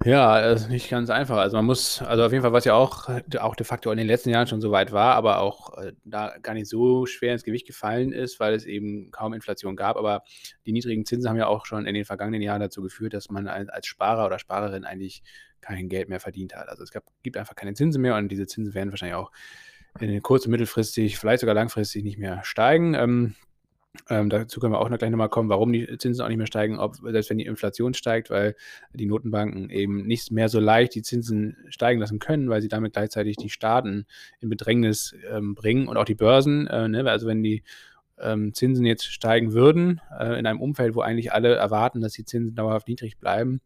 Ja, 0.05 0.41
das 0.41 0.63
ist 0.63 0.69
nicht 0.69 0.89
ganz 0.89 1.09
einfach. 1.09 1.37
Also 1.37 1.57
man 1.57 1.65
muss, 1.65 2.01
also 2.01 2.23
auf 2.23 2.31
jeden 2.31 2.41
Fall, 2.41 2.53
was 2.53 2.65
ja 2.65 2.73
auch, 2.73 3.09
auch 3.39 3.55
de 3.55 3.65
facto 3.65 3.91
in 3.91 3.97
den 3.97 4.07
letzten 4.07 4.29
Jahren 4.29 4.47
schon 4.47 4.61
so 4.61 4.71
weit 4.71 4.91
war, 4.91 5.15
aber 5.15 5.39
auch 5.39 5.77
äh, 5.77 5.93
da 6.05 6.37
gar 6.41 6.53
nicht 6.53 6.67
so 6.67 7.05
schwer 7.05 7.33
ins 7.33 7.43
Gewicht 7.43 7.67
gefallen 7.67 8.11
ist, 8.11 8.39
weil 8.39 8.53
es 8.53 8.65
eben 8.65 9.11
kaum 9.11 9.33
Inflation 9.33 9.75
gab. 9.75 9.97
Aber 9.97 10.23
die 10.65 10.71
niedrigen 10.71 11.05
Zinsen 11.05 11.29
haben 11.29 11.37
ja 11.37 11.47
auch 11.47 11.65
schon 11.65 11.85
in 11.85 11.93
den 11.93 12.05
vergangenen 12.05 12.41
Jahren 12.41 12.61
dazu 12.61 12.81
geführt, 12.81 13.13
dass 13.13 13.29
man 13.29 13.47
als 13.47 13.87
Sparer 13.87 14.25
oder 14.25 14.39
Sparerin 14.39 14.85
eigentlich 14.85 15.23
kein 15.61 15.89
Geld 15.89 16.09
mehr 16.09 16.19
verdient 16.19 16.55
hat. 16.55 16.69
Also 16.69 16.83
es 16.83 16.91
gab, 16.91 17.03
gibt 17.23 17.37
einfach 17.37 17.55
keine 17.55 17.73
Zinsen 17.73 18.01
mehr 18.01 18.15
und 18.15 18.29
diese 18.29 18.47
Zinsen 18.47 18.73
werden 18.73 18.91
wahrscheinlich 18.91 19.17
auch 19.17 19.31
in 19.99 20.21
kurz- 20.21 20.45
und 20.45 20.51
mittelfristig, 20.51 21.17
vielleicht 21.17 21.41
sogar 21.41 21.55
langfristig 21.55 22.03
nicht 22.03 22.17
mehr 22.17 22.43
steigen. 22.43 22.93
Ähm, 22.93 23.35
ähm, 24.09 24.29
dazu 24.29 24.59
können 24.59 24.73
wir 24.73 24.79
auch 24.79 24.89
noch 24.89 24.97
gleich 24.97 25.09
nochmal 25.09 25.29
kommen, 25.29 25.49
warum 25.49 25.71
die 25.73 25.97
Zinsen 25.97 26.23
auch 26.23 26.27
nicht 26.29 26.37
mehr 26.37 26.47
steigen, 26.47 26.79
ob, 26.79 26.95
selbst 26.95 27.29
wenn 27.29 27.37
die 27.37 27.45
Inflation 27.45 27.93
steigt, 27.93 28.29
weil 28.29 28.55
die 28.93 29.05
Notenbanken 29.05 29.69
eben 29.69 30.05
nicht 30.05 30.31
mehr 30.31 30.49
so 30.49 30.59
leicht 30.59 30.95
die 30.95 31.01
Zinsen 31.01 31.57
steigen 31.69 31.99
lassen 31.99 32.19
können, 32.19 32.49
weil 32.49 32.61
sie 32.61 32.67
damit 32.67 32.93
gleichzeitig 32.93 33.37
die 33.37 33.49
Staaten 33.49 34.05
in 34.39 34.49
Bedrängnis 34.49 35.15
ähm, 35.29 35.55
bringen 35.55 35.87
und 35.87 35.97
auch 35.97 36.05
die 36.05 36.15
Börsen. 36.15 36.67
Äh, 36.67 36.87
ne? 36.87 37.09
Also 37.09 37.27
wenn 37.27 37.43
die 37.43 37.63
ähm, 38.19 38.53
Zinsen 38.53 38.85
jetzt 38.85 39.05
steigen 39.05 39.53
würden, 39.53 40.01
äh, 40.17 40.39
in 40.39 40.45
einem 40.45 40.61
Umfeld, 40.61 40.95
wo 40.95 41.01
eigentlich 41.01 41.31
alle 41.31 41.55
erwarten, 41.55 42.01
dass 42.01 42.13
die 42.13 42.25
Zinsen 42.25 42.55
dauerhaft 42.55 42.87
niedrig 42.87 43.17
bleiben, 43.17 43.61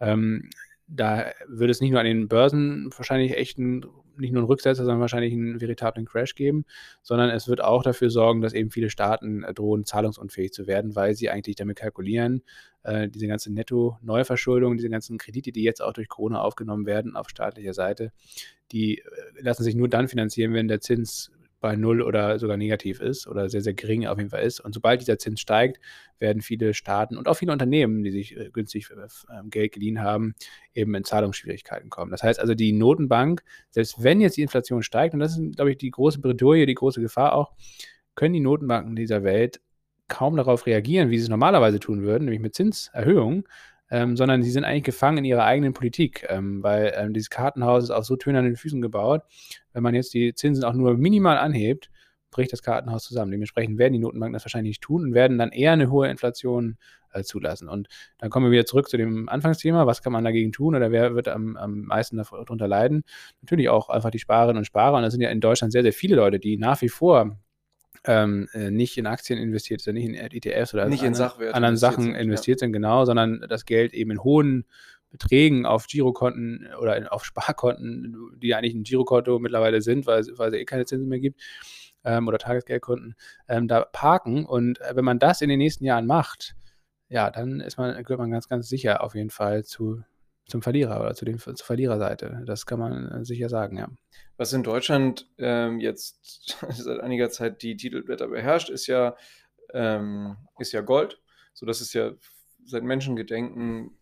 ähm, 0.00 0.50
da 0.92 1.32
würde 1.46 1.70
es 1.70 1.80
nicht 1.80 1.90
nur 1.90 2.00
an 2.00 2.06
den 2.06 2.28
Börsen 2.28 2.90
wahrscheinlich 2.96 3.36
echt 3.36 3.58
ein 3.58 3.84
nicht 4.20 4.32
nur 4.32 4.42
einen 4.42 4.48
Rücksetzer, 4.48 4.84
sondern 4.84 5.00
wahrscheinlich 5.00 5.32
einen 5.32 5.60
veritablen 5.60 6.06
Crash 6.06 6.34
geben, 6.34 6.64
sondern 7.02 7.30
es 7.30 7.48
wird 7.48 7.62
auch 7.62 7.82
dafür 7.82 8.10
sorgen, 8.10 8.40
dass 8.42 8.52
eben 8.52 8.70
viele 8.70 8.90
Staaten 8.90 9.42
äh, 9.42 9.54
drohen, 9.54 9.84
zahlungsunfähig 9.84 10.52
zu 10.52 10.66
werden, 10.66 10.94
weil 10.94 11.14
sie 11.14 11.30
eigentlich 11.30 11.56
damit 11.56 11.78
kalkulieren, 11.78 12.42
äh, 12.82 13.08
diese 13.08 13.26
ganze 13.26 13.52
Netto-Neuverschuldung, 13.52 14.76
diese 14.76 14.90
ganzen 14.90 15.18
Kredite, 15.18 15.52
die 15.52 15.62
jetzt 15.62 15.82
auch 15.82 15.92
durch 15.92 16.08
Corona 16.08 16.40
aufgenommen 16.40 16.86
werden 16.86 17.16
auf 17.16 17.28
staatlicher 17.28 17.74
Seite, 17.74 18.12
die 18.72 18.98
äh, 18.98 19.02
lassen 19.40 19.64
sich 19.64 19.74
nur 19.74 19.88
dann 19.88 20.08
finanzieren, 20.08 20.52
wenn 20.52 20.68
der 20.68 20.80
Zins 20.80 21.30
bei 21.60 21.76
null 21.76 22.02
oder 22.02 22.38
sogar 22.38 22.56
negativ 22.56 23.00
ist 23.00 23.26
oder 23.26 23.48
sehr, 23.48 23.60
sehr 23.60 23.74
gering 23.74 24.06
auf 24.06 24.18
jeden 24.18 24.30
Fall 24.30 24.42
ist. 24.42 24.60
Und 24.60 24.74
sobald 24.74 25.00
dieser 25.00 25.18
Zins 25.18 25.40
steigt, 25.40 25.78
werden 26.18 26.42
viele 26.42 26.74
Staaten 26.74 27.16
und 27.16 27.28
auch 27.28 27.34
viele 27.34 27.52
Unternehmen, 27.52 28.02
die 28.02 28.10
sich 28.10 28.36
äh, 28.36 28.50
günstig 28.50 28.90
äh, 28.90 29.48
Geld 29.48 29.72
geliehen 29.72 30.02
haben, 30.02 30.34
eben 30.74 30.94
in 30.94 31.04
Zahlungsschwierigkeiten 31.04 31.90
kommen. 31.90 32.10
Das 32.10 32.22
heißt 32.22 32.40
also, 32.40 32.54
die 32.54 32.72
Notenbank, 32.72 33.42
selbst 33.70 34.02
wenn 34.02 34.20
jetzt 34.20 34.36
die 34.36 34.42
Inflation 34.42 34.82
steigt, 34.82 35.14
und 35.14 35.20
das 35.20 35.38
ist, 35.38 35.56
glaube 35.56 35.70
ich, 35.70 35.78
die 35.78 35.90
große 35.90 36.20
Bredouille, 36.20 36.66
die 36.66 36.74
große 36.74 37.00
Gefahr 37.00 37.34
auch, 37.34 37.52
können 38.14 38.34
die 38.34 38.40
Notenbanken 38.40 38.96
dieser 38.96 39.22
Welt 39.22 39.60
kaum 40.08 40.36
darauf 40.36 40.66
reagieren, 40.66 41.10
wie 41.10 41.18
sie 41.18 41.24
es 41.24 41.28
normalerweise 41.30 41.78
tun 41.78 42.02
würden, 42.02 42.24
nämlich 42.24 42.40
mit 42.40 42.54
Zinserhöhungen, 42.54 43.44
ähm, 43.90 44.16
sondern 44.16 44.42
sie 44.42 44.50
sind 44.50 44.64
eigentlich 44.64 44.84
gefangen 44.84 45.18
in 45.18 45.24
ihrer 45.24 45.44
eigenen 45.44 45.72
Politik, 45.72 46.26
ähm, 46.28 46.62
weil 46.62 46.92
ähm, 46.96 47.12
dieses 47.12 47.30
Kartenhaus 47.30 47.84
ist 47.84 47.90
auf 47.90 48.04
so 48.04 48.16
tönernen 48.16 48.56
Füßen 48.56 48.80
gebaut. 48.80 49.22
Wenn 49.72 49.82
man 49.82 49.94
jetzt 49.94 50.14
die 50.14 50.34
Zinsen 50.34 50.64
auch 50.64 50.74
nur 50.74 50.96
minimal 50.96 51.38
anhebt, 51.38 51.90
bricht 52.30 52.52
das 52.52 52.62
Kartenhaus 52.62 53.04
zusammen. 53.04 53.30
Dementsprechend 53.30 53.78
werden 53.78 53.92
die 53.92 53.98
Notenbanken 53.98 54.34
das 54.34 54.44
wahrscheinlich 54.44 54.70
nicht 54.70 54.82
tun 54.82 55.02
und 55.02 55.14
werden 55.14 55.38
dann 55.38 55.50
eher 55.50 55.72
eine 55.72 55.90
hohe 55.90 56.08
Inflation 56.08 56.76
äh, 57.12 57.22
zulassen. 57.22 57.68
Und 57.68 57.88
dann 58.18 58.30
kommen 58.30 58.46
wir 58.46 58.52
wieder 58.52 58.66
zurück 58.66 58.88
zu 58.88 58.96
dem 58.96 59.28
Anfangsthema. 59.28 59.86
Was 59.86 60.02
kann 60.02 60.12
man 60.12 60.24
dagegen 60.24 60.52
tun 60.52 60.74
oder 60.74 60.92
wer 60.92 61.14
wird 61.14 61.28
am, 61.28 61.56
am 61.56 61.82
meisten 61.82 62.16
darunter 62.16 62.68
leiden? 62.68 63.02
Natürlich 63.42 63.68
auch 63.68 63.88
einfach 63.88 64.10
die 64.10 64.18
Sparerinnen 64.18 64.58
und 64.58 64.64
Sparer. 64.64 64.96
Und 64.96 65.02
das 65.02 65.12
sind 65.12 65.22
ja 65.22 65.30
in 65.30 65.40
Deutschland 65.40 65.72
sehr, 65.72 65.82
sehr 65.82 65.92
viele 65.92 66.16
Leute, 66.16 66.38
die 66.38 66.56
nach 66.56 66.80
wie 66.82 66.88
vor 66.88 67.36
ähm, 68.04 68.48
äh, 68.52 68.70
nicht 68.70 68.96
in 68.96 69.06
Aktien 69.06 69.38
investiert 69.38 69.80
sind, 69.82 69.94
nicht 69.94 70.06
in 70.06 70.14
ETFs 70.14 70.72
oder 70.72 70.86
nicht 70.86 71.02
in 71.02 71.14
anderen 71.14 71.76
Sachen 71.76 72.14
investiert 72.14 72.60
sind, 72.60 72.72
genau, 72.72 73.04
sondern 73.04 73.44
das 73.48 73.66
Geld 73.66 73.92
eben 73.92 74.12
in 74.12 74.22
hohen 74.22 74.64
Beträgen 75.10 75.66
auf 75.66 75.86
Girokonten 75.86 76.68
oder 76.80 76.96
in, 76.96 77.06
auf 77.06 77.24
Sparkonten, 77.24 78.16
die 78.36 78.54
eigentlich 78.54 78.74
ein 78.74 78.84
Girokonto 78.84 79.38
mittlerweile 79.38 79.82
sind, 79.82 80.06
weil, 80.06 80.24
weil 80.36 80.48
es 80.48 80.54
eh 80.54 80.64
keine 80.64 80.86
Zinsen 80.86 81.08
mehr 81.08 81.20
gibt, 81.20 81.40
ähm, 82.04 82.28
oder 82.28 82.38
Tagesgeldkonten, 82.38 83.14
ähm, 83.48 83.68
da 83.68 83.84
parken. 83.84 84.44
Und 84.46 84.80
äh, 84.80 84.94
wenn 84.94 85.04
man 85.04 85.18
das 85.18 85.40
in 85.40 85.48
den 85.48 85.58
nächsten 85.58 85.84
Jahren 85.84 86.06
macht, 86.06 86.54
ja, 87.08 87.30
dann 87.30 87.60
ist 87.60 87.76
man, 87.76 88.02
gehört 88.02 88.20
man 88.20 88.30
ganz, 88.30 88.48
ganz 88.48 88.68
sicher 88.68 89.02
auf 89.02 89.14
jeden 89.14 89.30
Fall 89.30 89.64
zu, 89.64 90.02
zum 90.46 90.62
Verlierer 90.62 91.00
oder 91.00 91.14
zu 91.14 91.24
den, 91.24 91.38
zur 91.38 91.56
Verliererseite. 91.56 92.42
Das 92.46 92.66
kann 92.66 92.78
man 92.78 93.08
äh, 93.08 93.24
sicher 93.24 93.48
sagen, 93.48 93.76
ja. 93.78 93.88
Was 94.36 94.52
in 94.52 94.62
Deutschland 94.62 95.28
ähm, 95.38 95.80
jetzt 95.80 96.56
seit 96.70 97.00
einiger 97.00 97.30
Zeit 97.30 97.62
die 97.62 97.76
Titelblätter 97.76 98.28
beherrscht, 98.28 98.70
ist 98.70 98.86
ja, 98.86 99.16
ähm, 99.74 100.36
ist 100.58 100.72
ja 100.72 100.80
Gold. 100.80 101.20
So, 101.52 101.66
das 101.66 101.80
ist 101.80 101.92
ja 101.92 102.12
seit 102.64 102.84
Menschengedenken 102.84 103.98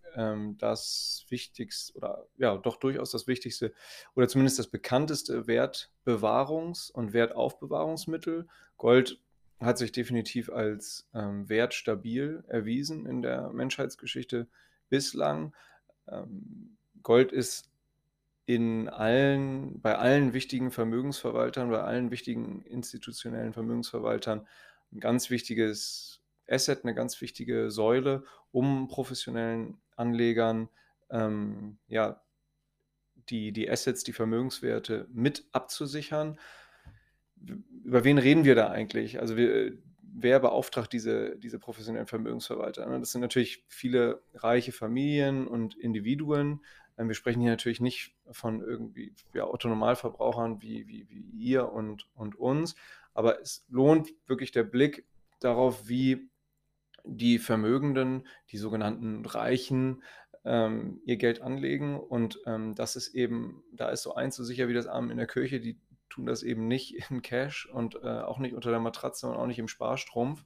das 0.59 1.25
wichtigste 1.29 1.97
oder 1.97 2.27
ja, 2.37 2.57
doch 2.57 2.77
durchaus 2.77 3.11
das 3.11 3.27
wichtigste 3.27 3.73
oder 4.15 4.29
zumindest 4.29 4.59
das 4.59 4.69
bekannteste 4.69 5.43
Wertbewahrungs- 5.47 6.91
und 6.91 7.13
Wertaufbewahrungsmittel. 7.13 8.49
Gold 8.77 9.21
hat 9.61 9.79
sich 9.79 9.93
definitiv 9.93 10.51
als 10.51 11.09
ähm, 11.15 11.49
wertstabil 11.49 12.45
erwiesen 12.49 13.07
in 13.07 13.23
der 13.23 13.51
Menschheitsgeschichte 13.51 14.49
bislang. 14.89 15.55
Ähm, 16.07 16.77
Gold 17.03 17.33
ist 17.33 17.69
in 18.47 18.89
allen, 18.89 19.81
bei 19.81 19.97
allen 19.97 20.33
wichtigen 20.33 20.71
Vermögensverwaltern, 20.71 21.71
bei 21.71 21.83
allen 21.83 22.11
wichtigen 22.11 22.63
institutionellen 22.63 23.53
Vermögensverwaltern 23.53 24.47
ein 24.93 25.01
ganz 25.01 25.29
wichtiges 25.29 26.21
Asset, 26.49 26.85
eine 26.85 26.95
ganz 26.95 27.21
wichtige 27.21 27.71
Säule, 27.71 28.25
um 28.51 28.89
professionellen 28.89 29.79
Anlegern 29.97 30.69
ähm, 31.11 31.79
ja, 31.89 32.21
die, 33.29 33.53
die 33.53 33.71
Assets, 33.71 34.05
die 34.05 34.13
Vermögenswerte 34.13 35.07
mit 35.13 35.45
abzusichern. 35.53 36.39
Über 37.85 38.05
wen 38.05 38.19
reden 38.19 38.45
wir 38.45 38.55
da 38.55 38.69
eigentlich? 38.69 39.21
Also 39.21 39.37
wir, 39.37 39.73
wer 40.03 40.41
beauftragt 40.41 40.93
diese, 40.93 41.37
diese 41.37 41.59
professionellen 41.59 42.07
Vermögensverwalter? 42.07 42.87
Ne? 42.87 42.99
Das 42.99 43.13
sind 43.13 43.21
natürlich 43.21 43.65
viele 43.69 44.23
reiche 44.35 44.73
Familien 44.73 45.47
und 45.47 45.77
Individuen. 45.77 46.61
Ähm, 46.97 47.09
wir 47.09 47.15
sprechen 47.15 47.41
hier 47.41 47.51
natürlich 47.51 47.81
nicht 47.81 48.15
von 48.31 48.61
irgendwie 48.61 49.15
ja, 49.35 49.45
Autonomalverbrauchern 49.45 50.63
wie, 50.63 50.89
wie, 50.89 51.09
wie 51.09 51.21
ihr 51.39 51.71
und, 51.73 52.09
und 52.15 52.35
uns, 52.35 52.75
aber 53.15 53.41
es 53.41 53.65
lohnt 53.69 54.11
wirklich 54.27 54.53
der 54.53 54.65
Blick 54.65 55.07
darauf, 55.41 55.89
wie 55.89 56.29
die 57.09 57.39
Vermögenden, 57.39 58.27
die 58.51 58.59
sogenannten 58.59 59.25
Reichen, 59.25 60.03
ähm, 60.45 61.01
ihr 61.05 61.17
Geld 61.17 61.41
anlegen. 61.43 61.99
Und 61.99 62.41
ähm, 62.47 62.75
das 62.75 62.97
ist 62.97 63.15
eben, 63.15 63.63
da 63.73 63.89
ist 63.91 64.03
so 64.03 64.15
eins 64.15 64.37
so 64.37 64.45
sicher 64.45 64.69
wie 64.69 64.75
das 64.75 64.87
Arm 64.87 65.11
in 65.11 65.17
der 65.17 65.27
Kirche, 65.27 65.61
die 65.61 65.79
tun 66.09 66.27
das 66.27 66.43
eben 66.43 66.69
nicht 66.69 66.95
in 67.11 67.23
Cash 67.23 67.69
und 67.73 67.97
äh, 67.97 68.21
auch 68.21 68.39
nicht 68.39 68.55
unter 68.55 68.71
der 68.71 68.81
Matratze 68.81 69.29
und 69.29 69.37
auch 69.37 69.47
nicht 69.47 69.59
im 69.59 69.69
Sparstrumpf, 69.69 70.45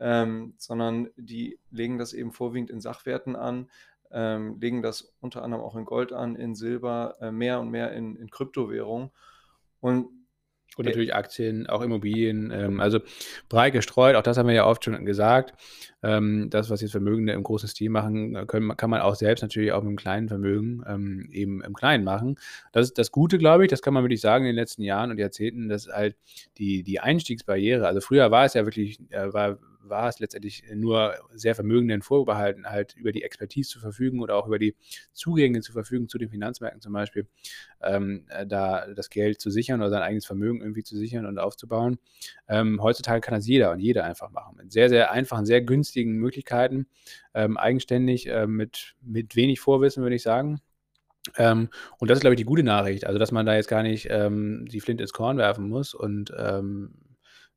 ähm, 0.00 0.54
sondern 0.58 1.08
die 1.16 1.58
legen 1.70 1.98
das 1.98 2.12
eben 2.12 2.32
vorwiegend 2.32 2.70
in 2.70 2.80
Sachwerten 2.80 3.36
an, 3.36 3.70
ähm, 4.10 4.58
legen 4.60 4.82
das 4.82 5.14
unter 5.20 5.42
anderem 5.42 5.62
auch 5.62 5.76
in 5.76 5.84
Gold 5.84 6.12
an, 6.12 6.36
in 6.36 6.54
Silber, 6.54 7.16
äh, 7.20 7.30
mehr 7.30 7.60
und 7.60 7.70
mehr 7.70 7.92
in, 7.92 8.16
in 8.16 8.30
Kryptowährung. 8.30 9.12
Und 9.80 10.08
und 10.76 10.86
natürlich 10.86 11.14
Aktien, 11.14 11.66
auch 11.66 11.82
Immobilien. 11.82 12.50
Ähm, 12.50 12.80
also 12.80 13.00
breit 13.48 13.72
gestreut, 13.72 14.16
auch 14.16 14.22
das 14.22 14.38
haben 14.38 14.48
wir 14.48 14.54
ja 14.54 14.66
oft 14.66 14.84
schon 14.84 15.04
gesagt. 15.04 15.54
Ähm, 16.02 16.48
das, 16.50 16.70
was 16.70 16.80
jetzt 16.80 16.92
Vermögende 16.92 17.32
im 17.32 17.42
großen 17.42 17.68
Stil 17.68 17.90
machen, 17.90 18.34
äh, 18.34 18.46
können, 18.46 18.76
kann 18.76 18.90
man 18.90 19.02
auch 19.02 19.14
selbst 19.14 19.42
natürlich 19.42 19.72
auch 19.72 19.82
mit 19.82 19.88
einem 19.88 19.96
kleinen 19.96 20.28
Vermögen 20.28 20.82
ähm, 20.86 21.28
eben 21.30 21.62
im 21.62 21.74
Kleinen 21.74 22.04
machen. 22.04 22.36
Das 22.72 22.86
ist 22.86 22.98
das 22.98 23.12
Gute, 23.12 23.38
glaube 23.38 23.64
ich, 23.64 23.70
das 23.70 23.82
kann 23.82 23.94
man 23.94 24.02
wirklich 24.02 24.20
sagen 24.20 24.44
in 24.44 24.50
den 24.50 24.56
letzten 24.56 24.82
Jahren 24.82 25.10
und 25.10 25.18
Jahrzehnten, 25.18 25.68
dass 25.68 25.88
halt 25.88 26.16
die, 26.58 26.82
die 26.82 27.00
Einstiegsbarriere, 27.00 27.86
also 27.86 28.00
früher 28.00 28.30
war 28.30 28.44
es 28.44 28.54
ja 28.54 28.64
wirklich, 28.64 28.98
äh, 29.10 29.32
war 29.32 29.58
war 29.82 30.08
es 30.08 30.18
letztendlich 30.18 30.64
nur 30.74 31.14
sehr 31.34 31.54
Vermögenden 31.54 32.02
vorbehalten, 32.02 32.66
halt 32.66 32.94
über 32.96 33.12
die 33.12 33.22
Expertise 33.22 33.70
zu 33.70 33.80
verfügen 33.80 34.20
oder 34.20 34.36
auch 34.36 34.46
über 34.46 34.58
die 34.58 34.74
Zugänge 35.12 35.60
zu 35.60 35.72
verfügen 35.72 36.08
zu 36.08 36.18
den 36.18 36.30
Finanzmärkten 36.30 36.80
zum 36.80 36.92
Beispiel, 36.92 37.26
ähm, 37.82 38.26
äh, 38.28 38.46
da 38.46 38.86
das 38.94 39.10
Geld 39.10 39.40
zu 39.40 39.50
sichern 39.50 39.80
oder 39.80 39.90
sein 39.90 40.02
eigenes 40.02 40.26
Vermögen 40.26 40.60
irgendwie 40.60 40.82
zu 40.82 40.96
sichern 40.96 41.26
und 41.26 41.38
aufzubauen. 41.38 41.98
Ähm, 42.48 42.82
heutzutage 42.82 43.20
kann 43.20 43.34
das 43.34 43.46
jeder 43.46 43.72
und 43.72 43.80
jeder 43.80 44.04
einfach 44.04 44.30
machen. 44.30 44.56
Mit 44.56 44.72
sehr, 44.72 44.88
sehr 44.88 45.12
einfachen, 45.12 45.46
sehr 45.46 45.62
günstigen 45.62 46.16
Möglichkeiten, 46.16 46.86
ähm, 47.34 47.56
eigenständig, 47.56 48.28
äh, 48.28 48.46
mit, 48.46 48.94
mit 49.00 49.36
wenig 49.36 49.60
Vorwissen, 49.60 50.02
würde 50.02 50.16
ich 50.16 50.22
sagen. 50.22 50.60
Ähm, 51.36 51.68
und 51.98 52.10
das 52.10 52.18
ist, 52.18 52.22
glaube 52.22 52.34
ich, 52.34 52.38
die 52.38 52.44
gute 52.44 52.64
Nachricht. 52.64 53.06
Also, 53.06 53.18
dass 53.18 53.32
man 53.32 53.46
da 53.46 53.54
jetzt 53.54 53.68
gar 53.68 53.82
nicht 53.82 54.08
ähm, 54.10 54.66
die 54.66 54.80
Flinte 54.80 55.04
ins 55.04 55.12
Korn 55.12 55.38
werfen 55.38 55.68
muss 55.68 55.94
und 55.94 56.32
ähm, 56.36 56.94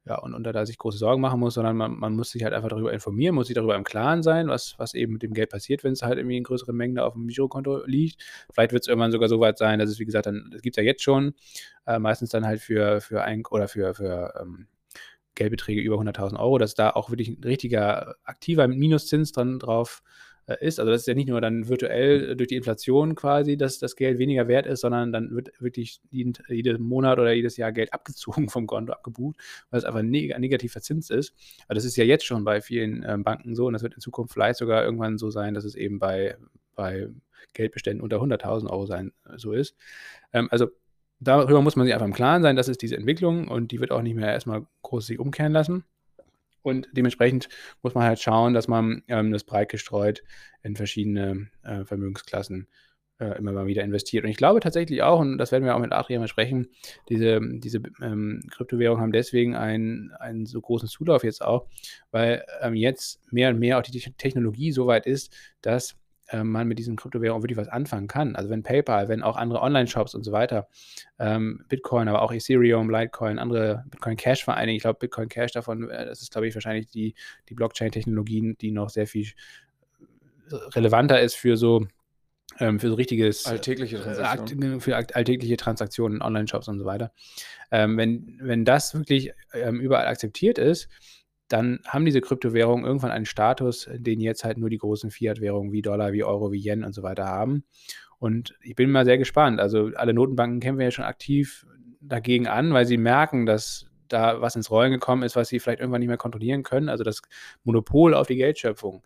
ja, 0.08 0.20
und, 0.20 0.36
und 0.36 0.44
da 0.44 0.66
sich 0.66 0.78
große 0.78 1.00
Sorgen 1.00 1.20
machen 1.20 1.40
muss, 1.40 1.56
sondern 1.56 1.76
man, 1.76 1.98
man 1.98 2.16
muss 2.16 2.30
sich 2.30 2.44
halt 2.44 2.54
einfach 2.54 2.70
darüber 2.70 2.94
informieren, 2.94 3.34
muss 3.34 3.48
sich 3.48 3.56
darüber 3.56 3.76
im 3.76 3.84
Klaren 3.84 4.22
sein, 4.22 4.48
was, 4.48 4.76
was 4.78 4.94
eben 4.94 5.14
mit 5.14 5.24
dem 5.24 5.34
Geld 5.34 5.50
passiert, 5.50 5.84
wenn 5.84 5.94
es 5.94 6.04
halt 6.04 6.18
irgendwie 6.18 6.38
in 6.38 6.44
größeren 6.44 6.76
Mengen 6.76 6.96
da 6.96 7.06
auf 7.06 7.14
dem 7.14 7.28
Girokonto 7.28 7.86
liegt. 7.86 8.24
Vielleicht 8.54 8.72
wird 8.72 8.84
es 8.84 8.88
irgendwann 8.88 9.12
sogar 9.12 9.30
so 9.30 9.40
weit 9.40 9.58
sein, 9.58 9.80
dass 9.80 9.90
es, 9.90 9.98
wie 9.98 10.06
gesagt, 10.06 10.28
dann, 10.28 10.50
das 10.52 10.62
gibt 10.62 10.78
es 10.78 10.84
ja 10.84 10.86
jetzt 10.86 11.02
schon, 11.02 11.34
äh, 11.88 11.98
meistens 11.98 12.30
dann 12.30 12.46
halt 12.46 12.62
für, 12.62 13.02
für 13.02 13.24
ein 13.24 13.44
oder 13.50 13.68
für, 13.68 13.96
für 13.96 14.34
ähm, 14.40 14.68
Geldbeträge 15.34 15.82
über 15.82 15.96
100.000 15.98 16.40
Euro, 16.40 16.60
dass 16.60 16.76
da 16.76 16.92
auch 16.92 17.10
wirklich 17.10 17.30
ein 17.30 17.44
richtiger 17.44 18.16
aktiver 18.24 18.68
Minuszins 18.68 19.32
dran 19.32 19.58
drauf 19.58 20.04
ist. 20.54 20.80
Also 20.80 20.92
das 20.92 21.02
ist 21.02 21.08
ja 21.08 21.14
nicht 21.14 21.28
nur 21.28 21.42
dann 21.42 21.68
virtuell 21.68 22.36
durch 22.36 22.50
die 22.50 22.56
Inflation 22.56 23.16
quasi, 23.16 23.58
dass 23.58 23.80
das 23.80 23.96
Geld 23.96 24.20
weniger 24.20 24.48
wert 24.48 24.68
ist, 24.68 24.82
sondern 24.82 25.12
dann 25.12 25.32
wird 25.32 25.52
wirklich 25.60 26.02
jeden, 26.12 26.34
jeden 26.48 26.82
Monat 26.82 27.18
oder 27.20 27.34
jedes 27.34 27.58
Jahr 27.58 27.72
Geld 27.72 27.94
abgezogen 27.94 28.50
vom 28.50 28.68
Konto, 28.68 28.94
abgebucht, 28.94 29.38
weil 29.70 29.80
es 29.80 29.86
einfach 29.86 30.04
neg 30.04 30.38
negativ 30.38 30.72
verzinst 30.72 31.12
ist. 31.12 31.34
Aber 31.68 31.76
das 31.76 31.86
ist 31.86 31.96
ja 31.96 32.04
jetzt 32.04 32.26
schon 32.26 32.44
bei 32.44 32.62
vielen 32.62 33.04
ähm, 33.08 33.24
Banken 33.24 33.56
so 33.56 33.68
und 33.68 33.74
das 33.74 33.84
wird 33.84 33.96
in 33.96 34.02
Zukunft 34.02 34.34
vielleicht 34.34 34.60
sogar 34.60 34.84
irgendwann 34.84 35.18
so 35.18 35.32
sein, 35.32 35.54
dass 35.54 35.66
es 35.66 35.76
eben 35.76 36.00
bei, 36.00 36.38
bei 36.76 37.10
Geldbeständen 37.54 38.02
unter 38.02 38.18
100.000 38.18 38.70
Euro 38.70 38.86
sein 38.86 39.14
äh, 39.26 39.38
so 39.38 39.52
ist. 39.52 39.76
Ähm, 40.34 40.48
also 40.52 40.68
darüber 41.20 41.62
muss 41.62 41.76
man 41.76 41.86
sich 41.86 41.94
einfach 41.94 42.08
im 42.08 42.14
Klaren 42.14 42.44
sein, 42.44 42.56
das 42.56 42.68
ist 42.68 42.82
diese 42.82 42.98
Entwicklung 42.98 43.48
und 43.48 43.72
die 43.72 43.80
wird 43.80 43.92
auch 43.92 44.02
nicht 44.02 44.16
mehr 44.16 44.32
erstmal 44.32 44.68
groß 44.84 45.08
sich 45.08 45.20
umkehren 45.20 45.54
lassen. 45.54 45.86
Und 46.66 46.90
dementsprechend 46.94 47.48
muss 47.84 47.94
man 47.94 48.04
halt 48.04 48.20
schauen, 48.20 48.54
dass 48.54 48.68
man 48.68 49.04
ähm, 49.08 49.32
das 49.32 49.44
breit 49.44 49.70
gestreut 49.70 50.24
in 50.64 50.76
verschiedene 50.76 51.48
äh, 51.64 51.86
Vermögensklassen 51.86 52.68
äh, 53.20 53.38
immer 53.38 53.52
mal 53.52 53.68
wieder 53.68 53.84
investiert. 53.84 54.24
Und 54.24 54.30
ich 54.30 54.38
glaube 54.38 54.60
tatsächlich 54.60 55.04
auch, 55.04 55.20
und 55.20 55.38
das 55.38 55.52
werden 55.52 55.64
wir 55.64 55.76
auch 55.76 55.80
mit 55.80 55.94
Adrian 55.94 56.22
mal 56.22 56.28
sprechen, 56.28 56.68
diese, 57.08 57.40
diese 57.42 57.82
ähm, 58.02 58.42
Kryptowährungen 58.52 59.02
haben 59.02 59.12
deswegen 59.12 59.56
einen, 59.56 60.12
einen 60.14 60.46
so 60.46 60.60
großen 60.60 60.90
Zulauf 60.90 61.24
jetzt 61.24 61.44
auch, 61.44 61.68
weil 62.12 62.44
ähm, 62.62 62.74
jetzt 62.74 63.22
mehr 63.32 63.50
und 63.50 63.60
mehr 63.60 63.78
auch 63.78 63.84
die 63.84 64.00
Technologie 64.18 64.72
so 64.72 64.88
weit 64.88 65.06
ist, 65.06 65.34
dass 65.62 65.96
äh, 66.30 66.44
man 66.44 66.68
mit 66.68 66.80
diesen 66.80 66.96
Kryptowährungen 66.96 67.44
wirklich 67.44 67.58
was 67.58 67.68
anfangen 67.68 68.08
kann. 68.08 68.36
Also 68.36 68.50
wenn 68.50 68.64
PayPal, 68.64 69.08
wenn 69.08 69.24
auch 69.24 69.36
andere 69.38 69.62
Online-Shops 69.62 70.16
und 70.16 70.24
so 70.24 70.32
weiter, 70.32 70.68
ähm, 71.20 71.64
Bitcoin, 71.70 72.08
aber 72.08 72.22
auch 72.22 72.32
Ethereum, 72.32 72.90
Litecoin, 72.90 73.40
andere 73.40 73.84
Bitcoin 73.90 74.18
Cash 74.18 74.44
vor 74.44 74.56
allen 74.56 74.68
Dingen, 74.68 74.78
ich 74.78 74.84
glaube 74.84 75.00
Bitcoin 75.00 75.30
Cash 75.30 75.52
davon, 75.52 75.90
äh, 75.90 76.06
das 76.06 76.22
ist 76.22 76.32
glaube 76.32 76.48
ich 76.48 76.56
wahrscheinlich 76.56 76.88
die, 76.88 77.16
die 77.50 77.54
Blockchain-Technologien, 77.54 78.58
die 78.60 78.72
noch 78.72 78.90
sehr 78.90 79.08
viel 79.08 79.28
relevanter 80.76 81.20
ist 81.22 81.36
für 81.36 81.58
so 81.58 81.88
ähm, 82.60 82.80
für 82.80 82.90
so 82.90 82.96
richtiges 82.96 83.46
alltägliche 83.46 84.00
Transaktionen. 84.00 84.80
für 84.80 84.96
alltägliche 84.96 85.58
Transaktionen, 85.58 86.22
Online-Shops 86.22 86.68
und 86.68 86.80
so 86.80 86.86
weiter. 86.86 87.12
Ähm, 87.72 87.98
wenn, 87.98 88.40
wenn 88.42 88.66
das 88.66 88.94
wirklich 88.94 89.34
ähm, 89.54 89.80
überall 89.80 90.08
akzeptiert 90.08 90.58
ist, 90.58 90.88
dann 91.48 91.80
haben 91.86 92.06
diese 92.06 92.22
Kryptowährungen 92.22 92.86
irgendwann 92.86 93.12
einen 93.12 93.26
Status, 93.26 93.88
den 93.94 94.20
jetzt 94.20 94.44
halt 94.44 94.58
nur 94.58 94.70
die 94.70 94.78
großen 94.78 95.12
Fiat-Währungen 95.12 95.72
wie 95.72 95.82
Dollar, 95.82 96.12
wie 96.12 96.24
Euro, 96.24 96.52
wie 96.52 96.60
Yen 96.60 96.84
und 96.84 96.94
so 96.94 97.04
weiter 97.04 97.26
haben. 97.26 97.64
Und 98.18 98.56
ich 98.62 98.76
bin 98.76 98.90
mal 98.92 99.06
sehr 99.06 99.18
gespannt. 99.18 99.60
Also 99.60 99.92
alle 99.96 100.14
Notenbanken 100.14 100.60
kämpfen 100.60 100.82
ja 100.82 100.92
schon 100.92 101.06
aktiv 101.06 101.66
dagegen 102.02 102.48
an, 102.48 102.74
weil 102.74 102.86
sie 102.86 102.98
merken, 102.98 103.46
dass 103.46 103.88
da 104.08 104.42
was 104.42 104.56
ins 104.56 104.72
Rollen 104.72 104.92
gekommen 104.92 105.24
ist, 105.24 105.36
was 105.36 105.50
sie 105.50 105.60
vielleicht 105.60 105.80
irgendwann 105.80 106.00
nicht 106.00 106.08
mehr 106.08 106.18
kontrollieren 106.18 106.64
können. 106.64 106.90
Also 106.90 107.04
das 107.04 107.22
Monopol 107.64 108.14
auf 108.14 108.28
die 108.28 108.36
Geldschöpfung, 108.36 109.04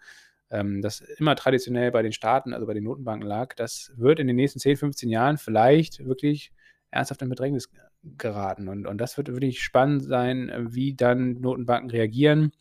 ähm, 0.50 0.82
das 0.82 1.02
immer 1.02 1.36
traditionell 1.36 1.92
bei 1.92 2.02
den 2.02 2.12
Staaten, 2.12 2.54
also 2.54 2.66
bei 2.66 2.74
den 2.74 2.84
Notenbanken 2.84 3.28
lag, 3.28 3.56
das 3.56 3.92
wird 3.96 4.20
in 4.20 4.28
den 4.28 4.36
nächsten 4.36 4.60
10, 4.60 4.78
15 4.78 5.10
Jahren 5.10 5.38
vielleicht 5.38 6.06
wirklich 6.06 6.52
ernsthaft 6.92 7.22
in 7.22 7.30
Bedrängnis 7.30 7.70
geraten. 8.04 8.68
Und, 8.68 8.88
und 8.88 8.98
das 9.00 9.18
wird 9.18 9.28
wirklich 9.30 9.62
spannend 9.62 10.04
sein, 10.04 10.52
wie 10.70 10.94
dann 10.96 11.42
Notenbanken 11.42 11.90
reagieren. 11.90 12.52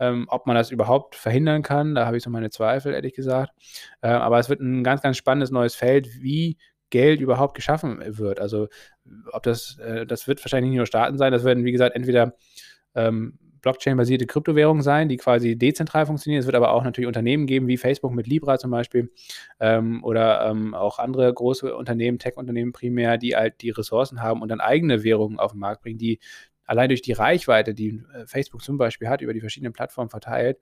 Ähm, 0.00 0.26
ob 0.28 0.46
man 0.46 0.56
das 0.56 0.70
überhaupt 0.70 1.14
verhindern 1.14 1.62
kann, 1.62 1.94
da 1.94 2.06
habe 2.06 2.16
ich 2.16 2.22
so 2.24 2.30
meine 2.30 2.50
Zweifel, 2.50 2.94
ehrlich 2.94 3.14
gesagt. 3.14 3.52
Äh, 4.02 4.08
aber 4.08 4.38
es 4.40 4.48
wird 4.48 4.60
ein 4.60 4.82
ganz, 4.82 5.02
ganz 5.02 5.16
spannendes 5.16 5.50
neues 5.50 5.76
Feld, 5.76 6.20
wie 6.20 6.58
Geld 6.90 7.20
überhaupt 7.20 7.54
geschaffen 7.54 8.02
wird. 8.04 8.40
Also 8.40 8.68
ob 9.32 9.42
das, 9.44 9.78
äh, 9.78 10.04
das 10.06 10.26
wird 10.26 10.44
wahrscheinlich 10.44 10.70
nicht 10.70 10.78
nur 10.78 10.86
Staaten 10.86 11.16
sein, 11.16 11.32
das 11.32 11.44
werden, 11.44 11.64
wie 11.64 11.72
gesagt, 11.72 11.94
entweder 11.94 12.34
ähm, 12.94 13.38
Blockchain-basierte 13.64 14.26
Kryptowährungen 14.26 14.82
sein, 14.82 15.08
die 15.08 15.16
quasi 15.16 15.56
dezentral 15.56 16.06
funktionieren. 16.06 16.40
Es 16.40 16.46
wird 16.46 16.54
aber 16.54 16.72
auch 16.72 16.84
natürlich 16.84 17.08
Unternehmen 17.08 17.46
geben, 17.46 17.66
wie 17.66 17.76
Facebook 17.76 18.12
mit 18.12 18.26
Libra 18.26 18.58
zum 18.58 18.70
Beispiel 18.70 19.10
ähm, 19.58 20.04
oder 20.04 20.48
ähm, 20.48 20.74
auch 20.74 20.98
andere 20.98 21.32
große 21.32 21.74
Unternehmen, 21.74 22.18
Tech-Unternehmen 22.18 22.72
primär, 22.72 23.18
die 23.18 23.34
halt 23.34 23.62
die 23.62 23.70
Ressourcen 23.70 24.22
haben 24.22 24.42
und 24.42 24.48
dann 24.48 24.60
eigene 24.60 25.02
Währungen 25.02 25.38
auf 25.38 25.52
den 25.52 25.60
Markt 25.60 25.82
bringen, 25.82 25.98
die 25.98 26.20
allein 26.64 26.88
durch 26.88 27.02
die 27.02 27.12
Reichweite, 27.12 27.74
die 27.74 28.02
äh, 28.14 28.26
Facebook 28.26 28.62
zum 28.62 28.78
Beispiel 28.78 29.08
hat, 29.08 29.20
über 29.20 29.34
die 29.34 29.40
verschiedenen 29.40 29.72
Plattformen 29.72 30.10
verteilt, 30.10 30.58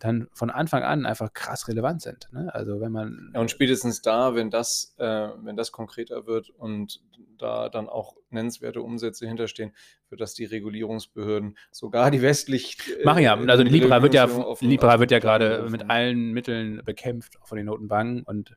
dann 0.00 0.28
von 0.32 0.50
Anfang 0.50 0.82
an 0.82 1.04
einfach 1.04 1.32
krass 1.32 1.68
relevant 1.68 2.02
sind. 2.02 2.28
Ne? 2.32 2.52
Also 2.54 2.80
wenn 2.80 2.90
man. 2.90 3.30
Ja, 3.34 3.40
und 3.40 3.50
spätestens 3.50 4.00
da, 4.00 4.34
wenn 4.34 4.50
das, 4.50 4.94
äh, 4.98 5.28
wenn 5.42 5.56
das 5.56 5.72
konkreter 5.72 6.26
wird 6.26 6.50
und 6.50 7.00
da 7.38 7.68
dann 7.68 7.88
auch 7.88 8.16
nennenswerte 8.30 8.82
Umsätze 8.82 9.26
hinterstehen, 9.26 9.72
wird 10.08 10.20
das 10.20 10.34
die 10.34 10.46
Regulierungsbehörden, 10.46 11.56
sogar 11.70 12.10
die 12.10 12.22
westlich. 12.22 12.78
Äh, 12.98 13.04
Machen 13.04 13.22
ja, 13.22 13.34
also 13.36 13.62
Libra 13.62 14.02
wird 14.02 14.14
ja, 14.14 14.28
Libra 14.60 15.00
wird 15.00 15.10
ja 15.10 15.18
gerade 15.18 15.66
mit 15.68 15.90
allen 15.90 16.32
Mitteln 16.32 16.82
bekämpft 16.84 17.38
von 17.44 17.56
den 17.56 17.66
Notenbanken 17.66 18.22
und 18.22 18.56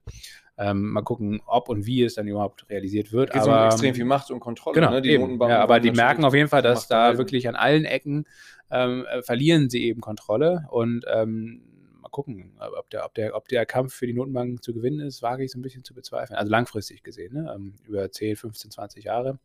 ähm, 0.57 0.91
mal 0.91 1.01
gucken, 1.01 1.41
ob 1.45 1.69
und 1.69 1.85
wie 1.85 2.03
es 2.03 2.15
dann 2.15 2.27
überhaupt 2.27 2.69
realisiert 2.69 3.11
wird. 3.11 3.29
Es 3.29 3.33
geht 3.33 3.41
aber, 3.43 3.61
um 3.61 3.65
extrem 3.67 3.95
viel 3.95 4.05
Macht 4.05 4.29
und 4.31 4.39
Kontrolle. 4.39 4.75
Genau, 4.75 4.91
ne? 4.91 5.01
die 5.01 5.13
ja, 5.13 5.59
aber 5.59 5.79
die 5.79 5.91
merken 5.91 6.23
auf 6.25 6.33
jeden 6.33 6.49
Fall, 6.49 6.61
dass 6.61 6.87
da 6.87 7.17
wirklich 7.17 7.47
an 7.47 7.55
allen 7.55 7.85
Ecken 7.85 8.25
ähm, 8.69 9.05
äh, 9.05 9.21
verlieren 9.21 9.69
sie 9.69 9.83
eben 9.83 10.01
Kontrolle 10.01 10.65
und 10.69 11.05
ähm, 11.11 11.63
mal 12.01 12.09
gucken, 12.09 12.53
ob 12.59 12.89
der, 12.89 13.05
ob, 13.05 13.13
der, 13.13 13.35
ob 13.35 13.47
der 13.47 13.65
Kampf 13.65 13.93
für 13.93 14.07
die 14.07 14.13
Notenbanken 14.13 14.61
zu 14.61 14.73
gewinnen 14.73 14.99
ist, 14.99 15.21
wage 15.21 15.43
ich 15.43 15.51
so 15.51 15.59
ein 15.59 15.61
bisschen 15.61 15.83
zu 15.83 15.93
bezweifeln. 15.93 16.37
Also 16.37 16.51
langfristig 16.51 17.03
gesehen, 17.03 17.33
ne? 17.33 17.51
Ähm, 17.55 17.75
über 17.85 18.11
10, 18.11 18.35
15, 18.35 18.71
20 18.71 19.05
Jahre. 19.05 19.39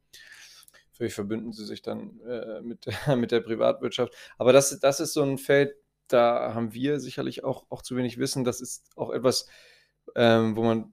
Vielleicht 0.92 1.14
verbünden 1.14 1.52
sie 1.52 1.64
sich 1.64 1.80
dann 1.80 2.20
äh, 2.20 2.60
mit, 2.60 2.86
mit 3.16 3.30
der 3.30 3.40
Privatwirtschaft. 3.40 4.14
Aber 4.36 4.52
das, 4.52 4.78
das 4.80 5.00
ist 5.00 5.12
so 5.12 5.22
ein 5.22 5.38
Feld, 5.38 5.74
da 6.08 6.54
haben 6.54 6.74
wir 6.74 6.98
sicherlich 7.00 7.44
auch, 7.44 7.66
auch 7.70 7.82
zu 7.82 7.96
wenig 7.96 8.18
Wissen. 8.18 8.44
Das 8.44 8.60
ist 8.60 8.90
auch 8.96 9.10
etwas, 9.10 9.46
ähm, 10.16 10.56
wo 10.56 10.62
man 10.62 10.92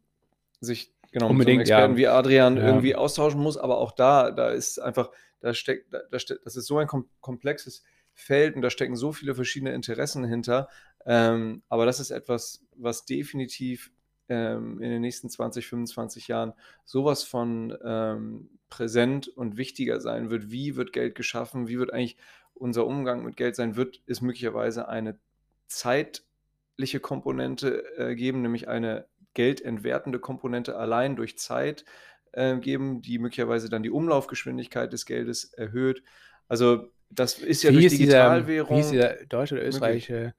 sich 0.66 0.94
genau 1.12 1.30
Unbedingt, 1.30 1.60
mit 1.60 1.68
so 1.68 1.74
Experten 1.74 1.94
ja. 1.94 1.98
wie 1.98 2.08
Adrian 2.08 2.58
ja. 2.58 2.68
irgendwie 2.68 2.96
austauschen 2.96 3.42
muss. 3.42 3.58
Aber 3.58 3.78
auch 3.78 3.94
da, 3.94 4.32
da 4.32 4.50
ist 4.50 4.80
einfach, 4.80 5.12
da 5.40 5.54
steckt, 5.54 5.94
da, 5.94 6.20
steckt, 6.20 6.46
das 6.46 6.56
ist 6.56 6.66
so 6.68 6.78
ein 6.78 6.88
komplexes 7.22 7.84
Feld 8.14 8.56
und 8.56 8.62
da 8.62 8.70
stecken 8.70 8.96
so 8.96 9.12
viele 9.12 9.36
verschiedene 9.36 9.74
Interessen 9.74 10.26
hinter. 10.26 10.70
Ähm, 11.06 11.64
aber 11.70 11.86
das 11.86 12.00
ist 12.00 12.12
etwas, 12.12 12.66
was 12.76 13.06
definitiv 13.06 13.92
ähm, 14.30 14.82
in 14.82 14.90
den 14.90 15.02
nächsten 15.02 15.30
20, 15.30 15.68
25 15.68 16.28
Jahren 16.28 16.54
sowas 16.84 17.24
von 17.24 17.78
ähm, 17.84 18.50
präsent 18.70 19.28
und 19.28 19.58
wichtiger 19.58 20.02
sein 20.02 20.30
wird. 20.30 20.52
Wie 20.52 20.76
wird 20.76 20.94
Geld 20.94 21.16
geschaffen? 21.16 21.68
Wie 21.68 21.78
wird 21.78 21.94
eigentlich 21.94 22.18
unser 22.54 22.88
Umgang 22.88 23.24
mit 23.24 23.38
Geld 23.38 23.56
sein? 23.56 23.76
Wird 23.76 24.02
es 24.08 24.22
möglicherweise 24.22 24.88
eine 24.88 25.20
zeitliche 25.68 27.00
Komponente 27.00 27.84
äh, 27.98 28.16
geben, 28.16 28.42
nämlich 28.42 28.68
eine 28.68 29.08
geldentwertende 29.36 30.18
Komponente 30.18 30.76
allein 30.76 31.16
durch 31.16 31.38
Zeit 31.38 31.86
äh, 32.32 32.58
geben, 32.58 33.02
die 33.02 33.20
möglicherweise 33.20 33.70
dann 33.70 33.84
die 33.84 33.92
Umlaufgeschwindigkeit 33.92 34.92
des 34.92 35.06
Geldes 35.06 35.54
erhöht. 35.54 36.02
Also 36.48 36.92
das 37.10 37.38
ist 37.38 37.62
ja 37.62 37.70
wie 37.70 37.76
durch 37.76 37.86
ist 37.86 38.00
Digitalwährung. 38.00 38.78
Dieser, 38.78 38.92
wie 38.92 39.04
ist 39.04 39.20
dieser 39.20 39.26
deutsche 39.28 39.56
oder 39.56 39.66
österreichische 39.66 40.34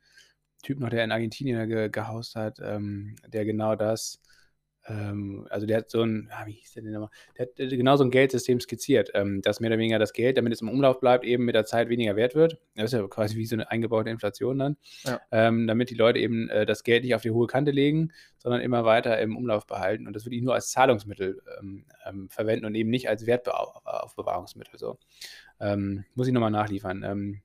Typ 0.63 0.81
noch, 0.81 0.89
der 0.89 1.05
in 1.05 1.13
Argentinien 1.13 1.69
ge 1.69 1.89
gehaust 1.91 2.35
hat, 2.35 2.59
ähm, 2.61 3.15
der 3.29 3.45
genau 3.45 3.77
das, 3.77 4.21
ähm, 4.89 5.47
also 5.51 5.67
der 5.67 5.79
hat 5.79 5.91
so 5.91 6.03
ein, 6.03 6.29
ah, 6.33 6.47
wie 6.47 6.53
hieß 6.53 6.75
der 6.75 6.83
denn 6.83 6.93
nochmal, 6.93 7.11
der 7.37 7.47
hat 7.47 7.57
genau 7.57 7.97
so 7.97 8.05
ein 8.05 8.11
Geldsystem 8.11 8.61
skizziert, 8.61 9.11
ähm, 9.15 9.43
dass 9.43 9.61
mehr 9.61 9.71
oder 9.71 9.79
weniger 9.79 9.99
das 9.99 10.13
Geld, 10.13 10.39
damit 10.39 10.53
es 10.53 10.61
im 10.61 10.69
Umlauf 10.69 11.01
bleibt, 11.01 11.25
eben 11.25 11.45
mit 11.45 11.55
der 11.55 11.65
Zeit 11.65 11.89
weniger 11.89 12.17
wert 12.17 12.35
wird. 12.35 12.59
Das 12.77 12.93
ist 12.93 12.99
ja 12.99 13.07
quasi 13.09 13.37
wie 13.37 13.47
so 13.47 13.57
eine 13.57 13.71
eingebaute 13.71 14.11
Inflation 14.11 14.59
dann, 14.59 14.77
ja. 15.05 15.21
ähm, 15.33 15.67
damit 15.67 15.91
die 15.91 15.95
Leute 15.95 16.19
eben 16.19 16.49
äh, 16.49 16.67
das 16.67 16.85
Geld 16.85 17.05
nicht 17.05 17.15
auf 17.15 17.23
die 17.23 17.31
hohe 17.31 17.47
Kante 17.47 17.71
legen, 17.71 18.13
sondern 18.39 18.61
immer 18.61 18.85
weiter 18.85 19.19
im 19.19 19.37
Umlauf 19.37 19.67
behalten 19.67 20.07
und 20.07 20.15
das 20.15 20.25
wirklich 20.25 20.43
nur 20.43 20.55
als 20.55 20.71
Zahlungsmittel 20.71 21.43
ähm, 21.59 21.85
ähm, 22.07 22.29
verwenden 22.29 22.67
und 22.67 22.75
eben 22.75 22.91
nicht 22.91 23.09
als 23.09 23.27
Wertaufbewahrungsmittel. 23.27 24.79
So. 24.79 24.99
Ähm, 25.61 26.05
muss 26.15 26.27
ich 26.27 26.33
nochmal 26.33 26.51
nachliefern. 26.51 27.43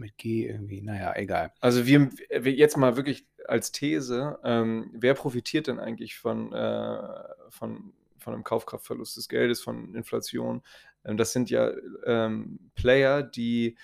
Mit 0.00 0.16
G 0.16 0.46
irgendwie, 0.46 0.80
naja, 0.80 1.14
egal. 1.14 1.52
Also 1.60 1.86
wir, 1.86 2.10
wir 2.30 2.52
jetzt 2.52 2.78
mal 2.78 2.96
wirklich 2.96 3.26
als 3.46 3.70
These, 3.70 4.38
ähm, 4.44 4.90
wer 4.94 5.12
profitiert 5.12 5.66
denn 5.66 5.78
eigentlich 5.78 6.16
von, 6.16 6.54
äh, 6.54 7.22
von, 7.50 7.92
von 8.18 8.32
einem 8.32 8.42
Kaufkraftverlust 8.42 9.18
des 9.18 9.28
Geldes, 9.28 9.60
von 9.60 9.94
Inflation? 9.94 10.62
Ähm, 11.04 11.18
das 11.18 11.34
sind 11.34 11.50
ja 11.50 11.70
ähm, 12.06 12.70
Player, 12.74 13.22
die 13.22 13.76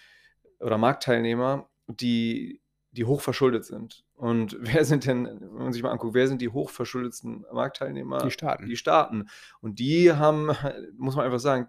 oder 0.59 0.79
Marktteilnehmer, 0.79 1.69
die, 1.87 2.63
die 2.93 3.05
hochverschuldet 3.05 3.67
sind. 3.67 4.07
Und 4.15 4.57
wer 4.61 4.87
sind 4.87 5.05
denn, 5.05 5.27
wenn 5.27 5.53
man 5.53 5.73
sich 5.75 5.83
mal 5.83 5.91
anguckt, 5.91 6.15
wer 6.15 6.29
sind 6.29 6.41
die 6.41 6.49
hochverschuldetsten 6.49 7.45
Marktteilnehmer? 7.53 8.25
Die 8.25 8.31
Staaten. 8.31 8.65
Die 8.65 8.77
Staaten. 8.77 9.29
Und 9.61 9.81
die 9.81 10.13
haben, 10.15 10.47
muss 10.97 11.15
man 11.15 11.27
einfach 11.27 11.41
sagen, 11.41 11.69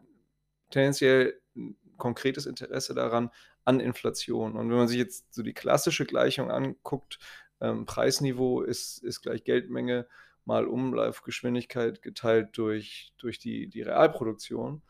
tendenziell 0.70 1.38
konkretes 1.98 2.46
Interesse 2.46 2.94
daran 2.94 3.30
an 3.68 3.82
Inflation. 3.82 4.56
Und 4.56 4.70
wenn 4.70 4.78
man 4.78 4.88
sich 4.88 4.98
jetzt 4.98 5.34
so 5.34 5.44
die 5.44 5.54
klassische 5.54 6.06
Gleichung 6.06 6.50
anguckt, 6.50 7.20
ähm, 7.60 7.86
Preisniveau 7.86 8.62
ist, 8.62 9.04
ist 9.04 9.22
gleich 9.22 9.44
Geldmenge 9.44 10.08
mal 10.46 10.66
Umlaufgeschwindigkeit 10.66 12.02
geteilt 12.02 12.58
durch, 12.58 13.14
durch 13.18 13.40
die, 13.40 13.68
die 13.68 13.82
Realproduktion. 13.82 14.82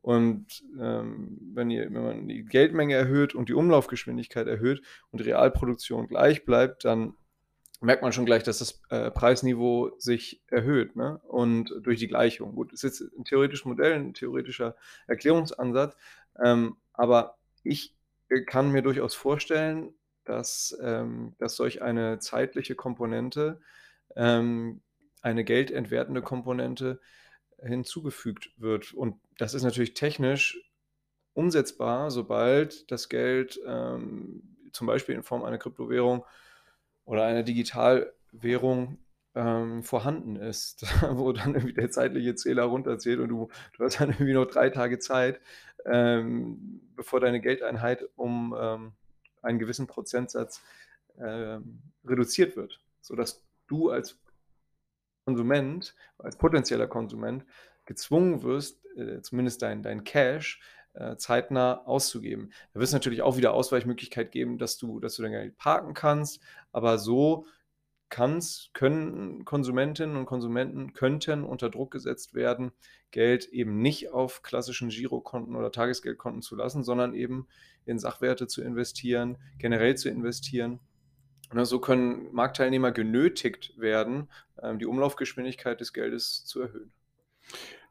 Und 0.00 0.64
ähm, 0.80 1.38
wenn, 1.52 1.70
ihr, 1.70 1.84
wenn 1.92 2.02
man 2.02 2.28
die 2.28 2.44
Geldmenge 2.44 2.94
erhöht 2.94 3.34
und 3.34 3.50
die 3.50 3.54
Umlaufgeschwindigkeit 3.54 4.46
erhöht 4.46 4.80
und 5.10 5.20
die 5.20 5.24
Realproduktion 5.24 6.08
gleich 6.08 6.46
bleibt, 6.46 6.86
dann 6.86 7.14
merkt 7.82 8.02
man 8.02 8.12
schon 8.12 8.24
gleich, 8.24 8.42
dass 8.44 8.58
das 8.58 8.80
äh, 8.88 9.10
Preisniveau 9.10 9.92
sich 9.98 10.42
erhöht. 10.46 10.96
Ne? 10.96 11.20
Und 11.28 11.74
durch 11.82 11.98
die 11.98 12.08
Gleichung. 12.08 12.54
Gut, 12.54 12.72
ist 12.72 12.82
jetzt 12.82 13.02
ein 13.02 13.24
theoretisches 13.24 13.66
Modell, 13.66 13.92
ein 13.92 14.14
theoretischer 14.14 14.74
Erklärungsansatz. 15.06 15.96
Ähm, 16.42 16.76
aber 16.94 17.36
ich 17.62 17.94
kann 18.46 18.70
mir 18.70 18.82
durchaus 18.82 19.14
vorstellen, 19.14 19.94
dass, 20.24 20.76
ähm, 20.82 21.34
dass 21.38 21.56
solch 21.56 21.82
eine 21.82 22.18
zeitliche 22.18 22.74
Komponente, 22.74 23.60
ähm, 24.16 24.82
eine 25.20 25.44
geldentwertende 25.44 26.22
Komponente 26.22 27.00
hinzugefügt 27.62 28.50
wird. 28.56 28.92
Und 28.92 29.20
das 29.38 29.54
ist 29.54 29.62
natürlich 29.62 29.94
technisch 29.94 30.58
umsetzbar, 31.34 32.10
sobald 32.10 32.90
das 32.90 33.08
Geld 33.08 33.60
ähm, 33.66 34.56
zum 34.72 34.86
Beispiel 34.86 35.14
in 35.14 35.22
Form 35.22 35.44
einer 35.44 35.58
Kryptowährung 35.58 36.24
oder 37.04 37.24
einer 37.24 37.42
Digitalwährung 37.42 38.98
ähm, 39.34 39.82
vorhanden 39.82 40.36
ist, 40.36 40.82
wo 41.10 41.32
dann 41.32 41.54
irgendwie 41.54 41.74
der 41.74 41.90
zeitliche 41.90 42.34
Zähler 42.34 42.64
runterzählt 42.64 43.20
und 43.20 43.28
du, 43.28 43.48
du 43.76 43.84
hast 43.84 44.00
dann 44.00 44.10
irgendwie 44.10 44.34
noch 44.34 44.46
drei 44.46 44.70
Tage 44.70 44.98
Zeit, 44.98 45.40
ähm, 45.86 46.80
bevor 46.94 47.20
deine 47.20 47.40
Geldeinheit 47.40 48.08
um 48.16 48.54
ähm, 48.58 48.92
einen 49.42 49.58
gewissen 49.58 49.86
Prozentsatz 49.86 50.62
ähm, 51.18 51.82
reduziert 52.04 52.56
wird, 52.56 52.80
sodass 53.00 53.44
du 53.66 53.90
als 53.90 54.18
Konsument, 55.24 55.94
als 56.18 56.36
potenzieller 56.36 56.86
Konsument 56.86 57.44
gezwungen 57.84 58.42
wirst, 58.42 58.84
äh, 58.96 59.20
zumindest 59.22 59.62
dein, 59.62 59.82
dein 59.82 60.04
Cash 60.04 60.60
äh, 60.94 61.16
zeitnah 61.16 61.84
auszugeben. 61.86 62.52
Da 62.72 62.80
wird 62.80 62.88
es 62.88 62.92
natürlich 62.92 63.22
auch 63.22 63.36
wieder 63.36 63.54
Ausweichmöglichkeit 63.54 64.30
geben, 64.30 64.58
dass 64.58 64.78
du, 64.78 65.00
dass 65.00 65.16
du 65.16 65.22
dein 65.22 65.32
Geld 65.32 65.56
parken 65.56 65.94
kannst, 65.94 66.40
aber 66.70 66.98
so 66.98 67.46
kann's, 68.12 68.68
können 68.74 69.46
Konsumentinnen 69.46 70.16
und 70.16 70.26
Konsumenten 70.26 70.92
könnten 70.92 71.44
unter 71.44 71.70
Druck 71.70 71.90
gesetzt 71.90 72.34
werden, 72.34 72.70
Geld 73.10 73.46
eben 73.46 73.80
nicht 73.80 74.12
auf 74.12 74.42
klassischen 74.42 74.90
Girokonten 74.90 75.56
oder 75.56 75.72
Tagesgeldkonten 75.72 76.42
zu 76.42 76.54
lassen, 76.54 76.84
sondern 76.84 77.14
eben 77.14 77.48
in 77.86 77.98
Sachwerte 77.98 78.46
zu 78.46 78.62
investieren, 78.62 79.38
generell 79.58 79.96
zu 79.96 80.10
investieren. 80.10 80.78
Und 81.50 81.64
so 81.64 81.80
können 81.80 82.28
Marktteilnehmer 82.32 82.92
genötigt 82.92 83.78
werden, 83.78 84.28
ähm, 84.62 84.78
die 84.78 84.86
Umlaufgeschwindigkeit 84.86 85.80
des 85.80 85.94
Geldes 85.94 86.44
zu 86.44 86.60
erhöhen. 86.60 86.92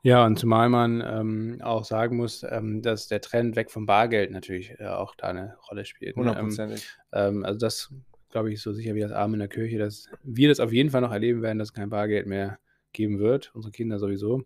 Ja, 0.03 0.23
und 0.25 0.37
zumal 0.37 0.69
man 0.69 1.01
ähm, 1.01 1.61
auch 1.63 1.83
sagen 1.83 2.17
muss, 2.17 2.43
ähm, 2.47 2.83
dass 2.83 3.07
der 3.07 3.21
Trend 3.21 3.55
weg 3.55 3.71
vom 3.71 3.87
Bargeld 3.87 4.29
natürlich 4.29 4.79
äh, 4.79 4.85
auch 4.85 5.15
da 5.15 5.27
eine 5.27 5.57
Rolle 5.69 5.85
spielt. 5.85 6.15
Ne? 6.15 6.21
Hundertprozentig. 6.21 6.87
Ähm, 7.11 7.43
also 7.43 7.59
das 7.59 7.91
glaube 8.31 8.51
ich 8.51 8.61
so 8.61 8.73
sicher 8.73 8.95
wie 8.95 9.01
das 9.01 9.11
Arm 9.11 9.33
in 9.33 9.39
der 9.39 9.47
Kirche, 9.47 9.77
dass 9.77 10.07
wir 10.23 10.49
das 10.49 10.59
auf 10.59 10.73
jeden 10.73 10.89
Fall 10.89 11.01
noch 11.01 11.11
erleben 11.11 11.41
werden, 11.41 11.59
dass 11.59 11.69
es 11.69 11.73
kein 11.73 11.89
Bargeld 11.89 12.27
mehr 12.27 12.59
geben 12.93 13.19
wird, 13.19 13.51
unsere 13.53 13.71
Kinder 13.71 13.99
sowieso. 13.99 14.43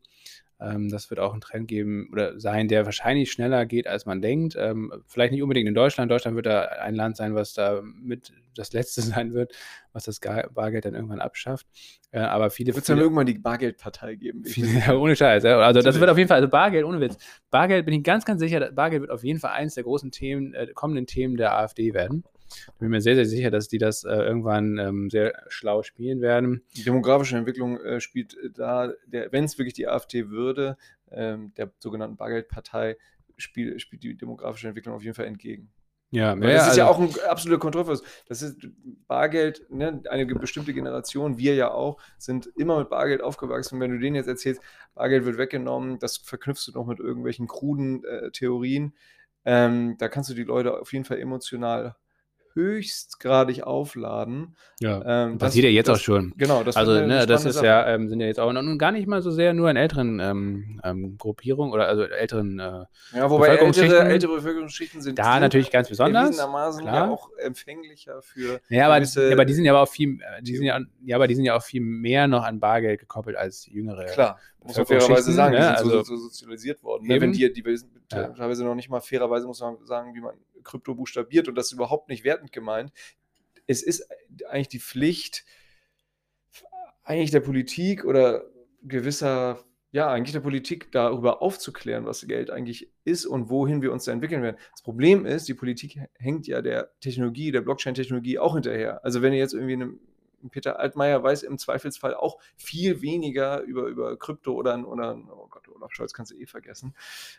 Ähm, 0.60 0.90
das 0.90 1.10
wird 1.10 1.20
auch 1.20 1.34
ein 1.34 1.42
Trend 1.42 1.68
geben 1.68 2.10
oder 2.12 2.40
sein, 2.40 2.68
der 2.68 2.86
wahrscheinlich 2.86 3.32
schneller 3.32 3.66
geht, 3.66 3.88
als 3.88 4.06
man 4.06 4.22
denkt. 4.22 4.56
Ähm, 4.58 4.92
vielleicht 5.06 5.34
nicht 5.34 5.44
unbedingt 5.44 5.68
in 5.68 5.76
Deutschland. 5.76 6.10
Deutschland 6.10 6.38
wird 6.38 6.46
da 6.46 6.62
ein 6.62 6.96
Land 6.96 7.18
sein, 7.18 7.36
was 7.36 7.54
da 7.54 7.82
mit 7.84 8.32
das 8.56 8.72
Letzte 8.72 9.02
sein 9.02 9.34
wird, 9.34 9.54
was 9.92 10.06
das 10.06 10.20
Bargeld 10.20 10.86
dann 10.86 10.96
irgendwann 10.96 11.20
abschafft. 11.20 11.68
Äh, 12.12 12.20
aber 12.20 12.50
viele. 12.52 12.74
Wird 12.74 12.84
es 12.84 12.88
dann 12.88 13.00
irgendwann 13.00 13.26
die 13.26 13.38
Bargeldpartei 13.38 14.16
geben? 14.16 14.46
Viele, 14.46 14.80
ja, 14.80 14.96
ohne 14.96 15.16
Scheiß. 15.16 15.44
Ja. 15.44 15.60
Also, 15.60 15.82
das 15.82 16.00
wird 16.00 16.10
auf 16.10 16.18
jeden 16.18 16.30
Fall, 16.30 16.38
also 16.38 16.48
Bargeld, 16.48 16.86
ohne 16.86 17.02
Witz. 17.02 17.18
Bargeld 17.50 17.86
bin 17.86 17.94
ich 17.94 18.04
ganz, 18.04 18.24
ganz 18.24 18.40
sicher, 18.40 18.72
Bargeld 18.72 19.02
wird 19.02 19.12
auf 19.12 19.26
jeden 19.26 19.40
Fall 19.40 19.52
eines 19.52 19.76
der 19.76 19.84
großen 19.84 20.12
Themen, 20.12 20.54
äh, 20.54 20.68
kommenden 20.74 21.06
Themen 21.06 21.36
der 21.36 21.58
AfD 21.58 21.94
werden. 21.94 22.24
Ich 22.68 22.80
bin 22.80 22.89
mir 22.89 23.01
sehr, 23.01 23.16
sehr 23.16 23.26
sicher, 23.26 23.51
dass 23.51 23.68
die 23.68 23.78
das 23.78 24.03
äh, 24.03 24.10
irgendwann 24.10 24.78
ähm, 24.78 25.10
sehr 25.10 25.43
schlau 25.47 25.84
spielen 25.84 26.22
werden. 26.22 26.64
Die 26.76 26.84
demografische 26.84 27.38
Entwicklung 27.38 27.80
äh, 27.80 27.99
spielt 27.99 28.36
äh, 28.38 28.49
da, 28.53 28.93
wenn 29.08 29.43
es 29.43 29.58
wirklich 29.58 29.74
die 29.74 29.88
AfD 29.88 30.30
würde, 30.30 30.78
ähm, 31.12 31.53
der 31.58 31.72
sogenannten 31.80 32.18
Bargeldpartei, 32.18 32.97
spielt, 33.38 34.03
die 34.03 34.16
demografische 34.16 34.68
Entwicklung 34.68 34.95
auf 34.95 35.03
jeden 35.03 35.16
Fall 35.16 35.26
entgegen. 35.26 35.72
Ja, 36.12 36.39
Weil 36.39 36.53
das 36.53 36.64
ist 36.64 36.68
also, 36.70 36.80
ja 36.80 36.88
auch 36.88 36.99
ein 36.99 37.10
absoluter 37.30 37.60
Kontrollverlust. 37.60 38.06
Das 38.28 38.41
ist 38.41 38.58
Bargeld, 39.08 39.70
ne, 39.70 40.01
eine 40.10 40.26
bestimmte 40.26 40.74
Generation, 40.74 41.38
wir 41.38 41.56
ja 41.56 41.72
auch, 41.72 41.99
sind 42.18 42.47
immer 42.56 42.80
mit 42.80 42.89
Bargeld 42.89 43.22
aufgewachsen. 43.22 43.80
Wenn 43.80 43.91
du 43.91 43.99
denen 43.99 44.16
jetzt 44.16 44.28
erzählst, 44.28 44.62
Bargeld 44.93 45.26
wird 45.26 45.38
weggenommen, 45.38 45.99
das 45.99 46.18
verknüpfst 46.18 46.68
du 46.68 46.72
noch 46.72 46.86
mit 46.86 46.99
irgendwelchen 46.99 47.47
kruden 47.47 48.03
äh, 48.06 48.32
Theorien. 48.32 48.93
Ähm, 49.43 49.95
da 49.97 50.08
kannst 50.08 50.30
du 50.30 50.34
die 50.34 50.43
Leute 50.43 50.80
auf 50.80 50.93
jeden 50.93 51.06
Fall 51.06 51.20
emotional 51.20 51.95
höchstgradig 52.56 53.64
aufladen. 53.64 54.56
Ja, 54.80 55.26
ähm, 55.26 55.38
passiert 55.38 55.66
ja 55.66 55.70
jetzt 55.70 55.88
das, 55.88 55.99
auch 55.99 56.03
schon. 56.03 56.34
Genau, 56.38 56.64
das 56.64 56.78
Also, 56.78 56.93
ne, 56.93 57.26
das 57.28 57.45
ist 57.45 57.56
Sache. 57.56 57.66
ja, 57.66 57.88
ähm, 57.88 58.08
sind 58.08 58.22
ja 58.22 58.28
jetzt 58.28 58.39
auch 58.39 58.51
nun 58.51 58.78
gar 58.78 58.91
nicht 58.91 59.08
mal 59.08 59.22
so 59.22 59.30
sehr 59.30 59.53
nur 59.53 59.70
in 59.70 59.76
älteren 59.76 60.20
ähm, 60.22 60.82
ähm 60.84 61.18
Gruppierungen 61.18 61.74
oder 61.74 61.88
also 61.88 62.03
älteren 62.03 62.60
äh, 62.60 62.86
Ja, 63.14 63.30
wobei 63.30 63.49
ältere, 63.49 64.06
ältere 64.06 64.36
Bevölkerungsschichten 64.36 65.01
sind 65.01 65.20
da 65.20 65.39
natürlich 65.39 65.70
ganz 65.70 65.89
besonders. 65.89 66.38
Klar. 66.38 66.80
ja 66.86 67.10
auch 67.10 67.30
empfänglicher 67.38 68.22
für. 68.22 68.62
Ja, 68.70 68.88
aber, 68.88 69.03
ja, 69.03 69.32
aber 69.34 69.45
die 69.45 69.53
sind 69.53 69.66
ja 69.66 69.74
aber 69.74 69.82
auch 69.82 69.91
viel, 69.91 70.20
äh, 70.22 70.41
die 70.41 70.56
sind 70.56 70.66
ja, 70.66 70.80
ja, 71.03 71.16
aber 71.18 71.28
die 71.28 71.36
sind 71.36 71.43
ja 71.43 71.58
auch 71.58 71.64
viel 71.64 71.82
mehr 71.82 72.28
noch 72.28 72.43
an 72.43 72.62
Bargeld 72.62 73.01
gekoppelt 73.01 73.36
als 73.36 73.66
jüngere. 73.68 74.06
Klar, 74.06 74.39
muss 74.66 74.78
man 74.78 74.86
fairerweise 74.86 75.32
sagen, 75.32 75.53
ne? 75.53 75.59
die 75.59 75.66
sind 75.66 75.76
also, 75.78 76.03
so, 76.03 76.16
so, 76.16 76.18
sozialisiert 76.18 76.84
worden. 76.84 77.07
Ne? 77.07 77.22
Wenn 77.22 77.32
die, 77.32 77.51
die, 77.53 77.61
die 77.61 77.80
ja. 78.11 78.30
teilweise 78.30 78.63
noch 78.63 78.76
nicht 78.76 78.89
mal 78.89 78.99
fairerweise 78.99 79.45
muss 79.47 79.61
man 79.61 79.78
sagen, 79.86 80.13
wie 80.16 80.22
man 80.22 80.36
Krypto 80.63 80.95
buchstabiert 80.95 81.47
und 81.47 81.55
das 81.55 81.68
ist 81.68 81.74
überhaupt 81.74 82.09
nicht 82.09 82.24
wertend 82.24 82.51
gemeint. 82.51 82.91
Es 83.68 83.84
ist 83.84 84.07
eigentlich 84.49 84.70
die 84.70 84.80
Pflicht, 84.80 85.45
eigentlich 87.03 87.32
der 87.32 87.39
Politik 87.39 88.05
oder 88.05 88.43
gewisser, 88.82 89.63
ja, 89.91 90.11
eigentlich 90.11 90.34
der 90.34 90.39
Politik 90.39 90.91
darüber 90.91 91.41
aufzuklären, 91.41 92.05
was 92.05 92.26
Geld 92.28 92.49
eigentlich 92.49 92.91
ist 93.03 93.26
und 93.26 93.49
wohin 93.49 93.82
wir 93.82 93.91
uns 93.91 94.05
da 94.05 94.11
entwickeln 94.11 94.41
werden. 94.41 94.57
Das 94.72 94.82
Problem 94.82 95.26
ist, 95.26 95.47
die 95.47 95.53
Politik 95.53 95.99
hängt 96.18 96.47
ja 96.47 96.61
der 96.61 96.91
Technologie, 96.99 97.51
der 97.51 97.61
Blockchain-Technologie 97.61 98.39
auch 98.39 98.53
hinterher. 98.53 99.03
Also 99.05 99.22
wenn 99.22 99.34
ihr 99.34 99.39
jetzt 99.39 99.53
irgendwie 99.53 99.74
eine 99.74 99.93
Peter 100.50 100.80
Altmaier 100.80 101.24
weiß 101.24 101.43
im 101.43 101.58
Zweifelsfall 101.58 102.16
auch 102.16 102.39
viel 102.56 103.02
weniger 103.02 103.62
über, 103.62 103.88
über 103.88 104.18
Krypto 104.18 104.54
oder, 104.54 104.88
oder 104.88 105.18
oh 105.30 105.48
Gott, 105.50 105.68
Olaf 105.70 105.93
Scholz 105.93 106.14
kannst 106.14 106.32
du 106.32 106.36
eh 106.36 106.46
vergessen. 106.46 106.96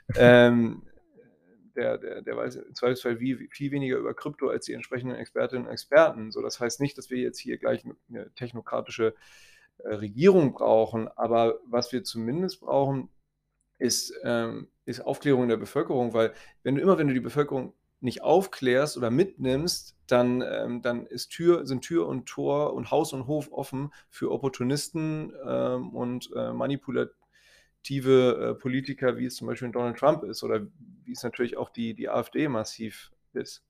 ähm, 0.17 0.83
der, 1.77 1.99
der, 1.99 2.23
der 2.23 2.37
weiß 2.37 2.57
im 2.57 2.75
Zweifelsfall 2.75 3.21
wie, 3.21 3.49
viel 3.51 3.71
weniger 3.71 3.99
über 3.99 4.15
Krypto 4.15 4.49
als 4.49 4.65
die 4.65 4.73
entsprechenden 4.73 5.17
Expertinnen 5.17 5.67
und 5.67 5.73
Experten. 5.73 6.33
So, 6.33 6.43
das 6.43 6.59
heißt 6.59 6.81
nicht, 6.81 6.97
dass 6.99 7.11
wir 7.11 7.19
jetzt 7.19 7.39
hier 7.39 7.59
gleich 7.59 7.85
eine 8.09 8.33
technokratische 8.35 9.15
äh, 9.79 9.95
Regierung 9.95 10.53
brauchen, 10.53 11.09
aber 11.09 11.61
was 11.67 11.93
wir 11.93 12.03
zumindest 12.03 12.61
brauchen, 12.61 13.11
ist, 13.79 14.15
ähm, 14.25 14.69
ist 14.87 15.01
Aufklärung 15.01 15.49
der 15.49 15.59
Bevölkerung, 15.59 16.15
weil 16.15 16.33
wenn 16.63 16.77
du 16.77 16.81
immer, 16.81 16.97
wenn 16.99 17.09
du 17.09 17.15
die 17.15 17.21
Bevölkerung 17.21 17.75
nicht 18.01 18.23
aufklärst 18.23 18.97
oder 18.97 19.11
mitnimmst, 19.11 19.97
dann, 20.07 20.43
ähm, 20.43 20.83
dann 20.83 21.07
ist 21.07 21.29
Tür, 21.29 21.67
sind 21.67 21.83
Tür 21.83 22.07
und 22.07 22.27
Tor 22.27 22.75
und 22.75 22.91
Haus 22.91 23.13
und 23.13 23.27
Hof 23.27 23.51
offen 23.51 23.93
für 24.11 24.31
Opportunisten 24.31 25.33
ähm, 25.45 25.95
und 25.95 26.31
äh, 26.37 26.53
manipulative 26.53 27.15
äh, 27.91 28.55
Politiker, 28.55 29.17
wie 29.17 29.27
es 29.27 29.37
zum 29.37 29.47
Beispiel 29.49 29.71
Donald 29.71 29.97
Trump 29.97 30.23
ist 30.25 30.43
oder 30.43 30.67
wie 31.05 31.13
es 31.13 31.23
natürlich 31.23 31.57
auch 31.57 31.71
die, 31.71 31.95
die 31.95 32.09
AfD 32.09 32.49
massiv 32.49 33.11
ist. 33.33 33.65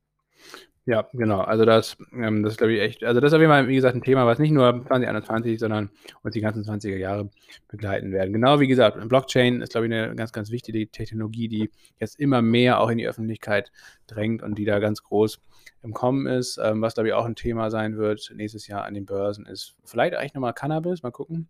Ja, 0.87 1.09
genau. 1.13 1.41
Also 1.41 1.65
das, 1.65 1.97
ähm, 2.13 2.45
das 2.45 2.53
ist, 2.53 2.59
glaube 2.59 2.75
ich, 2.75 2.81
echt, 2.81 3.03
also 3.03 3.21
das 3.21 3.33
ist 3.33 3.35
auf 3.35 3.41
jeden 3.41 3.51
Fall, 3.51 3.67
wie 3.67 3.75
gesagt, 3.75 3.97
ein 3.97 4.03
Thema, 4.03 4.25
was 4.25 4.39
nicht 4.39 4.53
nur 4.53 4.85
2021, 4.87 5.59
sondern 5.59 5.91
uns 6.23 6.33
die 6.33 6.41
ganzen 6.41 6.63
20er 6.63 6.97
Jahre 6.97 7.29
begleiten 7.67 8.13
werden. 8.13 8.33
Genau 8.33 8.61
wie 8.61 8.69
gesagt, 8.69 8.97
Blockchain 9.09 9.63
ist, 9.63 9.73
glaube 9.73 9.89
ich, 9.89 9.93
eine 9.93 10.15
ganz, 10.15 10.33
ganz 10.33 10.53
wichtige 10.53 10.89
Technologie, 10.89 11.49
die 11.49 11.71
jetzt 11.99 12.21
immer 12.21 12.41
mehr 12.41 12.79
auch 12.81 12.89
in 12.89 12.99
die 12.99 13.09
Öffentlichkeit 13.09 13.73
drängt 14.07 14.45
und 14.45 14.59
die 14.59 14.65
da 14.65 14.79
ganz 14.79 15.03
groß 15.03 15.41
im 15.83 15.93
Kommen 15.93 16.29
ist. 16.29 16.57
Ähm, 16.63 16.81
was, 16.83 16.95
glaube 16.95 17.09
ich, 17.09 17.15
auch 17.15 17.25
ein 17.25 17.35
Thema 17.35 17.69
sein 17.69 17.97
wird 17.97 18.33
nächstes 18.37 18.69
Jahr 18.69 18.85
an 18.85 18.95
den 18.95 19.07
Börsen, 19.07 19.45
ist 19.45 19.75
vielleicht 19.85 20.15
eigentlich 20.15 20.35
nochmal 20.35 20.55
Cannabis, 20.55 21.03
mal 21.03 21.11
gucken. 21.11 21.49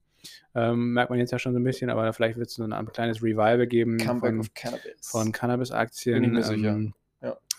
Ähm, 0.55 0.95
merkt 0.95 1.11
man 1.11 1.19
jetzt 1.19 1.31
ja 1.31 1.39
schon 1.39 1.53
so 1.53 1.61
ein 1.61 1.65
bisschen, 1.65 1.91
aber 1.91 2.11
vielleicht 2.15 2.39
wird 2.39 2.49
es 2.49 2.55
so 2.55 2.65
ein, 2.65 2.87
kleines 2.87 3.23
Revival 3.23 3.67
geben 3.67 4.01
von, 4.01 4.49
Cannabis. 4.55 4.93
von 5.03 5.31
Cannabis-Aktien. 5.31 6.23
Bin 6.23 6.25
ich 6.25 6.31
mir 6.31 6.43
sicher. 6.43 6.81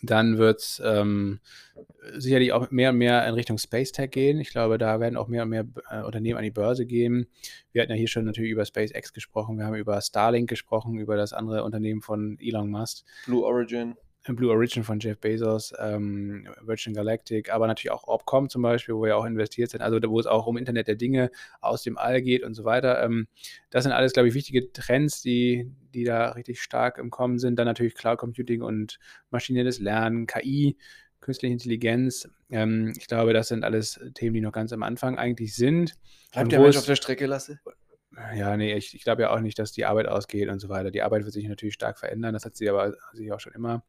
Dann 0.03 0.37
wird 0.37 0.59
es 0.59 0.81
ähm, 0.85 1.39
sicherlich 2.17 2.53
auch 2.53 2.69
mehr 2.71 2.91
und 2.91 2.97
mehr 2.97 3.27
in 3.27 3.33
Richtung 3.33 3.57
Space 3.57 3.91
Tech 3.91 4.11
gehen. 4.11 4.39
Ich 4.39 4.51
glaube, 4.51 4.77
da 4.77 4.99
werden 4.99 5.17
auch 5.17 5.27
mehr 5.27 5.43
und 5.43 5.49
mehr 5.49 5.65
äh, 5.89 6.01
Unternehmen 6.01 6.37
an 6.37 6.43
die 6.43 6.51
Börse 6.51 6.85
gehen. 6.85 7.27
Wir 7.71 7.81
hatten 7.81 7.91
ja 7.91 7.97
hier 7.97 8.07
schon 8.07 8.25
natürlich 8.25 8.51
über 8.51 8.65
SpaceX 8.65 9.13
gesprochen, 9.13 9.57
wir 9.57 9.65
haben 9.65 9.75
über 9.75 9.99
Starlink 10.01 10.49
gesprochen, 10.49 10.97
über 10.99 11.17
das 11.17 11.33
andere 11.33 11.63
Unternehmen 11.63 12.01
von 12.01 12.37
Elon 12.39 12.69
Musk. 12.69 13.05
Blue 13.25 13.43
Origin. 13.43 13.95
Blue 14.35 14.51
Origin 14.51 14.83
von 14.83 14.99
Jeff 14.99 15.19
Bezos, 15.19 15.73
ähm, 15.79 16.47
Virgin 16.61 16.93
Galactic, 16.93 17.51
aber 17.51 17.67
natürlich 17.67 17.91
auch 17.91 18.07
Opcom 18.07 18.49
zum 18.49 18.61
Beispiel, 18.61 18.95
wo 18.95 19.03
wir 19.03 19.17
auch 19.17 19.25
investiert 19.25 19.71
sind, 19.71 19.81
also 19.81 19.99
wo 20.09 20.19
es 20.19 20.25
auch 20.25 20.47
um 20.47 20.57
Internet 20.57 20.87
der 20.87 20.95
Dinge 20.95 21.31
aus 21.61 21.83
dem 21.83 21.97
All 21.97 22.21
geht 22.21 22.43
und 22.43 22.53
so 22.53 22.63
weiter. 22.63 23.03
Ähm, 23.03 23.27
das 23.69 23.83
sind 23.83 23.93
alles, 23.93 24.13
glaube 24.13 24.29
ich, 24.29 24.33
wichtige 24.33 24.71
Trends, 24.71 25.21
die, 25.21 25.71
die 25.93 26.03
da 26.03 26.29
richtig 26.31 26.61
stark 26.61 26.97
im 26.97 27.09
Kommen 27.09 27.39
sind. 27.39 27.57
Dann 27.57 27.65
natürlich 27.65 27.95
Cloud 27.95 28.17
Computing 28.17 28.61
und 28.61 28.99
maschinelles 29.29 29.79
Lernen, 29.79 30.27
KI, 30.27 30.77
künstliche 31.19 31.53
Intelligenz. 31.53 32.29
Ähm, 32.49 32.93
ich 32.97 33.07
glaube, 33.07 33.33
das 33.33 33.47
sind 33.49 33.63
alles 33.63 33.99
Themen, 34.13 34.33
die 34.33 34.41
noch 34.41 34.51
ganz 34.51 34.73
am 34.73 34.83
Anfang 34.83 35.17
eigentlich 35.17 35.55
sind. 35.55 35.93
Bleibt 36.31 36.51
der 36.51 36.59
Mensch 36.59 36.77
auf 36.77 36.85
der 36.85 36.95
Strecke 36.95 37.25
lasse? 37.25 37.59
Ja, 38.35 38.57
nee, 38.57 38.73
ich, 38.73 38.95
ich 38.95 39.03
glaube 39.03 39.23
ja 39.23 39.29
auch 39.31 39.39
nicht, 39.39 39.59
dass 39.59 39.71
die 39.71 39.85
Arbeit 39.85 40.07
ausgeht 40.07 40.49
und 40.49 40.59
so 40.59 40.69
weiter. 40.69 40.89
Die 40.89 41.03
Arbeit 41.03 41.23
wird 41.23 41.33
sich 41.33 41.47
natürlich 41.47 41.75
stark 41.75 41.99
verändern, 41.99 42.33
das 42.33 42.45
hat 42.45 42.55
sie 42.55 42.69
aber 42.69 42.95
sich 43.13 43.31
auch 43.31 43.39
schon 43.39 43.53
immer 43.53 43.83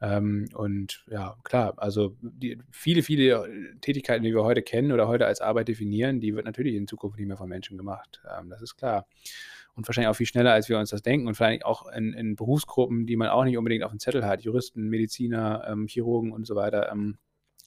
ähm, 0.00 0.48
und 0.54 1.04
ja, 1.10 1.36
klar, 1.44 1.74
also 1.76 2.16
die, 2.20 2.58
viele, 2.70 3.02
viele 3.02 3.48
Tätigkeiten, 3.80 4.24
die 4.24 4.34
wir 4.34 4.44
heute 4.44 4.62
kennen 4.62 4.92
oder 4.92 5.08
heute 5.08 5.26
als 5.26 5.40
Arbeit 5.40 5.68
definieren, 5.68 6.20
die 6.20 6.34
wird 6.34 6.44
natürlich 6.44 6.74
in 6.74 6.86
Zukunft 6.86 7.18
nicht 7.18 7.28
mehr 7.28 7.36
von 7.36 7.48
Menschen 7.48 7.78
gemacht. 7.78 8.20
Ähm, 8.38 8.50
das 8.50 8.60
ist 8.60 8.76
klar. 8.76 9.06
Und 9.74 9.88
wahrscheinlich 9.88 10.08
auch 10.08 10.16
viel 10.16 10.26
schneller, 10.26 10.52
als 10.52 10.68
wir 10.68 10.78
uns 10.78 10.90
das 10.90 11.02
denken. 11.02 11.26
Und 11.26 11.34
vielleicht 11.34 11.64
auch 11.64 11.90
in, 11.90 12.12
in 12.12 12.36
Berufsgruppen, 12.36 13.06
die 13.06 13.16
man 13.16 13.28
auch 13.28 13.44
nicht 13.44 13.58
unbedingt 13.58 13.82
auf 13.82 13.90
dem 13.90 13.98
Zettel 13.98 14.24
hat. 14.24 14.42
Juristen, 14.42 14.88
Mediziner, 14.88 15.64
ähm, 15.68 15.86
Chirurgen 15.86 16.32
und 16.32 16.46
so 16.46 16.54
weiter. 16.54 16.90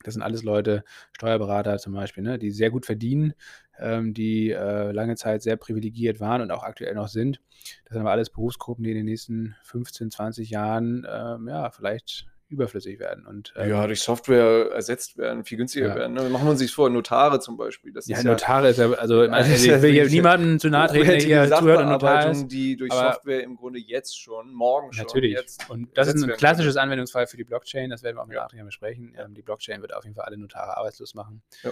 Das 0.04 0.14
sind 0.14 0.24
alles 0.24 0.44
Leute, 0.44 0.84
Steuerberater 1.14 1.78
zum 1.78 1.94
Beispiel, 1.94 2.24
ne, 2.24 2.40
die 2.40 2.52
sehr 2.52 2.70
gut 2.70 2.86
verdienen, 2.86 3.34
ähm, 3.80 4.14
die 4.14 4.52
äh, 4.52 4.92
lange 4.92 5.16
Zeit 5.16 5.42
sehr 5.42 5.58
privilegiert 5.58 6.20
waren 6.20 6.42
und 6.42 6.52
auch 6.52 6.64
aktuell 6.64 6.94
noch 6.94 7.08
sind. 7.08 7.42
Das 7.86 7.94
sind 7.94 8.02
aber 8.02 8.12
alles 8.12 8.30
Berufsgruppen, 8.30 8.84
die 8.84 8.92
in 8.92 8.98
den 8.98 9.06
nächsten 9.06 9.56
15, 9.64 10.12
20 10.12 10.50
Jahren 10.50 11.06
ähm, 11.10 11.48
ja, 11.48 11.70
vielleicht 11.72 12.28
überflüssig 12.50 13.00
werden. 13.00 13.26
Und, 13.26 13.54
ähm, 13.56 13.70
ja, 13.70 13.86
durch 13.88 14.02
Software 14.02 14.72
ersetzt 14.72 15.18
werden, 15.18 15.44
viel 15.44 15.58
günstiger 15.58 15.90
ja. 15.90 15.96
werden. 15.96 16.14
Ne? 16.14 16.30
Machen 16.30 16.46
wir 16.46 16.52
uns 16.52 16.60
sich 16.60 16.74
vor, 16.74 16.90
Notare 16.90 17.40
zum 17.40 17.58
Beispiel. 17.58 17.92
Das 17.92 18.08
ja, 18.08 18.22
Notare 18.24 18.70
ist 18.70 18.78
ja, 18.78 18.92
also, 18.92 19.22
also 19.22 19.54
ich 19.54 19.82
will 19.82 19.92
hier 19.92 20.08
niemanden 20.08 20.60
zu 20.60 20.70
nahe 20.70 20.88
treten, 20.88 21.08
der 21.08 21.20
hier 21.20 21.56
zuhört 21.56 21.82
und 21.82 21.90
Notar 21.90 22.32
ist. 22.32 22.48
die 22.48 22.78
durch 22.78 22.92
Software 22.94 23.44
im 23.44 23.56
Grunde 23.56 23.80
jetzt 23.80 24.20
schon, 24.20 24.54
morgen 24.54 24.94
schon. 24.94 25.06
Natürlich. 25.06 25.34
Jetzt 25.34 25.70
und 25.70 25.96
das 25.98 26.08
ist 26.08 26.24
ein 26.24 26.32
klassisches 26.32 26.78
Anwendungsfall 26.78 27.28
für 27.28 27.38
die 27.38 27.44
Blockchain, 27.44 27.90
das 27.90 28.04
werden 28.04 28.16
wir 28.16 28.24
auch 28.24 28.28
mit. 28.28 28.38
Adrian 28.38 28.66
besprechen. 28.66 29.16
Ähm, 29.18 29.34
die 29.34 29.42
Blockchain 29.42 29.82
wird 29.82 29.94
auf 29.94 30.04
jeden 30.04 30.16
Fall 30.16 30.26
alle 30.26 30.38
Notare 30.38 30.78
arbeitslos 30.78 31.16
machen. 31.16 31.42
Ja. 31.64 31.72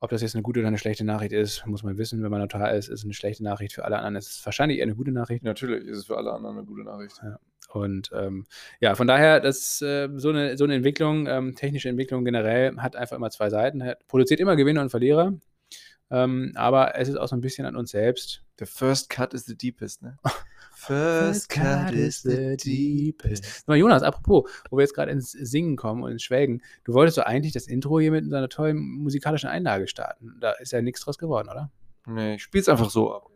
Ob 0.00 0.10
das 0.10 0.20
jetzt 0.22 0.34
eine 0.34 0.42
gute 0.42 0.58
oder 0.58 0.68
eine 0.68 0.78
schlechte 0.78 1.04
Nachricht 1.04 1.32
ist, 1.32 1.64
muss 1.64 1.84
man 1.84 1.96
wissen. 1.96 2.22
Wenn 2.24 2.30
man 2.30 2.40
neutral 2.40 2.76
ist, 2.76 2.88
ist 2.88 3.00
es 3.00 3.04
eine 3.04 3.14
schlechte 3.14 3.44
Nachricht. 3.44 3.74
Für 3.74 3.84
alle 3.84 3.98
anderen 3.98 4.16
ist 4.16 4.30
es 4.30 4.44
wahrscheinlich 4.44 4.78
eher 4.78 4.84
eine 4.84 4.96
gute 4.96 5.12
Nachricht. 5.12 5.44
Natürlich 5.44 5.86
ist 5.86 5.98
es 5.98 6.06
für 6.06 6.16
alle 6.16 6.32
anderen 6.32 6.56
eine 6.58 6.66
gute 6.66 6.82
Nachricht. 6.82 7.20
Ja. 7.22 7.38
Und 7.74 8.10
ähm, 8.14 8.46
ja, 8.80 8.94
von 8.94 9.06
daher, 9.06 9.40
das, 9.40 9.80
äh, 9.82 10.08
so, 10.16 10.28
eine, 10.28 10.56
so 10.56 10.64
eine 10.64 10.74
Entwicklung, 10.74 11.26
ähm, 11.26 11.54
technische 11.54 11.88
Entwicklung 11.88 12.24
generell, 12.24 12.76
hat 12.76 12.96
einfach 12.96 13.16
immer 13.16 13.30
zwei 13.30 13.50
Seiten. 13.50 13.82
Hat, 13.82 14.06
produziert 14.08 14.40
immer 14.40 14.56
Gewinner 14.56 14.82
und 14.82 14.90
Verlierer. 14.90 15.34
Ähm, 16.10 16.52
aber 16.54 16.98
es 16.98 17.08
ist 17.08 17.16
auch 17.16 17.28
so 17.28 17.36
ein 17.36 17.40
bisschen 17.40 17.64
an 17.64 17.74
uns 17.74 17.90
selbst. 17.90 18.42
The 18.58 18.66
first 18.66 19.08
cut 19.08 19.32
is 19.32 19.46
the 19.46 19.56
deepest, 19.56 20.02
ne? 20.02 20.18
First 20.74 21.48
cut 21.48 21.92
is 21.92 22.22
the 22.22 22.56
deepest. 22.56 23.68
Mal 23.68 23.76
Jonas, 23.76 24.02
apropos, 24.02 24.50
wo 24.68 24.78
wir 24.78 24.82
jetzt 24.82 24.94
gerade 24.94 25.12
ins 25.12 25.30
Singen 25.30 25.76
kommen 25.76 26.02
und 26.02 26.10
ins 26.10 26.24
Schwelgen, 26.24 26.60
du 26.82 26.92
wolltest 26.92 27.18
doch 27.18 27.22
eigentlich 27.22 27.52
das 27.52 27.68
Intro 27.68 28.00
hier 28.00 28.10
mit 28.10 28.24
einer 28.24 28.48
tollen 28.48 28.78
musikalischen 28.78 29.48
Einlage 29.48 29.86
starten. 29.86 30.38
Da 30.40 30.50
ist 30.52 30.72
ja 30.72 30.82
nichts 30.82 31.02
draus 31.02 31.18
geworden, 31.18 31.48
oder? 31.48 31.70
Nee, 32.06 32.34
ich 32.34 32.42
spiel's 32.42 32.68
einfach 32.68 32.90
so 32.90 33.14
ab. 33.14 33.31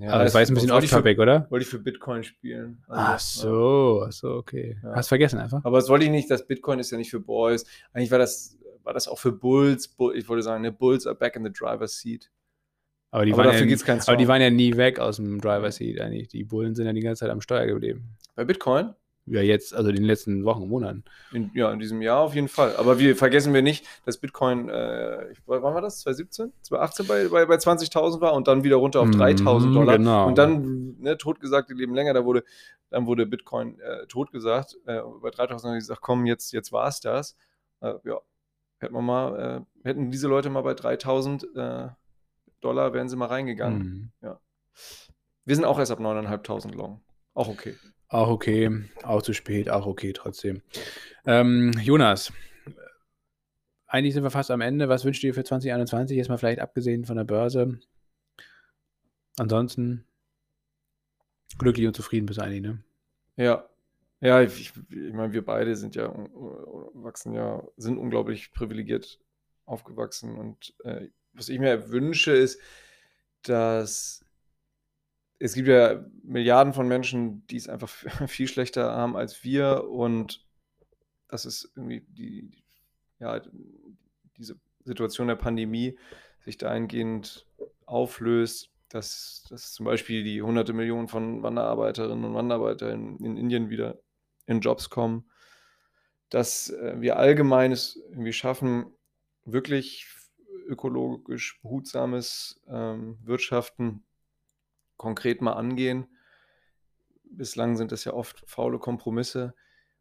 Ja, 0.00 0.12
aber 0.12 0.24
das 0.24 0.32
war 0.32 0.40
jetzt 0.40 0.50
ein 0.50 0.54
bisschen 0.54 0.70
off-topic, 0.70 1.20
oder? 1.20 1.46
Wollte 1.50 1.64
ich 1.64 1.68
für 1.68 1.78
Bitcoin 1.78 2.22
spielen. 2.22 2.82
Also, 2.88 3.02
ach 3.02 3.20
so, 3.20 4.04
ach 4.06 4.12
so, 4.12 4.28
okay. 4.36 4.78
Ja. 4.82 4.94
Hast 4.94 5.08
vergessen 5.08 5.38
einfach. 5.38 5.62
Aber 5.62 5.76
das 5.76 5.90
wollte 5.90 6.06
ich 6.06 6.10
nicht, 6.10 6.30
das 6.30 6.46
Bitcoin 6.46 6.78
ist 6.78 6.90
ja 6.90 6.96
nicht 6.96 7.10
für 7.10 7.20
Boys. 7.20 7.66
Eigentlich 7.92 8.10
war 8.10 8.18
das, 8.18 8.58
war 8.82 8.94
das 8.94 9.08
auch 9.08 9.18
für 9.18 9.32
Bulls. 9.32 9.94
Ich 10.14 10.28
wollte 10.28 10.42
sagen, 10.42 10.62
ne, 10.62 10.72
Bulls 10.72 11.06
are 11.06 11.14
back 11.14 11.36
in 11.36 11.44
the 11.44 11.52
driver's 11.52 11.98
seat. 11.98 12.30
Aber, 13.10 13.26
die, 13.26 13.32
aber 13.32 13.44
waren 13.44 13.68
ja, 13.68 13.96
aber 14.06 14.16
die 14.16 14.28
waren 14.28 14.40
ja 14.40 14.50
nie 14.50 14.76
weg 14.76 15.00
aus 15.00 15.16
dem 15.16 15.40
driver's 15.40 15.76
seat 15.76 16.00
eigentlich. 16.00 16.28
Die 16.28 16.44
Bullen 16.44 16.74
sind 16.74 16.86
ja 16.86 16.92
die 16.92 17.00
ganze 17.00 17.20
Zeit 17.20 17.30
am 17.30 17.42
Steuer 17.42 17.66
geblieben. 17.66 18.16
Bei 18.36 18.44
Bitcoin? 18.44 18.94
Ja, 19.30 19.42
jetzt, 19.42 19.72
also 19.72 19.90
in 19.90 19.94
den 19.94 20.04
letzten 20.04 20.44
Wochen, 20.44 20.66
Monaten. 20.66 21.04
In, 21.32 21.52
ja, 21.54 21.70
in 21.70 21.78
diesem 21.78 22.02
Jahr 22.02 22.18
auf 22.18 22.34
jeden 22.34 22.48
Fall. 22.48 22.74
Aber 22.76 22.98
wir 22.98 23.14
vergessen 23.14 23.54
wir 23.54 23.62
nicht, 23.62 23.86
dass 24.04 24.18
Bitcoin, 24.18 24.68
äh, 24.68 25.32
wann 25.46 25.62
war 25.62 25.80
das? 25.80 26.00
2017? 26.00 26.52
2018 26.62 27.06
bei, 27.06 27.28
bei, 27.28 27.46
bei 27.46 27.54
20.000 27.54 28.20
war 28.20 28.34
und 28.34 28.48
dann 28.48 28.64
wieder 28.64 28.76
runter 28.76 29.00
auf 29.00 29.08
3.000 29.08 29.66
mhm, 29.66 29.74
Dollar. 29.74 29.98
Genau. 29.98 30.26
Und 30.26 30.36
dann, 30.36 30.96
ne, 30.98 31.16
totgesagt, 31.16 31.70
die 31.70 31.74
leben 31.74 31.94
länger, 31.94 32.12
da 32.12 32.24
wurde, 32.24 32.42
dann 32.90 33.06
wurde 33.06 33.24
Bitcoin 33.24 33.78
äh, 33.78 34.06
totgesagt. 34.08 34.76
Äh, 34.86 35.00
bei 35.22 35.28
3.000 35.28 35.62
haben 35.62 35.72
die 35.74 35.78
gesagt, 35.78 36.00
komm, 36.00 36.26
jetzt, 36.26 36.52
jetzt 36.52 36.72
war 36.72 36.88
es 36.88 36.98
das. 36.98 37.36
Äh, 37.80 37.94
ja, 38.02 38.18
hätten 38.78 38.94
wir 38.94 39.02
mal, 39.02 39.64
äh, 39.84 39.88
hätten 39.88 40.10
diese 40.10 40.26
Leute 40.26 40.50
mal 40.50 40.62
bei 40.62 40.72
3.000 40.72 41.86
äh, 41.86 41.90
Dollar, 42.60 42.92
wären 42.94 43.08
sie 43.08 43.16
mal 43.16 43.26
reingegangen. 43.26 43.78
Mhm. 43.78 44.10
Ja. 44.22 44.40
Wir 45.44 45.54
sind 45.54 45.64
auch 45.64 45.78
erst 45.78 45.92
ab 45.92 46.00
9.500 46.00 46.74
long. 46.74 47.00
Auch 47.34 47.48
okay. 47.48 47.76
Auch 48.10 48.28
okay, 48.28 48.68
auch 49.04 49.22
zu 49.22 49.32
spät, 49.32 49.70
auch 49.70 49.86
okay 49.86 50.12
trotzdem. 50.12 50.62
Ähm, 51.24 51.72
Jonas, 51.80 52.32
eigentlich 53.86 54.14
sind 54.14 54.24
wir 54.24 54.32
fast 54.32 54.50
am 54.50 54.60
Ende. 54.60 54.88
Was 54.88 55.04
wünschst 55.04 55.22
du 55.22 55.28
dir 55.28 55.34
für 55.34 55.44
2021? 55.44 56.16
Jetzt 56.16 56.28
mal 56.28 56.36
vielleicht 56.36 56.58
abgesehen 56.58 57.04
von 57.04 57.16
der 57.16 57.24
Börse. 57.24 57.78
Ansonsten 59.38 60.04
glücklich 61.56 61.86
und 61.86 61.94
zufrieden 61.94 62.26
bist 62.26 62.40
du 62.40 62.44
eigentlich, 62.44 62.62
ne? 62.62 62.82
Ja. 63.36 63.68
Ja, 64.20 64.42
ich, 64.42 64.72
ich 64.90 65.12
meine, 65.14 65.32
wir 65.32 65.44
beide 65.44 65.76
sind 65.76 65.94
ja 65.94 66.12
wachsen 66.92 67.32
ja, 67.32 67.66
sind 67.76 67.96
unglaublich 67.96 68.52
privilegiert 68.52 69.18
aufgewachsen. 69.64 70.36
Und 70.36 70.74
äh, 70.84 71.06
was 71.32 71.48
ich 71.48 71.58
mir 71.58 71.90
wünsche, 71.90 72.32
ist, 72.32 72.60
dass 73.42 74.24
es 75.40 75.54
gibt 75.54 75.68
ja 75.68 76.04
Milliarden 76.22 76.74
von 76.74 76.86
Menschen, 76.86 77.46
die 77.48 77.56
es 77.56 77.68
einfach 77.68 77.88
viel 78.28 78.46
schlechter 78.46 78.92
haben 78.92 79.16
als 79.16 79.42
wir 79.42 79.88
und 79.88 80.46
das 81.28 81.46
ist 81.46 81.72
irgendwie 81.74 82.04
die, 82.08 82.62
ja, 83.18 83.40
diese 84.36 84.60
Situation 84.84 85.28
der 85.28 85.36
Pandemie 85.36 85.98
sich 86.44 86.58
dahingehend 86.58 87.46
auflöst, 87.86 88.70
dass, 88.88 89.44
dass 89.48 89.72
zum 89.72 89.86
Beispiel 89.86 90.24
die 90.24 90.42
hunderte 90.42 90.72
Millionen 90.72 91.08
von 91.08 91.42
Wanderarbeiterinnen 91.42 92.24
und 92.24 92.34
Wanderarbeiter 92.34 92.92
in, 92.92 93.18
in 93.18 93.36
Indien 93.36 93.70
wieder 93.70 94.00
in 94.46 94.60
Jobs 94.60 94.90
kommen, 94.90 95.30
dass 96.28 96.70
äh, 96.70 97.00
wir 97.00 97.16
allgemein 97.16 97.72
es 97.72 97.96
irgendwie 98.10 98.32
schaffen, 98.32 98.92
wirklich 99.44 100.08
ökologisch 100.66 101.60
behutsames 101.62 102.60
ähm, 102.68 103.18
Wirtschaften 103.22 104.04
konkret 105.00 105.40
mal 105.40 105.54
angehen. 105.54 106.06
Bislang 107.24 107.78
sind 107.78 107.90
das 107.90 108.04
ja 108.04 108.12
oft 108.12 108.42
faule 108.46 108.78
Kompromisse. 108.78 109.54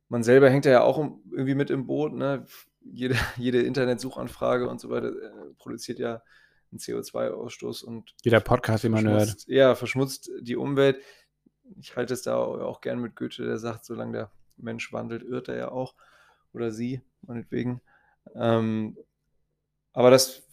Man 0.10 0.24
selber 0.24 0.50
hängt 0.50 0.66
ja 0.66 0.82
auch 0.82 0.97
irgendwie 1.32 1.56
mit 1.56 1.70
im 1.70 1.88
Boot. 1.88 2.14
Ne? 2.14 2.45
Jede, 2.82 3.16
jede 3.38 3.62
Internetsuchanfrage 3.62 4.68
und 4.68 4.82
so 4.82 4.89
weiter 4.89 5.08
äh, 5.08 5.54
produziert 5.58 6.00
ja 6.00 6.22
einen 6.72 6.80
CO2-Ausstoß 6.80 7.86
und 7.86 8.14
jeder 8.24 8.41
Podcast, 8.41 8.84
den 8.84 8.91
man 8.91 9.08
hört. 9.08 9.47
Ja, 9.47 9.74
verschmutzt 9.74 10.30
die 10.41 10.58
Umwelt. 10.58 11.02
Ich 11.80 11.95
halte 11.95 12.14
es 12.14 12.24
da 12.24 12.36
auch 12.36 12.82
gern 12.82 13.00
mit 13.00 13.16
Goethe, 13.16 13.45
der 13.45 13.58
sagt, 13.58 13.86
solange 13.86 14.12
der 14.12 14.32
Mensch 14.58 14.91
wandelt, 14.91 15.24
irrt 15.24 15.47
er 15.47 15.56
ja 15.56 15.72
auch. 15.72 15.95
Oder 16.52 16.72
sie, 16.72 17.02
meinetwegen. 17.22 17.80
Ähm, 18.36 18.97
aber 19.93 20.12
das 20.12 20.49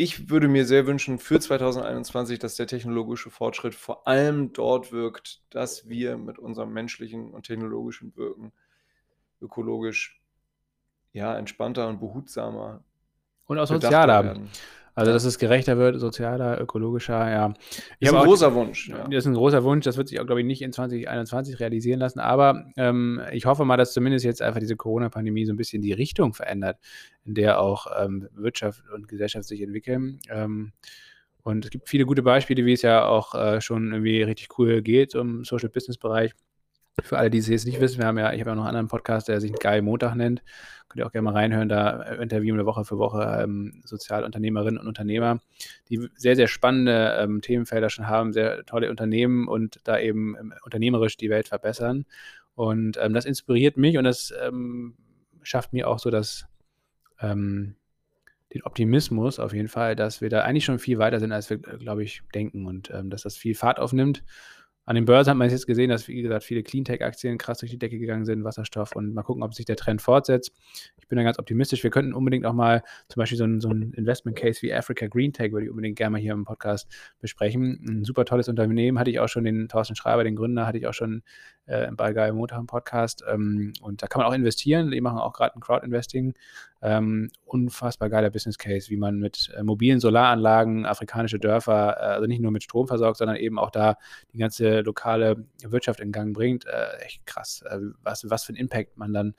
ich 0.00 0.30
würde 0.30 0.48
mir 0.48 0.64
sehr 0.64 0.86
wünschen 0.86 1.18
für 1.18 1.38
2021, 1.38 2.38
dass 2.38 2.56
der 2.56 2.66
technologische 2.66 3.28
Fortschritt 3.28 3.74
vor 3.74 4.08
allem 4.08 4.54
dort 4.54 4.92
wirkt, 4.92 5.42
dass 5.50 5.90
wir 5.90 6.16
mit 6.16 6.38
unserem 6.38 6.72
menschlichen 6.72 7.32
und 7.32 7.44
technologischen 7.44 8.16
Wirken 8.16 8.52
ökologisch 9.42 10.22
ja, 11.12 11.36
entspannter 11.36 11.86
und 11.86 12.00
behutsamer 12.00 12.82
und 13.46 13.58
auch 13.58 13.66
sozialer 13.66 14.24
werden. 14.24 14.48
Also, 14.94 15.12
dass 15.12 15.24
es 15.24 15.38
gerechter 15.38 15.78
wird, 15.78 16.00
sozialer, 16.00 16.60
ökologischer, 16.60 17.30
ja. 17.30 17.54
Ich 17.98 18.08
das 18.08 18.10
ist 18.10 18.14
ein 18.14 18.24
großer 18.24 18.54
Wunsch. 18.54 18.88
Ja. 18.88 19.04
Das 19.04 19.24
ist 19.24 19.26
ein 19.26 19.34
großer 19.34 19.62
Wunsch. 19.64 19.84
Das 19.84 19.96
wird 19.96 20.08
sich 20.08 20.20
auch, 20.20 20.26
glaube 20.26 20.40
ich, 20.40 20.46
nicht 20.46 20.62
in 20.62 20.72
2021 20.72 21.60
realisieren 21.60 22.00
lassen. 22.00 22.20
Aber 22.20 22.64
ähm, 22.76 23.20
ich 23.32 23.46
hoffe 23.46 23.64
mal, 23.64 23.76
dass 23.76 23.92
zumindest 23.92 24.24
jetzt 24.24 24.42
einfach 24.42 24.60
diese 24.60 24.76
Corona-Pandemie 24.76 25.46
so 25.46 25.52
ein 25.52 25.56
bisschen 25.56 25.80
die 25.80 25.92
Richtung 25.92 26.34
verändert, 26.34 26.78
in 27.30 27.34
der 27.34 27.60
auch 27.60 27.86
ähm, 27.96 28.28
Wirtschaft 28.34 28.82
und 28.92 29.06
Gesellschaft 29.06 29.46
sich 29.46 29.62
entwickeln. 29.62 30.18
Ähm, 30.28 30.72
und 31.44 31.64
es 31.64 31.70
gibt 31.70 31.88
viele 31.88 32.04
gute 32.04 32.22
Beispiele, 32.22 32.66
wie 32.66 32.72
es 32.72 32.82
ja 32.82 33.06
auch 33.06 33.36
äh, 33.36 33.60
schon 33.60 33.92
irgendwie 33.92 34.22
richtig 34.22 34.58
cool 34.58 34.82
geht 34.82 35.14
im 35.14 35.44
Social-Business-Bereich. 35.44 36.32
Für 37.02 37.18
alle, 37.18 37.30
die 37.30 37.38
es 37.38 37.46
jetzt 37.46 37.66
nicht 37.66 37.80
wissen, 37.80 37.98
wir 37.98 38.06
haben 38.06 38.18
ja, 38.18 38.32
ich 38.32 38.40
habe 38.40 38.50
ja 38.50 38.56
noch 38.56 38.62
einen 38.62 38.70
anderen 38.70 38.88
Podcast, 38.88 39.28
der 39.28 39.40
sich 39.40 39.52
Geil 39.52 39.80
Montag 39.80 40.16
nennt. 40.16 40.42
Könnt 40.88 40.98
ihr 40.98 41.06
auch 41.06 41.12
gerne 41.12 41.26
mal 41.26 41.34
reinhören. 41.34 41.68
Da 41.68 42.02
interviewen 42.14 42.58
wir 42.58 42.66
Woche 42.66 42.84
für 42.84 42.98
Woche 42.98 43.40
ähm, 43.44 43.80
Sozialunternehmerinnen 43.84 44.78
und 44.78 44.88
Unternehmer, 44.88 45.38
die 45.88 46.08
sehr, 46.16 46.34
sehr 46.34 46.48
spannende 46.48 47.16
ähm, 47.20 47.42
Themenfelder 47.42 47.90
schon 47.90 48.08
haben, 48.08 48.32
sehr 48.32 48.66
tolle 48.66 48.90
Unternehmen 48.90 49.46
und 49.46 49.78
da 49.84 50.00
eben 50.00 50.36
ähm, 50.36 50.52
unternehmerisch 50.64 51.16
die 51.16 51.30
Welt 51.30 51.46
verbessern. 51.46 52.06
Und 52.56 52.98
ähm, 53.00 53.14
das 53.14 53.24
inspiriert 53.24 53.76
mich 53.76 53.96
und 53.98 54.04
das 54.04 54.34
ähm, 54.44 54.96
schafft 55.42 55.72
mir 55.72 55.88
auch 55.88 56.00
so 56.00 56.10
das, 56.10 56.46
ähm, 57.20 57.76
den 58.52 58.62
Optimismus 58.62 59.38
auf 59.38 59.52
jeden 59.52 59.68
Fall, 59.68 59.94
dass 59.94 60.20
wir 60.20 60.28
da 60.28 60.42
eigentlich 60.42 60.64
schon 60.64 60.78
viel 60.78 60.98
weiter 60.98 61.20
sind, 61.20 61.32
als 61.32 61.50
wir, 61.50 61.58
glaube 61.58 62.02
ich, 62.02 62.22
denken 62.34 62.66
und 62.66 62.92
dass 63.04 63.22
das 63.22 63.36
viel 63.36 63.54
Fahrt 63.54 63.78
aufnimmt. 63.78 64.24
An 64.86 64.96
den 64.96 65.04
Börsen 65.04 65.30
hat 65.30 65.36
man 65.36 65.48
jetzt 65.48 65.68
gesehen, 65.68 65.88
dass, 65.88 66.08
wie 66.08 66.20
gesagt, 66.20 66.42
viele 66.42 66.64
Cleantech-Aktien 66.64 67.38
krass 67.38 67.58
durch 67.58 67.70
die 67.70 67.78
Decke 67.78 67.96
gegangen 68.00 68.24
sind, 68.24 68.42
Wasserstoff 68.42 68.96
und 68.96 69.14
mal 69.14 69.22
gucken, 69.22 69.44
ob 69.44 69.54
sich 69.54 69.64
der 69.64 69.76
Trend 69.76 70.02
fortsetzt. 70.02 70.52
Ich 70.98 71.06
bin 71.06 71.16
da 71.16 71.22
ganz 71.22 71.38
optimistisch. 71.38 71.84
Wir 71.84 71.90
könnten 71.90 72.12
unbedingt 72.12 72.44
auch 72.44 72.54
mal 72.54 72.82
zum 73.06 73.20
Beispiel 73.20 73.38
so 73.38 73.44
ein, 73.44 73.60
so 73.60 73.68
ein 73.68 73.92
Investment-Case 73.92 74.62
wie 74.62 74.74
Africa 74.74 75.06
Green 75.06 75.32
Tech, 75.32 75.52
würde 75.52 75.66
ich 75.66 75.70
unbedingt 75.70 75.96
gerne 75.96 76.10
mal 76.10 76.20
hier 76.20 76.32
im 76.32 76.44
Podcast 76.44 76.88
besprechen. 77.20 77.84
Ein 77.88 78.04
super 78.04 78.24
tolles 78.24 78.48
Unternehmen, 78.48 78.98
hatte 78.98 79.10
ich 79.10 79.20
auch 79.20 79.28
schon 79.28 79.44
den 79.44 79.68
Thorsten 79.68 79.94
Schreiber, 79.94 80.24
den 80.24 80.34
Gründer, 80.34 80.66
hatte 80.66 80.78
ich 80.78 80.88
auch 80.88 80.94
schon 80.94 81.22
äh, 81.66 81.88
bei 81.92 82.12
Guy 82.12 82.32
Motor 82.32 82.58
im 82.58 82.66
Podcast. 82.66 83.22
Ähm, 83.30 83.74
und 83.82 84.02
da 84.02 84.08
kann 84.08 84.22
man 84.22 84.28
auch 84.28 84.34
investieren. 84.34 84.90
Die 84.90 85.00
machen 85.00 85.18
auch 85.18 85.34
gerade 85.34 85.54
ein 85.54 85.60
Crowd-Investing. 85.60 86.34
Ähm, 86.82 87.30
unfassbar 87.44 88.08
geiler 88.08 88.30
Business 88.30 88.56
Case, 88.56 88.88
wie 88.90 88.96
man 88.96 89.18
mit 89.18 89.52
äh, 89.54 89.62
mobilen 89.62 90.00
Solaranlagen 90.00 90.86
afrikanische 90.86 91.38
Dörfer, 91.38 91.96
äh, 91.98 92.02
also 92.14 92.26
nicht 92.26 92.40
nur 92.40 92.52
mit 92.52 92.62
Strom 92.62 92.86
versorgt, 92.86 93.18
sondern 93.18 93.36
eben 93.36 93.58
auch 93.58 93.70
da 93.70 93.96
die 94.32 94.38
ganze 94.38 94.80
lokale 94.80 95.44
Wirtschaft 95.62 96.00
in 96.00 96.10
Gang 96.10 96.34
bringt. 96.34 96.66
Äh, 96.66 97.04
echt 97.04 97.26
krass, 97.26 97.62
äh, 97.68 97.78
was, 98.02 98.28
was 98.30 98.44
für 98.44 98.52
ein 98.52 98.56
Impact 98.56 98.96
man 98.96 99.12
dann 99.12 99.34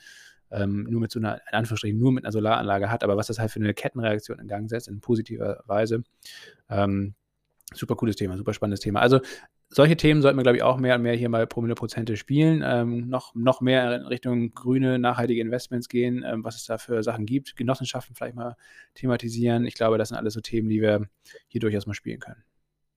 ähm, 0.52 0.84
nur 0.90 1.02
mit 1.02 1.12
so 1.12 1.20
einer, 1.20 1.36
in 1.36 1.58
Anführungsstrichen, 1.58 1.98
nur 1.98 2.12
mit 2.12 2.26
einer 2.26 2.32
Solaranlage 2.32 2.92
hat, 2.92 3.04
aber 3.04 3.18
was 3.18 3.28
das 3.28 3.40
halt 3.40 3.52
für 3.52 3.60
eine 3.60 3.74
Kettenreaktion 3.74 4.40
in 4.40 4.48
Gang 4.48 4.70
setzt, 4.70 4.88
in 4.88 5.00
positiver 5.00 5.64
Weise. 5.66 6.04
Ähm, 6.70 7.16
super 7.74 7.96
cooles 7.96 8.18
Thema, 8.18 8.38
super 8.38 8.54
spannendes 8.54 8.82
Thema. 8.82 9.00
Also 9.00 9.22
solche 9.74 9.96
Themen 9.96 10.22
sollten 10.22 10.38
wir, 10.38 10.44
glaube 10.44 10.58
ich, 10.58 10.64
auch 10.64 10.78
mehr 10.78 10.96
und 10.96 11.02
mehr 11.02 11.16
hier 11.16 11.30
mal 11.30 11.48
Promille-Prozente 11.48 12.18
spielen. 12.18 12.62
Ähm, 12.66 13.08
noch, 13.08 13.34
noch 13.36 13.62
mehr 13.62 13.96
in 13.96 14.06
Richtung 14.06 14.54
grüne, 14.54 15.00
nachhaltige 15.00 15.42
Investments 15.42 15.88
gehen, 15.88 16.24
ähm, 16.26 16.44
was 16.44 16.56
es 16.56 16.66
da 16.66 16.78
für 16.78 17.04
Sachen 17.04 17.26
gibt. 17.26 17.56
Genossenschaften 17.56 18.16
vielleicht 18.16 18.36
mal 18.36 18.58
thematisieren. 18.96 19.66
Ich 19.66 19.76
glaube, 19.76 19.98
das 19.98 20.10
sind 20.10 20.18
alles 20.18 20.34
so 20.34 20.42
Themen, 20.42 20.70
die 20.70 20.82
wir 20.82 21.08
hier 21.48 21.62
durchaus 21.62 21.88
mal 21.88 21.94
spielen 21.94 22.20
können. 22.20 22.44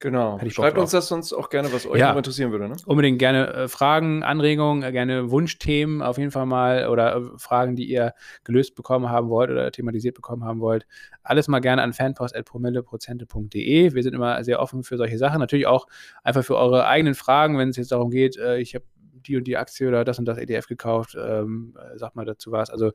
Genau. 0.05 0.39
Schreibt 0.51 0.77
uns 0.77 0.91
das 0.91 1.09
sonst 1.09 1.33
auch 1.33 1.49
gerne, 1.49 1.73
was 1.73 1.87
euch 1.87 1.99
Ja. 1.99 2.11
noch 2.11 2.19
interessieren 2.19 2.53
würde. 2.53 2.69
Ne? 2.69 2.77
Unbedingt 2.85 3.19
gerne 3.19 3.47
äh, 3.55 3.69
Fragen, 3.69 4.23
Anregungen, 4.23 4.83
äh, 4.83 4.93
gerne 4.93 5.31
Wunschthemen 5.31 6.03
auf 6.03 6.19
jeden 6.19 6.31
Fall 6.31 6.45
mal 6.45 6.89
oder 6.89 7.17
äh, 7.17 7.23
Fragen, 7.39 7.75
die 7.75 7.87
ihr 7.87 8.13
gelöst 8.45 8.75
bekommen 8.75 9.09
haben 9.09 9.31
wollt 9.31 9.51
oder 9.51 9.73
thematisiert 9.73 10.15
bekommen 10.15 10.45
haben 10.45 10.61
wollt. 10.61 10.87
Alles 11.23 11.49
mal 11.49 11.61
gerne 11.61 11.81
an 11.81 11.95
fanpost.promilleprozente.de. 11.95 13.95
Wir 13.95 14.03
sind 14.03 14.15
immer 14.15 14.45
sehr 14.45 14.61
offen 14.61 14.83
für 14.83 14.99
solche 14.99 15.17
Sachen. 15.17 15.41
Natürlich 15.41 15.67
auch 15.67 15.87
einfach 16.23 16.45
für 16.45 16.59
eure 16.59 16.87
eigenen 16.87 17.15
Fragen, 17.15 17.57
wenn 17.57 17.71
es 17.71 17.77
jetzt 17.77 17.93
darum 17.93 18.11
geht, 18.11 18.37
äh, 18.37 18.59
ich 18.59 18.75
habe 18.75 18.85
die 19.27 19.37
und 19.37 19.45
die 19.45 19.57
Aktie 19.57 19.89
oder 19.89 20.05
das 20.05 20.19
und 20.19 20.25
das 20.25 20.39
ETF 20.39 20.67
gekauft, 20.67 21.17
ähm, 21.19 21.77
äh, 21.79 21.99
sag 21.99 22.15
mal 22.15 22.25
dazu 22.25 22.53
was. 22.53 22.71
Also 22.71 22.93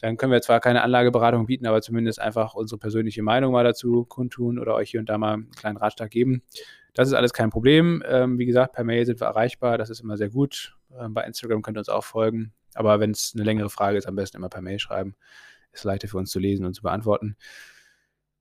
dann 0.00 0.16
können 0.16 0.32
wir 0.32 0.40
zwar 0.42 0.60
keine 0.60 0.82
Anlageberatung 0.82 1.46
bieten, 1.46 1.66
aber 1.66 1.82
zumindest 1.82 2.20
einfach 2.20 2.54
unsere 2.54 2.78
persönliche 2.78 3.22
Meinung 3.22 3.52
mal 3.52 3.64
dazu 3.64 4.04
kundtun 4.04 4.58
oder 4.58 4.74
euch 4.74 4.90
hier 4.90 5.00
und 5.00 5.08
da 5.08 5.18
mal 5.18 5.34
einen 5.34 5.50
kleinen 5.50 5.76
Ratschlag 5.76 6.10
geben. 6.10 6.42
Das 6.94 7.08
ist 7.08 7.14
alles 7.14 7.32
kein 7.32 7.50
Problem. 7.50 8.02
Ähm, 8.06 8.38
wie 8.38 8.46
gesagt, 8.46 8.74
per 8.74 8.84
Mail 8.84 9.06
sind 9.06 9.20
wir 9.20 9.26
erreichbar. 9.26 9.78
Das 9.78 9.90
ist 9.90 10.00
immer 10.00 10.16
sehr 10.16 10.30
gut. 10.30 10.76
Ähm, 10.98 11.14
bei 11.14 11.24
Instagram 11.24 11.62
könnt 11.62 11.76
ihr 11.76 11.80
uns 11.80 11.88
auch 11.88 12.04
folgen. 12.04 12.52
Aber 12.74 13.00
wenn 13.00 13.10
es 13.10 13.32
eine 13.34 13.44
längere 13.44 13.70
Frage 13.70 13.98
ist, 13.98 14.06
am 14.06 14.16
besten 14.16 14.36
immer 14.36 14.48
per 14.48 14.62
Mail 14.62 14.78
schreiben. 14.78 15.14
Ist 15.72 15.84
leichter 15.84 16.08
für 16.08 16.18
uns 16.18 16.30
zu 16.30 16.38
lesen 16.38 16.66
und 16.66 16.74
zu 16.74 16.82
beantworten. 16.82 17.36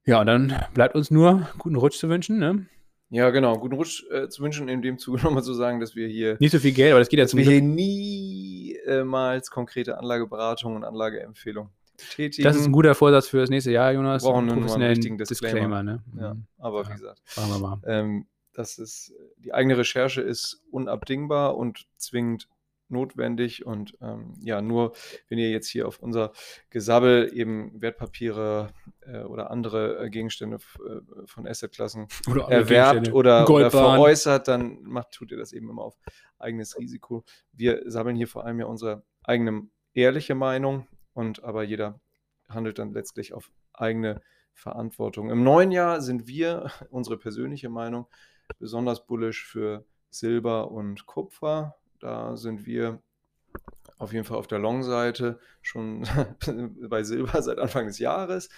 Ja, 0.06 0.20
und 0.20 0.28
dann 0.28 0.56
bleibt 0.74 0.96
uns 0.96 1.12
nur 1.12 1.48
guten 1.60 1.76
Rutsch 1.76 2.00
zu 2.00 2.10
wünschen. 2.10 2.40
Ne? 2.40 2.66
Ja, 3.12 3.30
genau. 3.32 3.58
Guten 3.58 3.76
Rutsch 3.76 4.04
äh, 4.12 4.30
zu 4.30 4.44
wünschen, 4.44 4.70
in 4.70 4.82
dem 4.82 4.98
Zuge 5.00 5.20
nochmal 5.24 5.44
zu 5.44 5.54
sagen, 5.54 5.80
dass 5.80 5.96
wir 5.96 6.08
hier, 6.08 6.38
Nicht 6.40 6.52
so 6.52 6.60
viel 6.60 6.72
Geld, 6.74 6.92
aber 6.92 7.00
das 7.00 7.10
geht 7.10 7.20
ja 7.20 7.28
zum 7.28 7.40
wir 7.40 7.46
hier 7.50 7.62
niemals 7.62 9.50
konkrete 9.52 9.98
Anlageberatung 9.98 10.76
und 10.76 10.84
Anlageempfehlung 10.84 11.70
tätigen. 12.16 12.44
Das 12.44 12.56
ist 12.56 12.66
ein 12.66 12.72
guter 12.72 12.96
Vorsatz 12.96 13.28
für 13.28 13.40
das 13.40 13.50
nächste 13.50 13.72
Jahr, 13.72 13.92
Jonas. 13.92 14.24
Wir 14.24 14.30
brauchen 14.32 14.50
einen 14.50 14.60
Professionellen 14.60 14.92
richtigen 14.96 15.18
Disclaimer. 15.18 15.84
ne? 15.84 16.04
Ja, 16.18 16.34
Mhm. 16.34 16.46
aber 16.60 16.84
Ja. 16.84 16.90
wie 16.90 16.94
gesagt, 16.94 17.22
Machen 17.36 17.50
wir 17.52 17.60
mal. 17.60 17.80
ähm, 17.86 18.26
das 18.54 18.78
ist, 18.78 19.14
die 19.38 19.54
eigene 19.54 19.78
Recherche 19.78 20.22
ist 20.22 20.62
unabdingbar 20.72 21.56
und 21.58 21.88
zwingend 21.98 22.48
notwendig 22.92 23.66
und 23.66 23.98
ähm, 24.02 24.34
ja, 24.42 24.62
nur 24.62 24.94
wenn 25.28 25.38
ihr 25.38 25.50
jetzt 25.52 25.68
hier 25.68 25.88
auf 25.88 26.00
unser 26.00 26.32
Gesabbel 26.70 27.32
eben 27.34 27.82
Wertpapiere 27.82 28.70
äh, 29.02 29.22
oder 29.22 29.52
andere 29.52 30.06
äh, 30.06 30.10
Gegenstände 30.10 30.58
äh, 30.58 31.26
von 31.26 31.48
Assetklassen 31.48 32.08
erwerbt 32.48 33.12
oder, 33.14 33.50
oder 33.50 33.72
veräußert, 33.72 34.48
dann 34.48 34.82
macht, 34.84 35.12
tut 35.12 35.32
ihr 35.32 35.38
das 35.38 35.54
eben 35.54 35.70
immer 35.70 35.84
auf 35.84 35.98
eigenes 36.38 36.78
Risiko. 36.78 37.24
Wir 37.52 37.84
sammeln 37.86 38.16
hier 38.16 38.28
vor 38.28 38.46
allem 38.46 38.60
ja 38.60 38.66
unsere 38.66 39.04
eigene 39.24 39.68
ehrliche 39.94 40.36
Meinung 40.36 40.88
und 41.14 41.44
aber 41.44 41.64
jeder 41.64 42.00
handelt 42.48 42.80
dann 42.80 42.94
letztlich 42.94 43.34
auf 43.34 43.52
eigene 43.74 44.22
Verantwortung. 44.54 45.30
Im 45.30 45.44
neuen 45.44 45.72
Jahr 45.72 46.02
sind 46.02 46.28
wir, 46.28 46.72
unsere 46.90 47.18
persönliche 47.18 47.70
Meinung, 47.70 48.08
besonders 48.58 49.06
bullisch 49.06 49.46
für 49.46 49.86
Silber 50.10 50.72
und 50.72 51.06
Kupfer. 51.06 51.76
Da 52.00 52.36
sind 52.38 52.66
wir 52.66 53.02
auf 53.98 54.14
jeden 54.14 54.24
Fall 54.26 54.38
auf 54.38 54.48
der 54.48 54.60
Long-Seite 54.60 55.40
schon 55.62 56.04
bei 56.90 57.04
Silber 57.04 57.42
seit 57.42 57.58
Anfang 57.60 57.88
des 57.88 58.00
Jahres. 58.00 58.50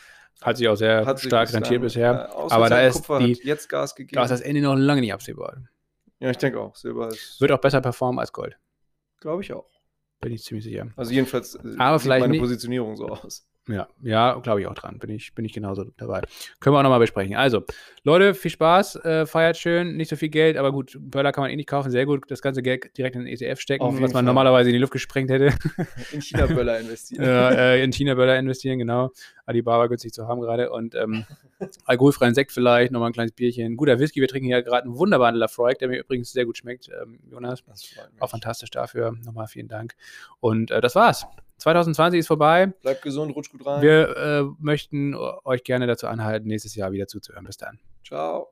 Hat 0.42 0.58
sich 0.58 0.68
auch 0.68 0.76
sehr 0.76 1.06
Hat 1.06 1.20
stark 1.20 1.52
rentiert 1.54 1.82
bisher. 1.82 2.30
äh, 2.30 2.54
aber 2.54 2.70
da 2.70 2.82
ist, 2.82 2.96
Kupfer 2.98 3.20
die, 3.20 3.34
jetzt 3.44 3.68
Gas 3.70 3.96
gegeben. 3.96 4.16
da 4.16 4.24
ist 4.24 4.30
das 4.32 4.42
Ende 4.42 4.62
noch 4.62 4.76
lange 4.76 5.02
nicht 5.02 5.14
absehbar. 5.14 5.58
ja, 6.20 6.30
ich 6.30 6.38
denke 6.38 6.60
auch. 6.60 6.76
Silber 6.76 7.10
ist, 7.10 7.42
Wird 7.42 7.52
auch 7.52 7.60
besser 7.60 7.82
performen 7.82 8.20
als 8.20 8.32
Gold. 8.32 8.58
glaube 9.20 9.42
ich 9.42 9.52
auch. 9.54 9.70
Bin 10.22 10.32
ich 10.32 10.44
ziemlich 10.44 10.64
sicher. 10.64 10.88
Also 10.96 11.12
jedenfalls 11.12 11.56
äh, 11.56 11.76
Aber 11.80 11.98
sieht 11.98 12.04
vielleicht 12.04 12.22
meine 12.22 12.32
nicht- 12.32 12.42
Positionierung 12.42 12.96
so 12.96 13.08
aus. 13.08 13.48
Ja, 13.68 13.88
ja, 14.02 14.34
glaube 14.40 14.62
ich 14.62 14.68
auch 14.68 14.74
dran. 14.74 14.98
Bin 14.98 15.12
ich, 15.12 15.36
bin 15.36 15.46
ich 15.46 15.54
genauso 15.54 15.86
dabei. 15.98 16.22
Können 16.60 16.76
wir 16.76 16.80
auch 16.80 16.84
nochmal 16.84 17.00
besprechen. 17.00 17.36
Also, 17.36 17.64
Leute, 18.04 18.34
viel 18.34 18.50
Spaß, 18.50 18.96
äh, 19.06 19.26
feiert 19.28 19.56
schön, 19.56 19.98
nicht 19.98 20.10
so 20.10 20.16
viel 20.16 20.30
Geld, 20.30 20.58
aber 20.58 20.72
gut, 20.72 20.98
Böller 21.00 21.32
kann 21.32 21.44
man 21.44 21.52
eh 21.52 21.56
nicht 21.56 21.70
kaufen, 21.70 21.92
sehr 21.92 22.08
gut. 22.08 22.24
Das 22.30 22.42
ganze 22.42 22.64
Geld 22.64 22.98
direkt 22.98 23.16
in 23.16 23.24
den 23.26 23.34
ETF 23.34 23.60
stecken, 23.60 23.86
was 23.86 24.00
man 24.00 24.12
Fall. 24.12 24.24
normalerweise 24.24 24.70
in 24.70 24.74
die 24.74 24.80
Luft 24.80 24.94
gesprengt 24.94 25.30
hätte. 25.30 25.54
In 26.12 26.22
China-Böller 26.22 26.80
investieren. 26.80 27.24
äh, 27.24 27.78
äh, 27.78 27.84
in 27.84 27.94
China-Böller 27.94 28.38
investieren, 28.38 28.80
genau. 28.80 29.12
Alibaba 29.46 29.88
günstig 29.88 30.12
zu 30.14 30.28
haben 30.28 30.42
gerade. 30.42 30.72
Und 30.72 30.96
ähm, 30.96 31.26
alkoholfreien 31.86 32.34
Sekt 32.34 32.52
vielleicht, 32.52 32.92
nochmal 32.92 33.12
ein 33.12 33.14
kleines 33.14 33.32
Bierchen. 33.34 33.78
Guter 33.78 34.00
Whisky, 34.00 34.22
wir 34.22 34.28
trinken 34.28 34.48
hier 34.48 34.64
gerade 34.64 34.86
einen 34.86 34.98
wunderbaren 34.98 35.36
Lafroig, 35.36 35.78
der 35.78 35.88
mir 35.88 36.00
übrigens 36.00 36.32
sehr 36.32 36.46
gut 36.46 36.58
schmeckt, 36.58 36.90
ähm, 37.02 37.20
Jonas. 37.30 37.64
Auch 38.20 38.30
fantastisch 38.30 38.72
dafür. 38.72 39.14
Nochmal 39.24 39.48
vielen 39.48 39.68
Dank. 39.68 39.94
Und 40.40 40.72
äh, 40.72 40.82
das 40.82 40.96
war's. 40.96 41.28
2020 41.62 42.20
ist 42.20 42.28
vorbei. 42.28 42.68
Bleibt 42.82 43.02
gesund, 43.04 43.36
rutscht 43.36 43.52
gut 43.52 43.66
rein. 43.66 43.82
Wir 43.82 44.18
äh, 44.18 44.44
möchten 44.60 45.16
euch 45.16 45.64
gerne 45.64 45.88
dazu 45.88 46.08
anhalten, 46.08 46.48
nächstes 46.48 46.76
Jahr 46.76 46.92
wieder 46.92 47.08
zuzuhören. 47.08 47.46
Bis 47.46 47.58
dann. 47.58 47.80
Ciao. 48.06 48.52